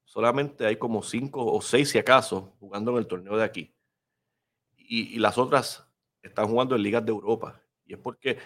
[0.06, 3.74] solamente hay como 5 o 6 si acaso jugando en el torneo de aquí.
[4.76, 5.86] Y, y las otras
[6.22, 7.60] están jugando en ligas de Europa.
[7.84, 8.38] Y es porque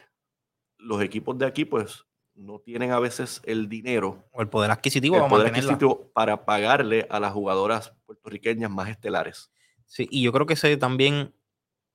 [0.78, 2.04] los equipos de aquí, pues,
[2.34, 7.06] no tienen a veces el dinero o el poder adquisitivo, el poder adquisitivo para pagarle
[7.10, 9.50] a las jugadoras puertorriqueñas más estelares.
[9.84, 11.34] Sí, y yo creo que se también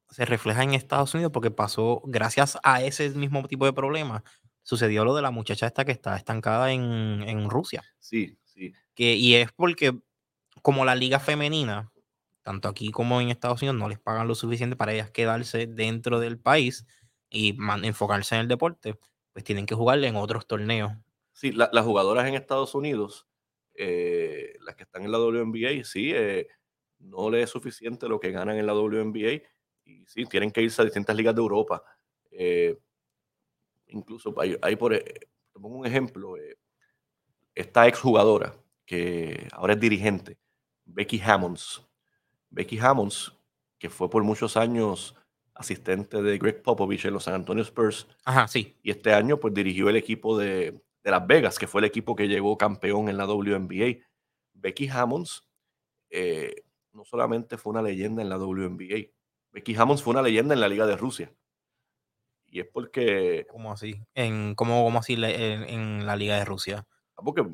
[0.10, 4.24] se refleja en Estados Unidos porque pasó, gracias a ese mismo tipo de problema,
[4.62, 7.84] sucedió lo de la muchacha esta que está estancada en, en Rusia.
[8.00, 8.38] Sí,
[8.96, 10.00] Que, y es porque
[10.62, 11.92] como la liga femenina,
[12.42, 16.20] tanto aquí como en Estados Unidos, no les pagan lo suficiente para ellas quedarse dentro
[16.20, 16.86] del país,
[17.30, 18.98] y enfocarse en el deporte,
[19.34, 20.94] pues tienen que jugarle en otros torneos.
[21.34, 23.28] Sí, las jugadoras en Estados Unidos,
[23.74, 26.48] eh, las que están en la WNBA, sí, eh,
[27.00, 29.42] no les es suficiente lo que ganan en la WNBA
[29.84, 31.84] y sí, tienen que irse a distintas ligas de Europa.
[32.32, 32.78] Eh,
[33.88, 36.36] incluso hay, por, te pongo un ejemplo,
[37.56, 38.54] esta exjugadora
[38.86, 40.38] que ahora es dirigente,
[40.86, 41.82] Becky Hammonds.
[42.50, 43.34] Becky Hammonds,
[43.80, 45.16] que fue por muchos años
[45.56, 48.08] asistente de Greg Popovich en los San Antonio Spurs.
[48.26, 48.78] Ajá, sí.
[48.84, 52.28] Y este año pues dirigió el equipo de, Las Vegas, que fue el equipo que
[52.28, 54.06] llegó campeón en la WNBA.
[54.54, 55.48] Becky Hammonds
[56.10, 56.64] eh,
[56.94, 59.10] no solamente fue una leyenda en la WNBA,
[59.52, 61.34] Becky Hammonds fue una leyenda en la Liga de Rusia.
[62.48, 63.48] Y es porque...
[63.50, 64.02] ¿Cómo así?
[64.14, 66.86] ¿En, cómo, cómo así en, la Liga de Rusia?
[67.18, 67.46] Ah, porque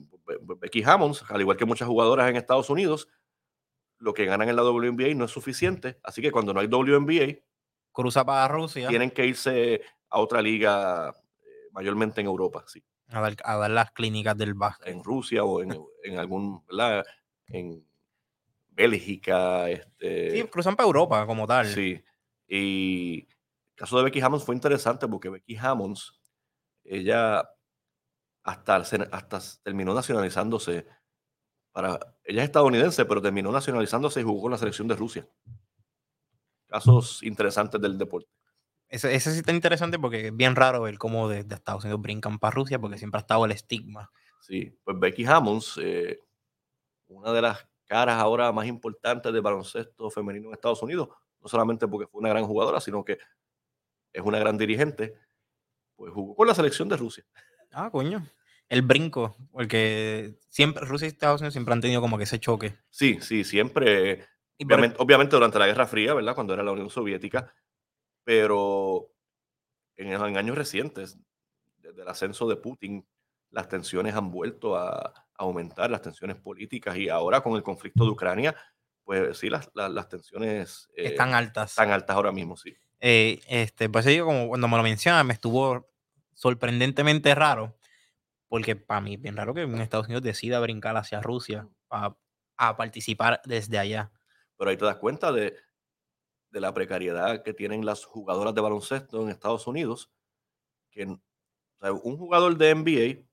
[0.59, 3.07] Becky Hammonds, al igual que muchas jugadoras en Estados Unidos,
[3.99, 5.99] lo que ganan en la WNBA no es suficiente.
[6.03, 7.39] Así que cuando no hay WNBA,
[7.91, 8.88] cruza para Rusia.
[8.88, 12.83] Tienen que irse a otra liga, eh, mayormente en Europa, sí.
[13.07, 14.88] A dar, las clínicas del básquet.
[14.88, 15.71] En Rusia o en,
[16.03, 17.05] en algún, ¿verdad?
[17.47, 17.85] En
[18.69, 19.69] Bélgica.
[19.69, 21.67] Este, sí, cruzan para Europa como tal.
[21.67, 22.01] Sí.
[22.47, 26.19] Y el caso de Becky Hammonds fue interesante porque Becky Hammonds,
[26.83, 27.47] ella
[28.43, 30.88] hasta, hasta terminó nacionalizándose.
[31.72, 35.27] Para, ella es estadounidense, pero terminó nacionalizándose y jugó con la selección de Rusia
[36.72, 38.30] casos interesantes del deporte.
[38.88, 42.39] Ese, ese sí está interesante porque es bien raro ver cómo de, Estados Unidos brincan
[42.39, 44.09] para Rusia porque siempre ha estado el estigma.
[44.41, 46.19] Sí, pues Becky Hammonds, eh,
[47.07, 51.09] una de las caras ahora más importantes del baloncesto femenino en Estados Unidos,
[51.39, 53.18] no solamente porque fue una gran jugadora, sino que
[54.13, 55.15] es una gran dirigente,
[55.95, 57.26] pues jugó con la selección de Rusia.
[57.72, 58.26] Ah, coño.
[58.69, 62.77] El brinco, porque siempre Rusia y Estados Unidos siempre han tenido como que ese choque.
[62.89, 64.26] Sí, sí, siempre
[64.65, 66.35] Obviamente, durante la Guerra Fría, ¿verdad?
[66.35, 67.53] Cuando era la Unión Soviética,
[68.23, 69.11] pero
[69.95, 71.18] en, años recientes,
[71.77, 73.07] desde el ascenso de Putin,
[73.49, 78.11] las tensiones han vuelto a, aumentar, las tensiones políticas, y ahora con el conflicto de
[78.11, 78.56] Ucrania,
[79.03, 81.72] pues sí, las, las, tensiones eh, están altas.
[81.72, 82.76] Están altas ahora mismo, sí.
[82.99, 85.90] Eh, este, pues yo, como cuando me lo mencionas, me estuvo
[86.41, 87.77] sorprendentemente raro,
[88.47, 92.15] porque para mí es bien raro que en Estados Unidos decida brincar hacia Rusia a,
[92.57, 94.11] a participar desde allá
[94.61, 95.55] pero ahí te das cuenta de,
[96.51, 100.11] la precariedad que tienen las jugadoras de baloncesto en Estados Unidos,
[100.91, 103.27] que un jugador de NBA,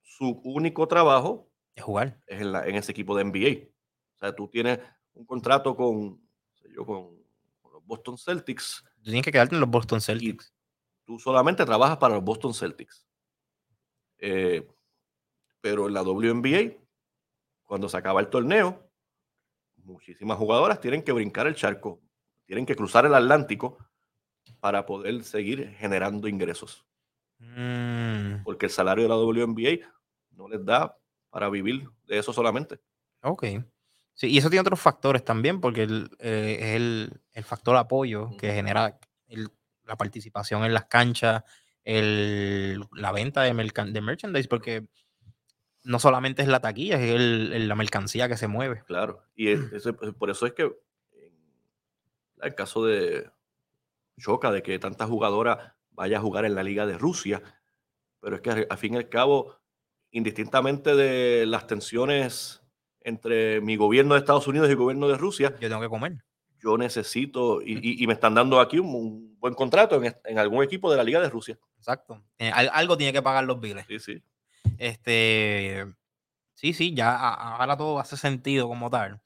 [0.00, 2.18] su único trabajo es jugar.
[2.26, 3.68] Es en, ese equipo de NBA.
[4.14, 4.78] O sea, tú tienes
[5.12, 6.26] un contrato con,
[6.74, 7.22] yo, con,
[7.70, 8.82] los Boston Celtics.
[8.94, 10.54] Tú tienes que quedarte en los Boston Celtics.
[11.04, 13.06] Tú solamente trabajas para los Boston Celtics.
[14.18, 14.66] Eh,
[15.60, 16.76] pero en la WNBA,
[17.64, 18.88] cuando se acaba el torneo,
[19.76, 22.00] muchísimas jugadoras tienen que brincar el charco,
[22.46, 23.78] tienen que cruzar el Atlántico
[24.60, 26.86] para poder seguir generando ingresos.
[27.38, 29.88] Mm, Porque el salario de la WNBA
[30.30, 30.96] no les da
[31.30, 32.80] para vivir de eso solamente.
[33.22, 33.44] ok.
[34.14, 38.36] Sí, y eso tiene otros factores también, porque el, eh, es el, el factor apoyo
[38.36, 39.48] que genera el-
[39.86, 41.42] la participación en las canchas,
[41.84, 44.86] el, la venta de, de merchandise, porque
[45.84, 48.82] no solamente es la taquilla, es el- la mercancía que se mueve.
[48.86, 49.24] Claro.
[49.34, 49.60] Y es-
[50.18, 50.72] por eso es que en
[52.42, 53.30] el caso de
[54.18, 57.42] choca de que tanta jugadora vaya a jugar en la Liga de Rusia,
[58.20, 59.58] pero es que al fin y al cabo,
[60.10, 62.62] indistintamente de las tensiones
[63.00, 66.24] entre mi gobierno de Estados Unidos y el gobierno de Rusia, Yo tengo que comer.
[66.62, 70.62] Yo necesito, y, y- y me están dando aquí un, un buen contrato en, algún
[70.62, 71.58] equipo de la Liga de Rusia.
[71.76, 72.22] Exacto.
[72.38, 73.84] Eh, al- algo tiene que pagar los biles.
[73.88, 74.22] Sí, sí.
[74.78, 75.84] Este,
[76.54, 79.20] sí, sí, ya ahora todo hace sentido como tal.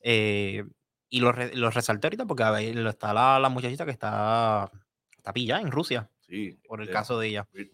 [0.00, 0.64] Eh,
[1.08, 4.70] y lo, lo resalté ahorita porque a ver, lo- está la, la muchachita que está,
[5.16, 7.48] está pillada en Rusia sí por el este, caso de ella.
[7.52, 7.70] Sí.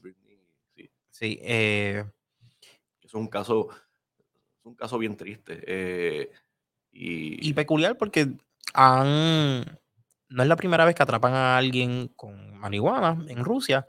[1.11, 2.05] Sí, eh,
[3.03, 3.69] Es un caso,
[4.59, 6.31] es un caso bien triste.
[6.93, 8.29] y, y peculiar porque
[8.75, 9.61] han,
[10.29, 13.87] no es la primera vez que atrapan a alguien con marihuana en Rusia,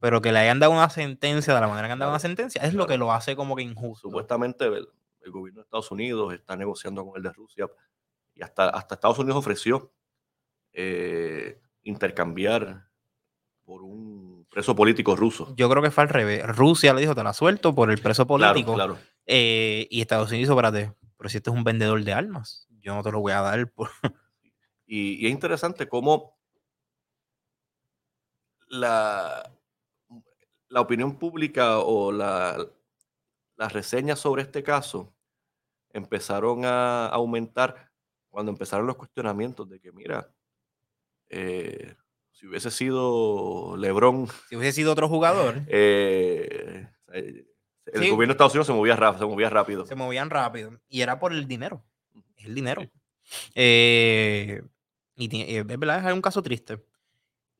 [0.00, 2.62] pero que le hayan dado una sentencia de la manera que han dado una sentencia
[2.62, 4.08] es lo que lo hace como que injusto.
[4.08, 4.88] supuestamente el,
[5.20, 7.66] el gobierno de Estados Unidos está negociando con el de Rusia
[8.34, 9.92] y hasta, hasta Estados Unidos ofreció
[10.72, 12.88] eh, intercambiar
[13.64, 15.54] por un preso político ruso.
[15.56, 16.44] Yo creo que fue al revés.
[16.46, 18.74] Rusia le dijo, te la suelto por el preso político.
[18.74, 18.98] claro.
[19.26, 23.02] eh, y Estados Unidos espérate, pero si este es un vendedor de armas, yo no
[23.02, 23.72] te lo voy a dar.
[23.72, 23.90] Por...
[24.86, 26.36] Y, y es interesante cómo
[28.68, 29.50] la,
[30.68, 32.64] la opinión pública o la,
[33.56, 35.14] las reseñas sobre este caso
[35.90, 37.90] empezaron a aumentar
[38.28, 40.28] cuando empezaron los cuestionamientos de que, mira,
[41.28, 41.94] eh,
[42.32, 47.46] si hubiese sido Lebron, Si hubiese sido otro jugador, eh, eh,
[47.86, 48.10] el Sí.
[48.10, 49.86] gobierno de Estados Unidos se movía se movía rápido.
[49.86, 50.80] se movían rápido.
[50.88, 51.84] Y era por el dinero.
[52.36, 52.82] Es el dinero.
[53.54, 54.62] Eh,
[55.16, 56.84] y eh, es verdad, es un caso triste.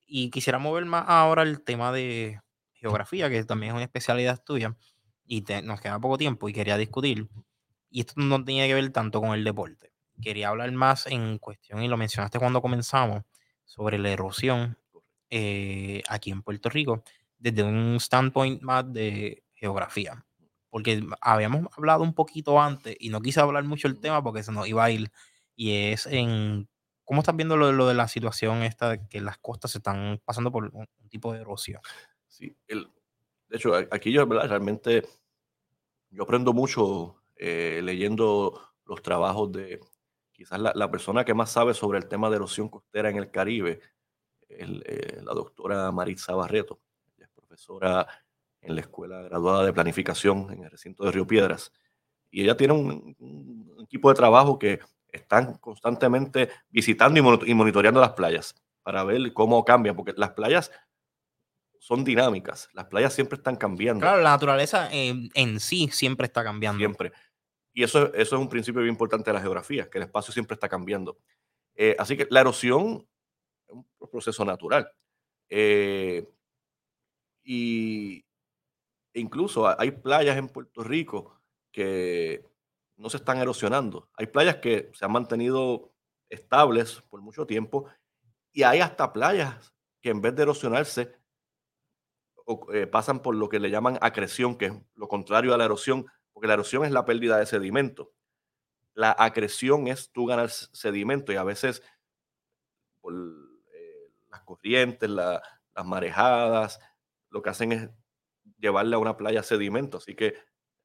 [0.07, 2.41] Y quisiera mover más ahora el tema de
[2.75, 4.77] geografía, que también es una especialidad tuya.
[5.27, 7.29] Y te- nos queda poco tiempo y quería discutir.
[7.91, 9.93] Y esto no tenía que ver tanto con el deporte.
[10.23, 13.25] Quería hablar más en cuestión, y lo mencionaste cuando comenzamos,
[13.65, 14.79] sobre la erosión
[15.31, 17.03] eh, aquí en Puerto Rico,
[17.39, 20.25] desde un standpoint más de geografía.
[20.75, 24.51] Porque habíamos hablado un poquito antes y no quise hablar mucho el tema porque se
[24.51, 25.13] nos iba a ir.
[25.55, 26.69] Y es en
[27.05, 30.21] cómo estás viendo lo, lo de la situación esta de que las costas se están
[30.25, 31.81] pasando por un, un tipo de erosión.
[32.27, 32.91] Sí, el,
[33.49, 34.49] de hecho, aquí yo ¿verdad?
[34.49, 35.07] realmente
[36.11, 39.79] yo aprendo mucho eh, leyendo los trabajos de
[40.33, 43.31] quizás la, la persona que más sabe sobre el tema de erosión costera en el
[43.31, 43.79] Caribe,
[44.49, 46.81] el, eh, la doctora Maritza Barreto,
[47.17, 48.09] ella es profesora
[48.65, 51.73] en la Escuela Graduada de Planificación en el recinto de Río Piedras.
[52.31, 57.55] Y ella tiene un, un equipo de trabajo que están constantemente visitando y, monito- y
[57.55, 60.71] monitoreando las playas para ver cómo cambian, porque las playas
[61.79, 66.43] son dinámicas, las playas siempre están cambiando, Claro, la naturaleza en, en sí siempre está
[66.43, 66.79] cambiando.
[66.79, 67.13] siempre.
[67.73, 70.55] Y eso, eso es un principio bien importante de la geografía, que el espacio siempre
[70.55, 71.19] está cambiando.
[71.75, 73.07] Eh, así que la erosión
[73.69, 74.91] es un proceso natural.
[75.49, 76.27] Eh,
[77.43, 78.25] y
[79.15, 81.41] incluso ha- hay playas en Puerto Rico
[81.73, 82.45] que
[82.97, 84.11] no se están erosionando.
[84.17, 85.93] Hay playas que se han mantenido
[86.29, 87.87] estables por mucho tiempo
[88.53, 91.17] y hay hasta playas que en vez de erosionarse
[92.73, 96.07] eh, pasan por lo que le llaman acreción, que es lo contrario a la erosión,
[96.33, 98.13] porque la erosión es la pérdida de sedimento.
[98.95, 101.83] La acreción es tú ganar sedimento y a veces
[103.01, 105.43] por eh, las corrientes, la-
[105.75, 106.79] las marejadas,
[107.31, 107.91] lo que hacen es
[108.65, 110.35] llevarle a una playa sedimento, así que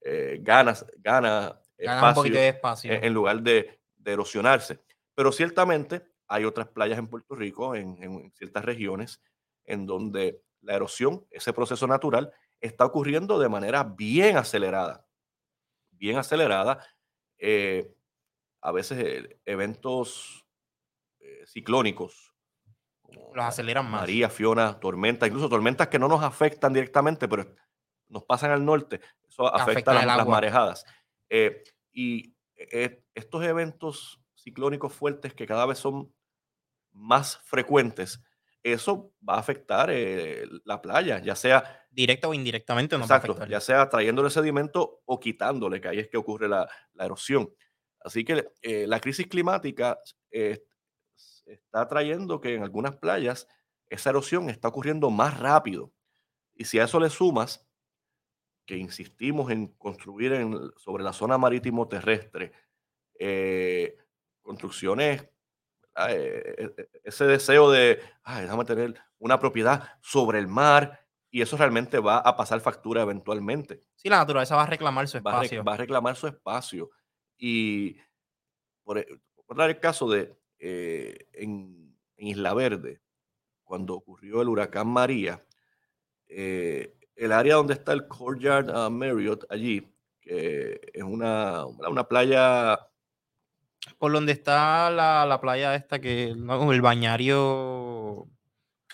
[0.01, 2.91] eh, ganas, gana poquito espacio de espacio.
[2.93, 4.79] en, en lugar de, de erosionarse.
[5.15, 9.21] Pero ciertamente hay otras playas en Puerto Rico, en, en ciertas regiones,
[9.65, 12.31] en donde la erosión, ese proceso natural,
[12.61, 15.05] está ocurriendo de manera bien acelerada.
[15.91, 16.79] Bien acelerada.
[17.39, 17.95] eh,
[18.61, 20.45] a veces eh, eventos
[21.19, 22.33] eh, ciclónicos.
[23.33, 24.01] Los aceleran más.
[24.01, 27.55] María, Fiona, tormentas, incluso tormentas que no nos afectan directamente, pero
[28.09, 30.85] nos pasan al norte, eso afecta Afectan las, marejadas.
[31.29, 36.13] Eh, y eh, estos eventos ciclónicos fuertes que cada vez son
[36.91, 38.21] más frecuentes,
[38.63, 43.17] eso va a afectar eh, la playa, ya sea, Directa o indirectamente nos va a
[43.17, 47.51] exacto, ya sea trayéndole sedimento o quitándole, que ahí es que ocurre la, la erosión.
[48.01, 49.97] Así que eh, la crisis climática
[50.29, 50.63] eh,
[51.45, 53.47] está trayendo que en algunas playas
[53.89, 55.91] esa erosión está ocurriendo más rápido.
[56.53, 57.67] Y si a eso le sumas
[58.69, 62.51] que insistimos en construir en, sobre la zona marítimo terrestre
[63.17, 63.97] eh,
[64.43, 65.23] construcciones,
[66.07, 71.57] eh, eh, ese deseo de, ay, déjame tener una propiedad sobre el mar, y eso
[71.57, 73.85] realmente va a pasar factura eventualmente.
[73.95, 75.63] Sí, la naturaleza va a reclamar su Va a, espacio.
[75.63, 76.91] va a reclamar su espacio.
[77.39, 77.97] Y
[78.83, 79.07] por, e-
[79.47, 83.01] por dar el caso de eh, en, en Isla Verde,
[83.63, 85.43] cuando ocurrió el huracán María,
[86.27, 89.85] eh, el área donde está el Courtyard ah, Marriott allí,
[90.21, 92.79] que es una, una playa
[93.97, 98.27] Por donde está la, la playa esta que, no, el bañario.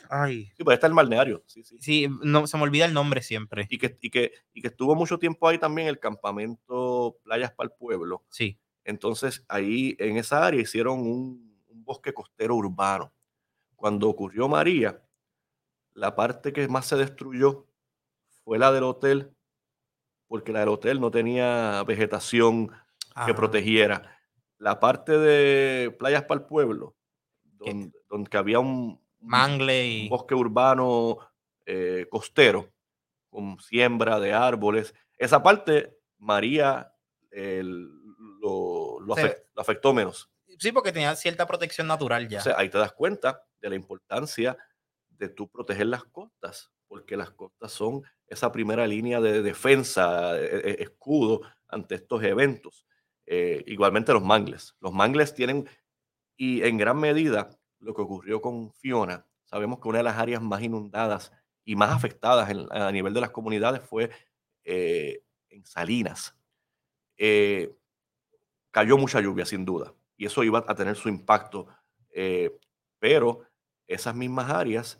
[0.10, 1.44] Ay, Sí, pues está el balneario.
[1.46, 1.78] Sí, sí.
[1.80, 3.68] sí, no, se me olvida el nombre siempre.
[3.70, 7.70] Y que, y, que, y que estuvo mucho tiempo ahí también el campamento Playas para
[7.70, 8.24] el Pueblo.
[8.30, 13.14] Sí, Entonces, ahí en esa área hicieron un, un bosque costero urbano.
[13.76, 15.02] Cuando ocurrió María,
[15.94, 17.68] la parte que más se destruyó
[18.46, 19.36] fue la del hotel,
[20.28, 22.76] porque la del hotel no tenía vegetación que
[23.16, 23.36] Ajá.
[23.36, 24.18] protegiera.
[24.60, 26.96] La parte de Playas para el Pueblo,
[27.44, 30.10] donde, donde había un, Mangle un y.
[30.10, 31.18] bosque urbano
[31.66, 32.72] eh, costero
[33.30, 34.94] con siembra de árboles.
[35.18, 36.94] Esa parte, María
[37.32, 37.90] el-
[38.40, 39.00] lo,
[39.56, 40.30] afectó menos.
[40.60, 42.40] Sí, porque tenía cierta protección natural ya.
[42.40, 44.56] O sea, ahí te das cuenta de la importancia
[45.10, 50.62] de tú proteger las costas, porque las costas son esa primera línea de defensa, eh,
[50.64, 52.86] eh, escudo ante estos eventos.
[53.26, 54.76] Eh, igualmente los mangles.
[54.82, 55.68] Los mangles tienen,
[56.38, 57.50] y en gran medida,
[57.80, 61.32] lo que ocurrió con Fiona, sabemos que una de las áreas más inundadas
[61.66, 64.12] y más afectadas en- a nivel de las comunidades fue
[64.66, 66.36] eh, en Salinas.
[67.18, 67.76] Eh,
[68.72, 71.68] cayó mucha lluvia, sin duda, y eso iba a tener su impacto,
[73.00, 73.42] pero
[73.88, 75.00] esas mismas áreas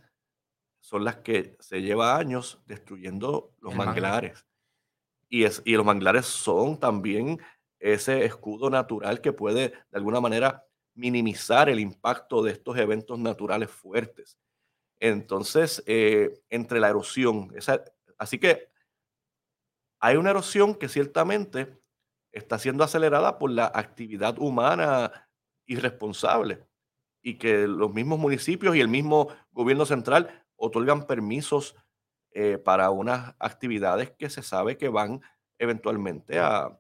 [0.86, 4.46] son las que se lleva años destruyendo los El manglares.
[5.30, 7.42] Y, es, y los manglares son también
[7.80, 10.64] ese escudo natural que puede de alguna manera
[10.94, 14.38] minimizar el impacto de estos eventos naturales fuertes.
[15.00, 17.84] Entonces, eh, entre la erosión, esa,
[18.20, 18.70] así que
[20.00, 21.82] hay una erosión que ciertamente
[22.32, 25.32] está siendo acelerada por la actividad humana
[25.66, 26.64] irresponsable
[27.24, 31.76] y que los mismos municipios y el mismo gobierno central otorgan permisos
[32.32, 35.22] eh, para unas actividades que se sabe que van
[35.58, 36.78] eventualmente a,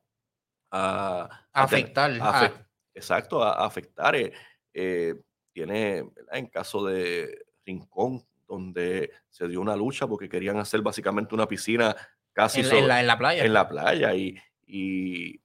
[1.53, 2.11] Afectar.
[2.21, 2.51] a ah,
[2.93, 4.15] exacto, a, afectar.
[4.15, 4.33] eh,
[4.73, 5.15] eh,
[5.53, 6.35] tiene, ¿verdad?
[6.35, 11.95] en caso de Rincón, donde se dio una lucha porque querían hacer básicamente una piscina
[12.33, 13.45] casi en, la- sobre- en la, en la playa.
[13.45, 14.37] en la playa y,
[14.67, 15.39] y-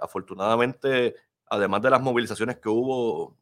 [0.00, 1.14] afortunadamente,
[1.46, 3.36] además de las movilizaciones que hubo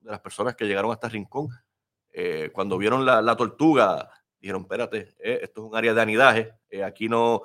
[0.00, 1.48] de las personas que llegaron hasta Rincón,
[2.14, 4.08] eh, cuando vieron la, la tortuga,
[4.40, 7.42] dijeron, espérate, eh, esto es un área de anidaje, eh, aquí no,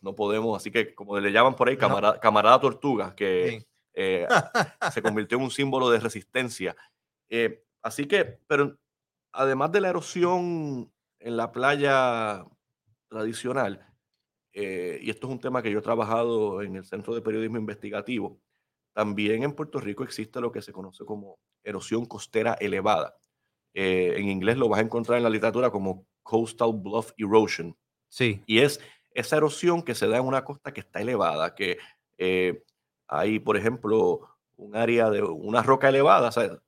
[0.00, 2.18] no podemos, así que como le llaman por ahí, No.
[2.20, 3.66] camarada, tortuga, que Sí.
[4.92, 6.76] se convirtió en un símbolo de resistencia.
[7.82, 8.78] Así que, pero
[9.32, 12.44] además de la erosión en la playa
[13.08, 13.86] tradicional,
[14.52, 17.58] eh, y esto es un tema que yo he trabajado en el Centro de Periodismo
[17.58, 18.40] Investigativo,
[18.94, 23.14] también en Puerto Rico existe lo que se conoce como erosión costera elevada.
[23.78, 27.76] Eh, en inglés lo vas a encontrar en la literatura como coastal bluff erosion.
[28.08, 28.42] Sí.
[28.46, 28.80] Y es
[29.10, 31.76] esa erosión que se da en una costa que está elevada, que
[32.16, 32.64] eh,
[33.06, 36.58] hay, por ejemplo, un área de una roca elevada, sea,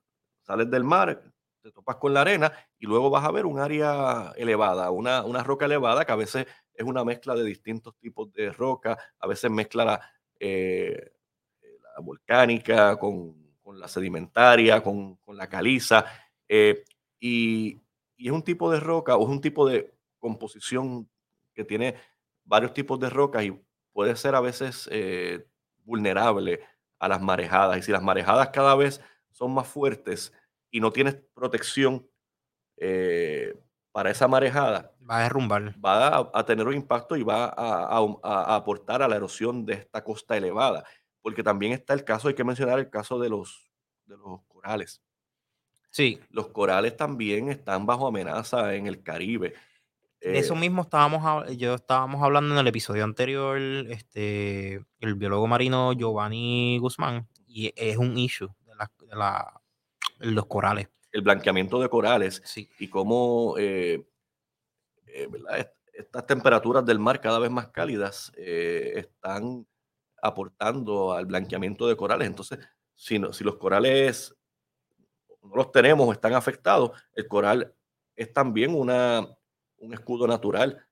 [0.42, 1.22] sales del mar,
[1.62, 5.42] te topas con la arena y luego vas a ver un área elevada, una, una
[5.42, 9.50] roca elevada que a veces es una mezcla de distintos tipos de roca, a veces
[9.50, 11.14] mezcla la, eh,
[11.62, 16.04] la volcánica con, con la sedimentaria, con, con la caliza,
[16.46, 16.84] eh,
[17.20, 17.80] y,
[18.16, 21.10] y es un tipo de roca o es un tipo de composición
[21.54, 21.96] que tiene
[22.44, 23.60] varios tipos de rocas y
[23.92, 25.46] puede ser a veces eh,
[25.84, 26.60] vulnerable
[26.98, 27.78] a las marejadas.
[27.78, 29.00] Y si las marejadas cada vez
[29.30, 30.32] son más fuertes
[30.70, 32.08] y no tienes protección
[32.76, 33.54] eh,
[33.92, 35.74] para esa marejada, Va a derrumbar.
[35.84, 39.64] va a, a tener un impacto y va a, a- a aportar a la erosión
[39.64, 40.84] de esta costa elevada.
[41.22, 43.70] Porque también está el caso, hay que mencionar el caso de los,
[44.06, 45.02] de los corales.
[45.98, 46.20] Sí.
[46.30, 49.52] Los corales también están bajo amenaza en el Caribe.
[50.20, 55.48] De eso Eh, mismo estábamos, yo estábamos hablando en el episodio anterior, este, el biólogo
[55.48, 59.60] marino Giovanni Guzmán, y es un issue de, la- de la-
[60.20, 60.88] los corales.
[61.10, 62.68] el blanqueamiento de corales Sí.
[62.78, 64.06] y cómo eh,
[65.06, 65.28] eh,
[65.94, 69.66] estas temperaturas del mar cada vez más cálidas eh, están
[70.22, 72.28] aportando al blanqueamiento de corales.
[72.28, 72.60] Entonces,
[72.94, 74.36] si, no- si los corales
[75.48, 77.74] no los tenemos están afectados, el coral
[78.14, 79.26] es también una,
[79.78, 80.84] un escudo natural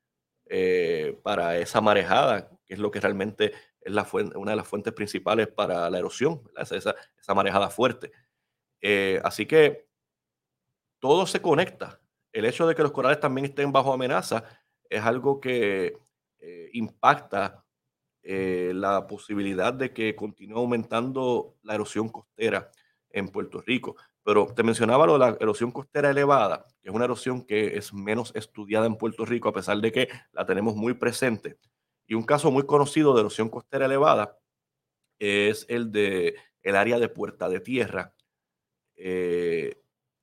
[0.47, 4.69] eh, para esa marejada, que es lo que realmente es la fuente, una de las
[4.69, 8.13] fuentes principales para la erosión, esa, esa, marejada fuerte.
[8.81, 9.89] Eh, así que
[11.01, 12.01] todo se conecta.
[12.33, 14.45] El hecho de que los corales también estén bajo amenaza
[14.89, 15.99] es algo que
[16.39, 17.63] eh, impacta
[18.29, 22.73] la posibilidad de que continúe aumentando la erosión costera
[23.11, 23.95] en Puerto Rico.
[24.27, 27.95] Pero te mencionaba lo de la erosión costera elevada, que es una erosión que es
[27.95, 31.61] menos estudiada en Puerto Rico, a pesar de que la tenemos muy presente.
[32.09, 34.37] Y un caso muy conocido de erosión costera elevada
[35.21, 38.17] es el de el área de Puerta de Tierra,
[38.97, 39.81] eh,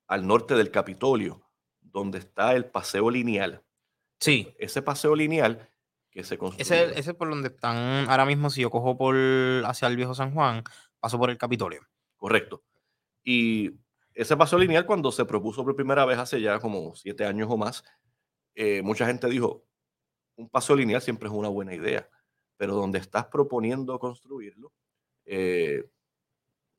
[0.07, 1.47] al norte del Capitolio,
[1.79, 3.63] donde está el paseo lineal.
[4.19, 4.53] Sí.
[4.59, 5.69] Ese paseo lineal
[6.11, 6.75] que se construyó.
[6.75, 9.15] Ese, ese por donde están ahora mismo, si yo cojo por
[9.65, 10.61] hacia el viejo San Juan,
[10.99, 11.87] paso por el Capitolio.
[12.17, 12.65] Correcto.
[13.23, 13.81] Y
[14.13, 17.57] ese paso lineal, cuando se propuso por primera vez hace ya como siete años o
[17.57, 17.83] más,
[18.55, 19.65] eh, mucha gente dijo,
[20.35, 22.07] un paso lineal siempre es una buena idea,
[22.57, 24.71] pero donde estás proponiendo construirlo,
[25.25, 25.89] eh,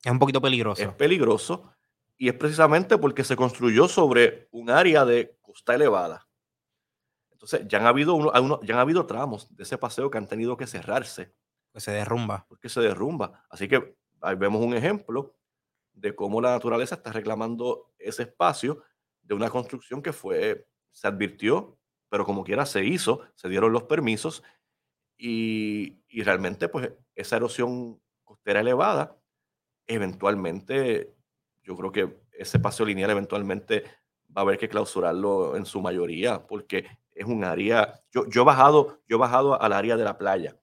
[0.03, 0.81] es un poquito peligroso.
[0.81, 1.71] Es peligroso
[2.17, 6.27] y es precisamente porque se construyó sobre un área de costa elevada.
[7.31, 10.55] Entonces, ya han habido, uno, ya han habido tramos de ese paseo que han tenido
[10.57, 11.33] que cerrarse.
[11.73, 12.45] Que se derrumba.
[12.47, 13.43] Porque se derrumba.
[13.49, 15.35] Así que ahí vemos un ejemplo
[15.95, 18.83] de cómo la naturaleza está reclamando ese espacio
[19.23, 23.83] de una construcción que fue, se advirtió, pero como quiera se hizo, se dieron los
[23.83, 24.43] permisos
[25.17, 29.17] y, y realmente pues esa erosión costera elevada,
[29.87, 31.15] eventualmente,
[31.63, 33.83] yo creo que ese paseo lineal eventualmente
[34.35, 38.45] va a haber que clausurarlo en su mayoría, porque es un área, yo, yo, he
[38.45, 40.59] bajado, yo bajado al área de la playa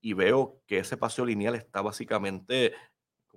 [0.00, 2.74] y veo que ese paseo lineal está básicamente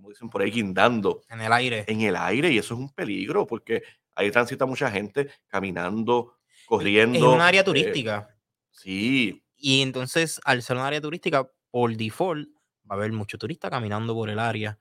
[0.02, 1.22] como dicen por ahí, guindando.
[1.30, 1.86] En el aire.
[1.88, 3.84] En el aire, y eso es un peligro, porque
[4.15, 7.19] ahí transita mucha gente caminando, corriendo.
[7.19, 8.36] Es un área eh, turística.
[8.72, 9.44] sí.
[9.64, 12.49] Y entonces, al ser un área turística, por default,
[12.90, 14.80] va a haber muchos turistas caminando por el área.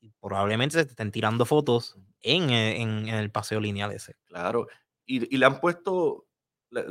[0.00, 4.16] Y probablemente se estén tirando fotos en, eh, en, el paseo lineal ese.
[4.24, 4.66] Claro.
[5.04, 6.26] Y, y le han puesto.
[6.70, 6.84] Le,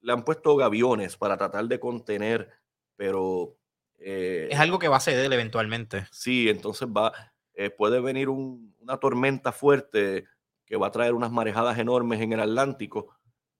[0.00, 2.48] le han puesto gaviones para tratar de contener,
[2.94, 3.58] pero
[3.98, 6.06] es algo eh, que va a ceder eventualmente.
[6.10, 7.12] Sí, entonces va,
[7.54, 10.26] eh, puede venir una tormenta fuerte
[10.64, 13.16] que va a traer unas marejadas enormes en el Atlántico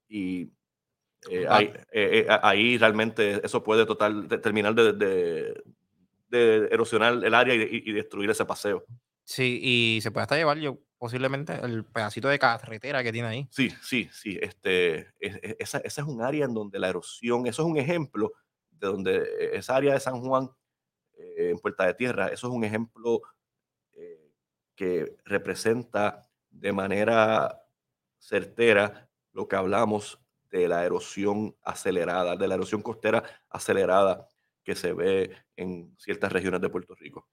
[0.07, 0.51] y
[1.29, 1.45] eh,
[2.29, 5.61] ahí, realmente eso puede total, terminar de,
[6.31, 8.85] erosionar el área y, destruir ese paseo.
[9.25, 13.47] Sí, y se puede hasta llevar yo posiblemente el pedacito de carretera que tiene ahí.
[13.51, 14.39] Sí, sí, sí.
[14.41, 18.31] Este, esa, esa es un área en donde la erosión, eso es un ejemplo
[18.79, 20.49] de donde eh, esa área de San Juan,
[21.17, 23.21] eh, en Puerta de Tierra, eso es un ejemplo
[23.93, 24.31] eh,
[24.75, 27.61] que representa de manera
[28.17, 30.19] certera lo que hablamos
[30.49, 34.29] de la erosión acelerada, de la erosión costera acelerada
[34.63, 37.27] que se ve en ciertas regiones de Puerto Rico.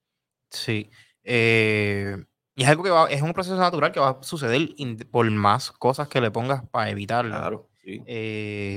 [0.49, 0.89] Sí.
[1.23, 4.69] y es algo que va, es un proceso natural que va a suceder
[5.11, 7.35] por más cosas que le pongas para evitarlo.
[7.35, 8.01] Claro, sí.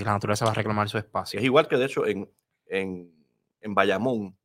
[0.02, 1.38] la naturaleza va a reclamar su espacio.
[1.38, 2.28] Es igual que de hecho en,
[2.70, 3.12] en,
[3.60, 4.36] en Bayamón,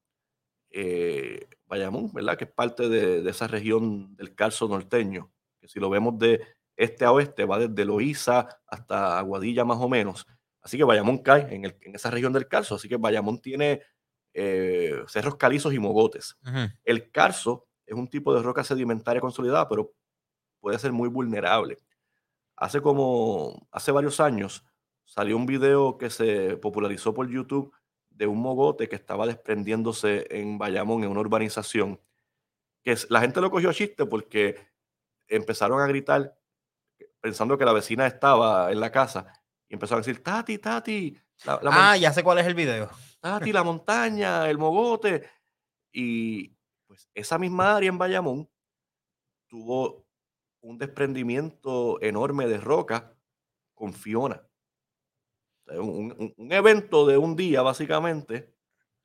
[0.71, 2.37] eh, Bayamón, ¿verdad?
[2.37, 6.41] Que es parte de, esa región del Carso norteño, que si lo vemos de
[6.75, 10.27] este a oeste, va desde Loíza hasta Aguadilla más o menos.
[10.61, 13.83] Así que Bayamón cae en, esa región del Carso, así que Bayamón tiene
[14.33, 16.35] eh, cerros calizos y mogotes.
[16.83, 19.93] El Carso es un tipo de roca sedimentaria consolidada, pero
[20.59, 21.77] puede ser muy vulnerable.
[22.57, 24.65] Hace como, hace varios años,
[25.05, 27.71] salió un video que se popularizó por YouTube
[28.15, 31.99] de un mogote que estaba desprendiéndose en Bayamón, en una urbanización,
[32.83, 34.57] que la gente lo cogió a chiste porque
[35.27, 36.37] empezaron a gritar
[37.19, 39.25] pensando que la vecina estaba en la casa
[39.67, 41.19] y empezaron a decir, Tati, Tati.
[41.47, 42.89] ah, ya sé cuál es el video.
[43.19, 45.27] Tati, la montaña, el mogote.
[45.91, 46.55] Y
[46.85, 48.49] pues esa misma área en Bayamón
[49.47, 50.05] tuvo
[50.61, 53.17] un desprendimiento enorme de roca
[53.73, 54.47] con Fiona.
[55.67, 58.53] Un, evento de un día, básicamente.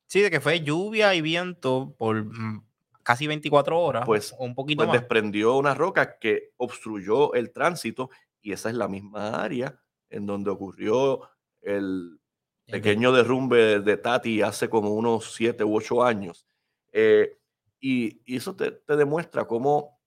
[0.06, 2.64] Sí, de que fue lluvia y viento por mm,
[3.02, 4.06] casi 24 horas.
[4.06, 8.10] Pues, un poquito pues desprendió una roca que obstruyó el tránsito
[8.42, 11.20] y esa es la misma área en donde ocurrió
[11.62, 12.18] el
[12.66, 16.46] pequeño derrumbe de Tati hace como unos 7 u 8 años.
[16.92, 17.38] Eh,
[17.80, 19.98] y, eso te, te, demuestra cómo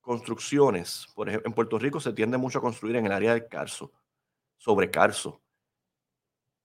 [0.00, 3.48] construcciones, por ejemplo, en Puerto Rico se tiende mucho a construir en el área del
[3.48, 3.92] Carso,
[4.56, 5.42] sobre Carso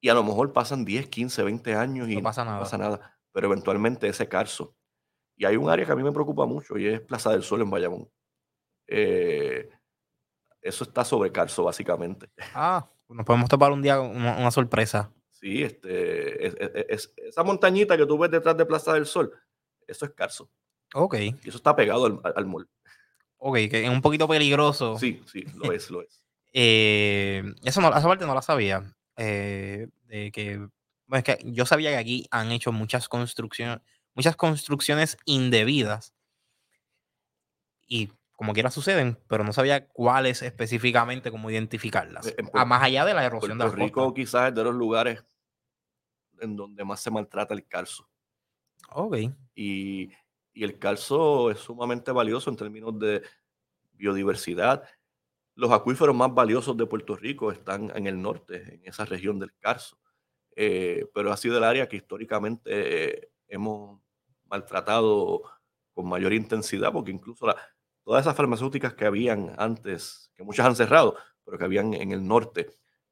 [0.06, 2.57] y a lo mejor pasan 10, 15, 20 años y no pasa nada.
[2.57, 4.76] No pasa nada pero eventualmente ese carso.
[5.36, 7.61] Y hay un área que a mí me preocupa mucho y es Plaza del Sol
[7.61, 8.10] en Bayamón.
[8.88, 9.69] Eh,
[10.61, 12.30] eso está sobre Carso, básicamente.
[12.53, 15.11] Ah, nos podemos topar un día una, una sorpresa.
[15.32, 19.34] Sí, este, es- es- es- esa montañita que tú ves detrás de Plaza del Sol,
[19.86, 20.49] eso es Carso.
[20.94, 22.69] Ok, Y eso está pegado al, al- al mall.
[23.38, 24.98] ok, que es un poquito peligroso.
[24.98, 26.22] Sí, sí, lo es, lo es.
[26.57, 28.82] Eh, eso no, esa parte no la sabía.
[29.18, 30.58] Eh, de que,
[31.08, 33.80] bueno, es que yo sabía que aquí han hecho muchas construcciones,
[34.14, 36.14] muchas construcciones indebidas.
[37.88, 42.28] Y como quiera suceden, pero no sabía cuáles específicamente, cómo identificarlas.
[42.28, 44.16] En Ah, Puerto- más allá de la erosión de Puerto la Rico costa.
[44.16, 45.24] quizás es de los lugares
[46.42, 48.10] en donde más se maltrata el calzo.
[48.90, 49.18] Ok.
[49.56, 50.12] Y,
[50.54, 53.22] y el calzo es sumamente valioso en términos de
[53.94, 54.84] biodiversidad.
[55.56, 59.53] Los acuíferos más valiosos de Puerto Rico están en el norte, en esa región del
[59.57, 59.98] Carso.
[60.56, 64.02] Eh, pero ha sido el área que históricamente eh, hemos
[64.45, 65.44] maltratado
[65.94, 67.48] con mayor intensidad, porque incluso
[68.03, 71.15] todas esas farmacéuticas que habían antes, que muchas han cerrado,
[71.45, 72.69] pero que habían en el norte,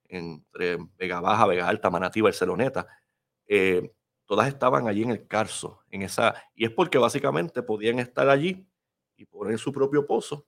[0.08, 2.88] entre Vega Baja, Vega Alta, Manatí, Barceloneta,
[3.48, 3.94] eh,
[4.26, 8.68] todas estaban allí en el Carso, en esa, y es porque básicamente podían estar allí
[9.16, 10.46] y poner su propio pozo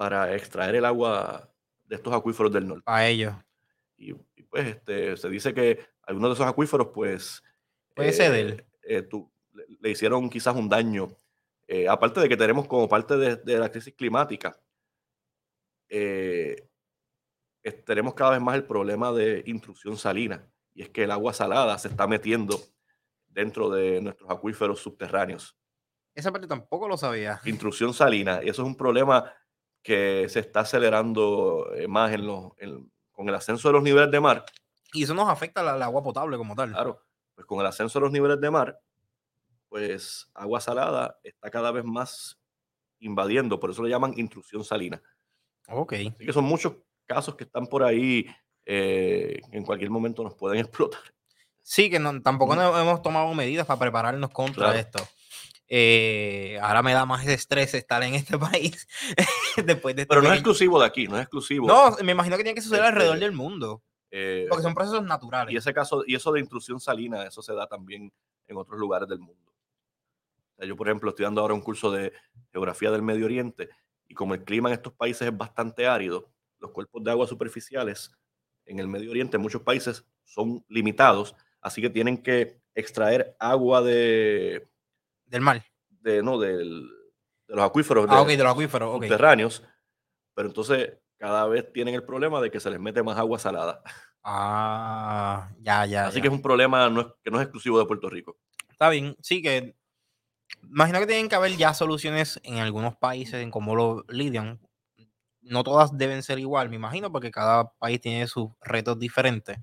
[0.00, 1.52] para extraer el agua
[1.84, 2.84] de estos acuíferos del norte.
[2.84, 3.34] Para ellos.
[3.98, 7.42] Y, y, pues este, se dice que algunos de esos acuíferos, pues,
[7.94, 8.64] Puede ceder.
[8.82, 11.14] eh, tu- le, le hicieron quizás un daño.
[11.68, 14.58] Eh, aparte de que tenemos como parte de, de la crisis climática,
[15.90, 16.66] eh,
[17.84, 20.50] tenemos cada vez más el problema de intrusión salina.
[20.72, 22.58] Y es que el agua salada se está metiendo
[23.28, 25.54] dentro de nuestros acuíferos subterráneos.
[26.14, 27.38] Esa parte tampoco lo sabía.
[27.44, 29.30] Intrusión salina, y eso es un problema
[29.82, 34.10] que se está acelerando eh, más en los, en- con el ascenso de los niveles
[34.10, 34.44] de mar.
[34.92, 36.70] Y eso nos afecta al agua potable como tal.
[36.72, 37.02] Claro,
[37.34, 38.80] pues con el ascenso de los niveles de mar,
[39.68, 42.38] pues agua salada está cada vez más
[42.98, 45.00] invadiendo, por eso le llaman intrusión salina.
[45.68, 45.92] Ok.
[45.92, 46.74] Así que son muchos
[47.06, 48.26] casos que están por ahí
[48.66, 51.00] eh, que en cualquier momento nos pueden explotar.
[51.62, 54.78] Sí, que no- tampoco no hemos tomado medidas para prepararnos contra Claro.
[54.78, 54.98] esto.
[55.72, 58.88] Eh, ahora me da más estrés estar en este país
[59.64, 61.66] después de este Pero no es pequeño- exclusivo de aquí, no es exclusivo.
[61.68, 63.82] No, me imagino que tiene que suceder Este, alrededor del mundo.
[64.10, 65.54] eh, Porque son procesos naturales.
[65.54, 68.12] y ese caso, y eso de intrusión salina, eso se da también
[68.48, 69.52] en otros lugares del mundo.
[69.52, 72.12] O sea, yo, por ejemplo, estoy dando ahora un curso de
[72.50, 73.68] geografía del Medio Oriente
[74.08, 78.10] y como el clima en estos países es bastante árido, los cuerpos de agua superficiales
[78.66, 83.82] en el Medio Oriente, en muchos países, son limitados, así que tienen que extraer agua
[83.82, 84.68] de,
[85.30, 85.64] Del mar.
[85.88, 86.88] de, no, del-
[87.46, 88.94] de los acuíferos Ah, de- ok, de los acuíferos.
[88.94, 89.02] ok.
[89.02, 89.62] subterráneos,
[90.34, 93.82] pero entonces cada vez tienen el problema de que se les mete más agua salada.
[94.22, 96.06] Ah, ya, ya.
[96.06, 96.22] Así ya.
[96.22, 98.38] que es un problema no es- que no es exclusivo de Puerto Rico.
[98.70, 99.74] Está bien, sí que
[100.68, 104.60] imagino que tienen que haber ya soluciones en algunos países en cómo lo lidian.
[105.42, 109.58] No todas deben ser igual, me imagino, porque cada país tiene sus retos diferentes.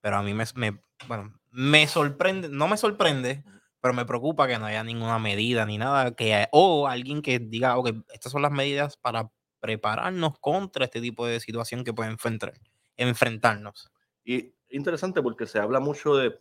[0.00, 3.44] Pero a mí me, me- bueno, me sorprende, no me sorprende,
[3.84, 7.76] pero me preocupa que no haya ninguna medida ni nada que o alguien que diga,
[7.76, 9.30] ok, estas son las medidas para
[9.60, 12.54] prepararnos contra este tipo de situación que puede enfrentar,
[12.96, 13.92] enfrentarnos.
[14.24, 16.40] Y interesante porque se habla mucho de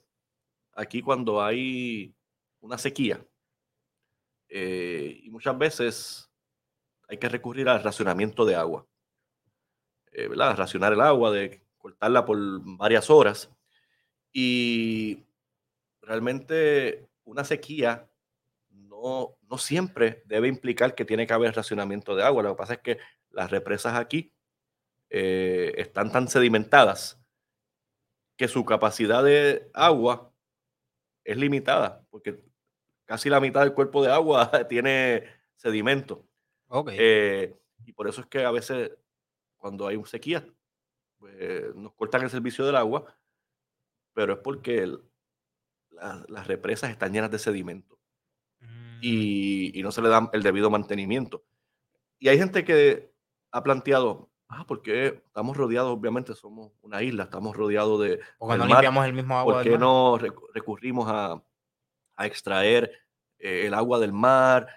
[0.76, 2.16] aquí cuando hay
[2.62, 3.26] una sequía.
[4.50, 6.30] eh, y muchas veces
[7.10, 8.88] hay que recurrir al racionamiento de agua.
[10.12, 10.56] eh, ¿verdad?
[10.58, 12.38] Racionar el agua, de cortarla por
[12.78, 13.50] varias horas.
[14.34, 15.26] Y
[16.02, 18.10] realmente una sequía
[18.70, 22.44] no, no siempre debe implicar que tiene que haber racionamiento de agua.
[22.44, 23.00] Lo que pasa es que
[23.32, 24.34] las represas aquí
[25.10, 27.20] eh, están tan sedimentadas
[28.38, 30.34] que su capacidad de agua
[31.24, 32.44] es limitada, porque
[33.06, 35.26] casi la mitad del cuerpo de agua tiene
[35.56, 36.28] sedimento.
[36.98, 37.56] Eh,
[37.86, 38.92] y por eso es que a veces
[39.58, 40.46] cuando hay un sequía,
[41.20, 43.16] pues, nos cortan el servicio del agua,
[44.14, 45.04] pero es porque el-
[45.94, 48.00] la- las represas están llenas de sedimento
[48.60, 51.44] Mm, y, y no se le da el debido mantenimiento.
[52.20, 53.12] Y hay gente que
[53.52, 58.66] ha planteado, ah, porque estamos rodeados, obviamente somos una isla, estamos rodeados de, porque no
[58.68, 61.44] mar, limpiamos el mismo agua ¿por qué no recu- recurrimos a,
[62.16, 62.90] a extraer
[63.40, 64.68] eh, el agua del mar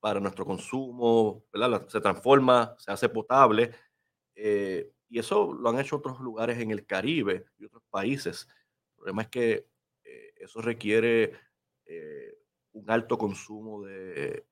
[0.00, 1.44] para nuestro consumo?
[1.52, 1.86] ¿verdad?
[1.88, 3.72] Se transforma, se hace potable.
[4.36, 8.48] eh, y eso lo han hecho otros lugares en el Caribe y otros países.
[8.48, 9.68] El problema es que
[10.44, 11.32] eso requiere
[11.86, 12.34] eh,
[12.72, 14.44] un alto consumo de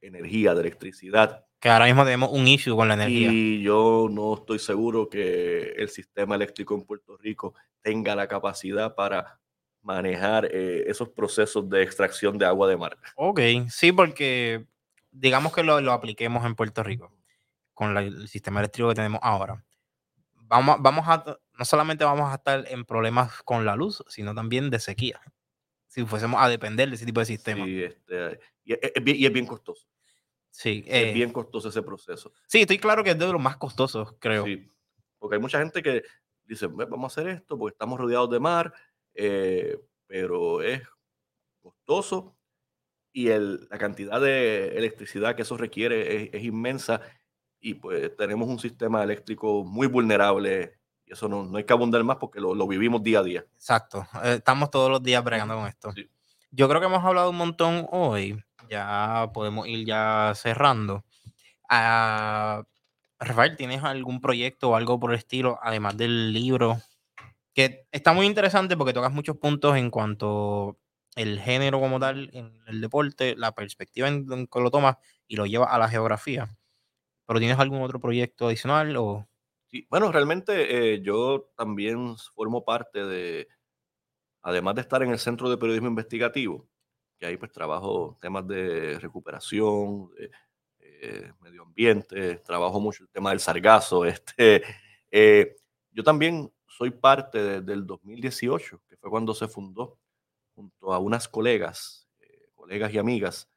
[0.00, 1.44] energía, de electricidad.
[1.60, 3.30] Que ahora mismo tenemos un issue con la energía.
[3.32, 8.94] Y yo no estoy seguro que el sistema eléctrico en Puerto Rico tenga la capacidad
[8.94, 9.40] para
[9.82, 12.96] manejar eh, esos procesos de extracción de agua de mar.
[13.16, 14.66] Ok, sí, porque
[15.10, 17.12] digamos que lo, lo apliquemos en Puerto Rico.
[17.74, 19.64] con la- el sistema eléctrico que tenemos ahora,
[20.34, 21.24] vamos, vamos a,
[21.56, 25.20] no solamente vamos a estar en problemas con la luz, sino también de sequía.
[25.98, 27.64] Si fuésemos a depender de ese tipo de sistema.
[27.64, 28.78] Sí, Sí, este, y, es,
[29.18, 29.88] y es bien costoso.
[30.64, 32.32] eh, es bien costoso ese proceso.
[32.46, 34.44] sí, estoy claro que es de los más costosos, creo.
[34.44, 34.70] Sí,
[35.18, 36.04] porque hay mucha gente que
[36.44, 38.72] dice, "Ve, vamos a hacer esto porque estamos rodeados de mar,
[39.12, 39.76] eh,
[40.06, 40.82] pero es
[41.60, 42.36] costoso
[43.12, 47.00] y el- la cantidad de electricidad que eso requiere es, es inmensa
[47.58, 50.78] y pues tenemos un sistema eléctrico muy vulnerable
[51.08, 53.44] y eso no, no hay que abundar más porque lo, lo vivimos día a día.
[53.54, 54.06] Exacto.
[54.22, 55.92] eh, estamos todos los días bregando con esto.
[55.92, 56.08] Sí.
[56.50, 58.42] Yo creo que hemos hablado un montón hoy.
[58.70, 61.04] Ya podemos ir ya cerrando.
[61.68, 62.62] Ah,
[63.18, 66.80] Rafael, ¿tienes algún proyecto o algo por el estilo, además del libro?
[67.54, 70.78] Que está muy interesante porque tocas muchos puntos en cuanto
[71.16, 75.36] el género como tal en el deporte, la perspectiva en, en que lo tomas y
[75.36, 76.48] lo llevas a la geografía.
[77.26, 79.28] ¿Pero tienes algún otro proyecto adicional o
[79.70, 83.48] Sí, bueno, realmente eh, yo también formo parte de,
[84.42, 86.68] además de estar en el Centro de Periodismo Investigativo,
[87.18, 90.10] que ahí pues trabajo temas de recuperación,
[90.80, 94.04] eh, medio ambiente, trabajo mucho el tema del sargazo.
[94.06, 94.62] Este,
[95.10, 95.56] eh,
[95.92, 99.98] yo también soy parte de- del 2018, que fue cuando se fundó,
[100.54, 102.08] junto a unas colegas,
[102.54, 103.48] colegas y amigas,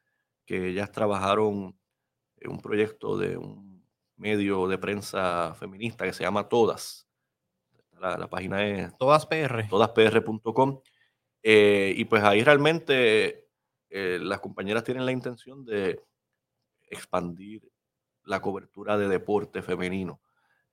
[0.46, 1.78] que ellas trabajaron
[2.38, 3.71] en un proyecto de un
[4.16, 7.08] medio de prensa feminista que se llama Todas.
[8.00, 9.68] La, la página es todas PR?
[9.68, 10.80] todaspr.com.
[11.42, 13.48] eh, y pues ahí realmente
[13.90, 16.00] eh, las compañeras tienen la intención de
[16.88, 17.62] expandir
[18.24, 20.20] la cobertura de deporte femenino.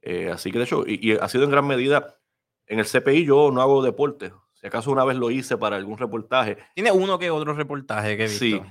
[0.02, 2.20] Eh, así que de hecho, y, y ha sido en gran medida,
[2.66, 4.32] en el CPI yo no hago deporte.
[4.54, 8.26] Si acaso una vez lo hice para algún reportaje, Tiene uno que otro reportaje que
[8.26, 8.46] he visto.
[8.46, 8.62] Sí,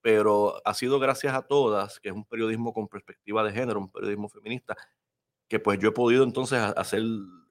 [0.00, 3.90] pero ha sido gracias a todas, que es un periodismo con perspectiva de género, un
[3.92, 4.76] periodismo feminista,
[5.48, 7.02] que pues yo he podido entonces ha- hacer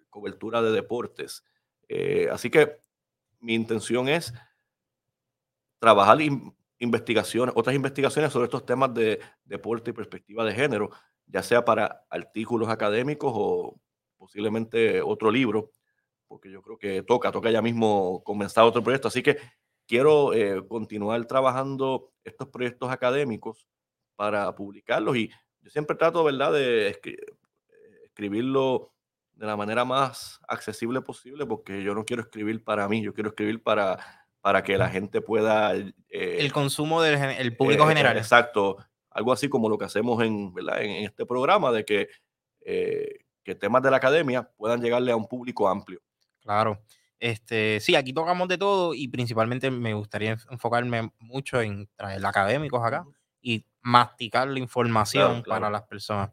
[0.09, 1.43] cobertura de deportes.
[1.89, 2.77] Eh, así que
[3.39, 4.33] mi intención es
[5.79, 10.89] trabajar in- investigaciones, otras investigaciones sobre estos temas de deporte y perspectiva de género,
[11.25, 13.79] ya sea para artículos académicos o
[14.17, 15.71] posiblemente otro libro,
[16.27, 19.07] porque yo creo que toca, toca ya mismo comenzar otro proyecto.
[19.07, 19.37] Así que
[19.87, 23.67] quiero eh, continuar trabajando estos proyectos académicos
[24.15, 25.29] para publicarlos y
[25.61, 28.93] yo siempre trato, ¿verdad?, de escri- eh, escribirlo
[29.33, 33.29] de la manera más accesible posible porque yo no quiero escribir para mí, yo quiero
[33.29, 33.97] escribir para,
[34.41, 35.75] para que la gente pueda...
[35.75, 38.17] eh, El consumo del el público eh, eh, general.
[38.17, 38.77] Exacto,
[39.11, 40.81] algo así como lo que hacemos en, ¿verdad?
[40.81, 42.09] en, en este programa, de que,
[42.61, 46.01] eh, que temas de la academia puedan llegarle a un público amplio.
[46.41, 46.81] Claro.
[47.19, 52.23] Este, sí, aquí tocamos de todo y principalmente me gustaría enf- enfocarme mucho en traer
[52.25, 53.05] académicos acá
[53.41, 55.69] y masticar la información para claro.
[55.71, 56.31] las personas.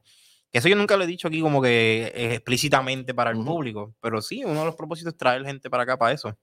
[0.51, 4.23] Que eso yo nunca lo he dicho aquí como que explícitamente para el público, pero
[4.23, 6.37] sí, uno de los propósitos es traer gente para acá para eso.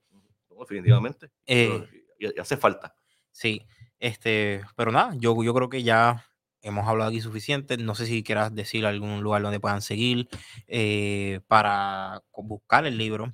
[0.50, 1.30] No, definitivamente.
[1.46, 1.88] Eh,
[2.20, 2.94] y, hace falta.
[3.32, 3.66] Sí,
[4.00, 6.26] este, pero nada, yo, yo creo que ya
[6.62, 7.78] hemos hablado aquí suficiente.
[7.78, 10.28] No sé si quieras decir algún lugar donde puedan seguir
[10.68, 13.34] eh, para buscar el libro.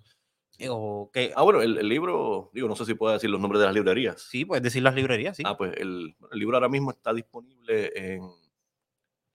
[0.57, 3.39] Eh, o que Ah, bueno, el, el libro, digo, no sé si puedo decir los
[3.39, 4.21] nombres de las librerías.
[4.21, 5.43] sí, puedes decir las librerías, sí.
[5.45, 8.21] Ah, pues el libro ahora mismo está disponible en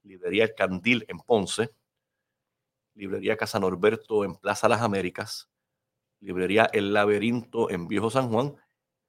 [0.02, 1.70] Librería El Candil en Ponce,
[2.94, 5.48] Librería Casa Norberto en Plaza Las Américas,
[6.20, 8.56] Librería El Laberinto en Viejo San Juan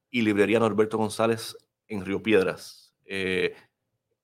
[0.10, 1.58] y Librería Norberto González
[1.88, 2.94] en Río Piedras.
[3.06, 3.56] Eh,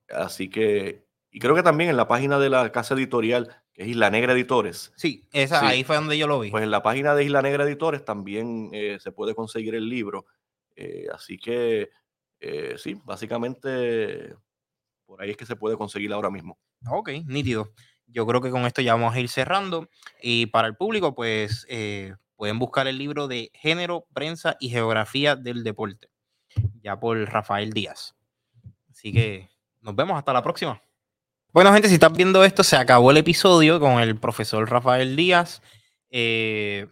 [0.09, 3.91] así que, y creo que también en la página de la casa editorial, que es
[3.91, 5.65] Isla Negra Editores, Sí, esa, Sí.
[5.68, 6.51] ahí fue donde yo lo vi.
[6.51, 10.26] pues en la página de Isla Negra Editores también eh, se puede conseguir el libro.
[10.76, 11.89] Eh, así que,
[12.41, 14.35] eh, sí, básicamente
[15.06, 16.60] por ahí es que se puede conseguir ahora mismo.
[16.89, 17.72] Ok, nítido.
[18.06, 19.88] Yo creo que con esto ya vamos a ir cerrando.
[20.22, 21.65] Y para el público, pues
[22.35, 26.10] pueden buscar el libro de Género, Prensa y Geografía del Deporte,
[26.81, 28.14] ya por Rafael Díaz.
[28.91, 29.47] Así que
[29.80, 30.81] nos vemos hasta la próxima.
[31.51, 35.61] Bueno, gente, si estás viendo esto, se acabó el episodio con el profesor Rafael Díaz.
[36.11, 36.88] Eh,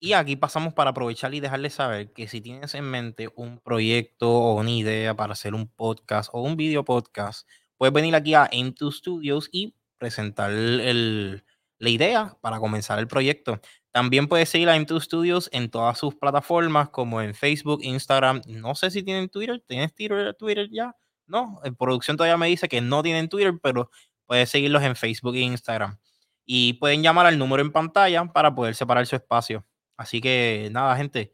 [0.00, 4.30] y aquí pasamos para aprovechar y dejarles saber que si tienes en mente un proyecto
[4.30, 7.48] o una idea para hacer un podcast o un video podcast,
[7.78, 11.44] puedes venir aquí a Into Studios y presentar el-
[11.78, 13.60] la idea para comenzar el proyecto.
[13.92, 18.42] También puedes seguir a Into Studios en todas sus plataformas, como en Facebook, Instagram.
[18.46, 19.62] No sé si tienen Twitter.
[19.66, 20.96] ¿Tienes Twitter, Twitter ya?
[21.26, 23.90] No, en producción todavía me dice que no tienen Twitter, pero
[24.26, 25.98] puedes seguirlos en Facebook e Instagram.
[26.44, 29.64] Y pueden llamar al número en pantalla para poder separar su espacio.
[29.96, 31.32] Así que nada, gente,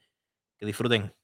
[0.58, 1.14] que disfruten.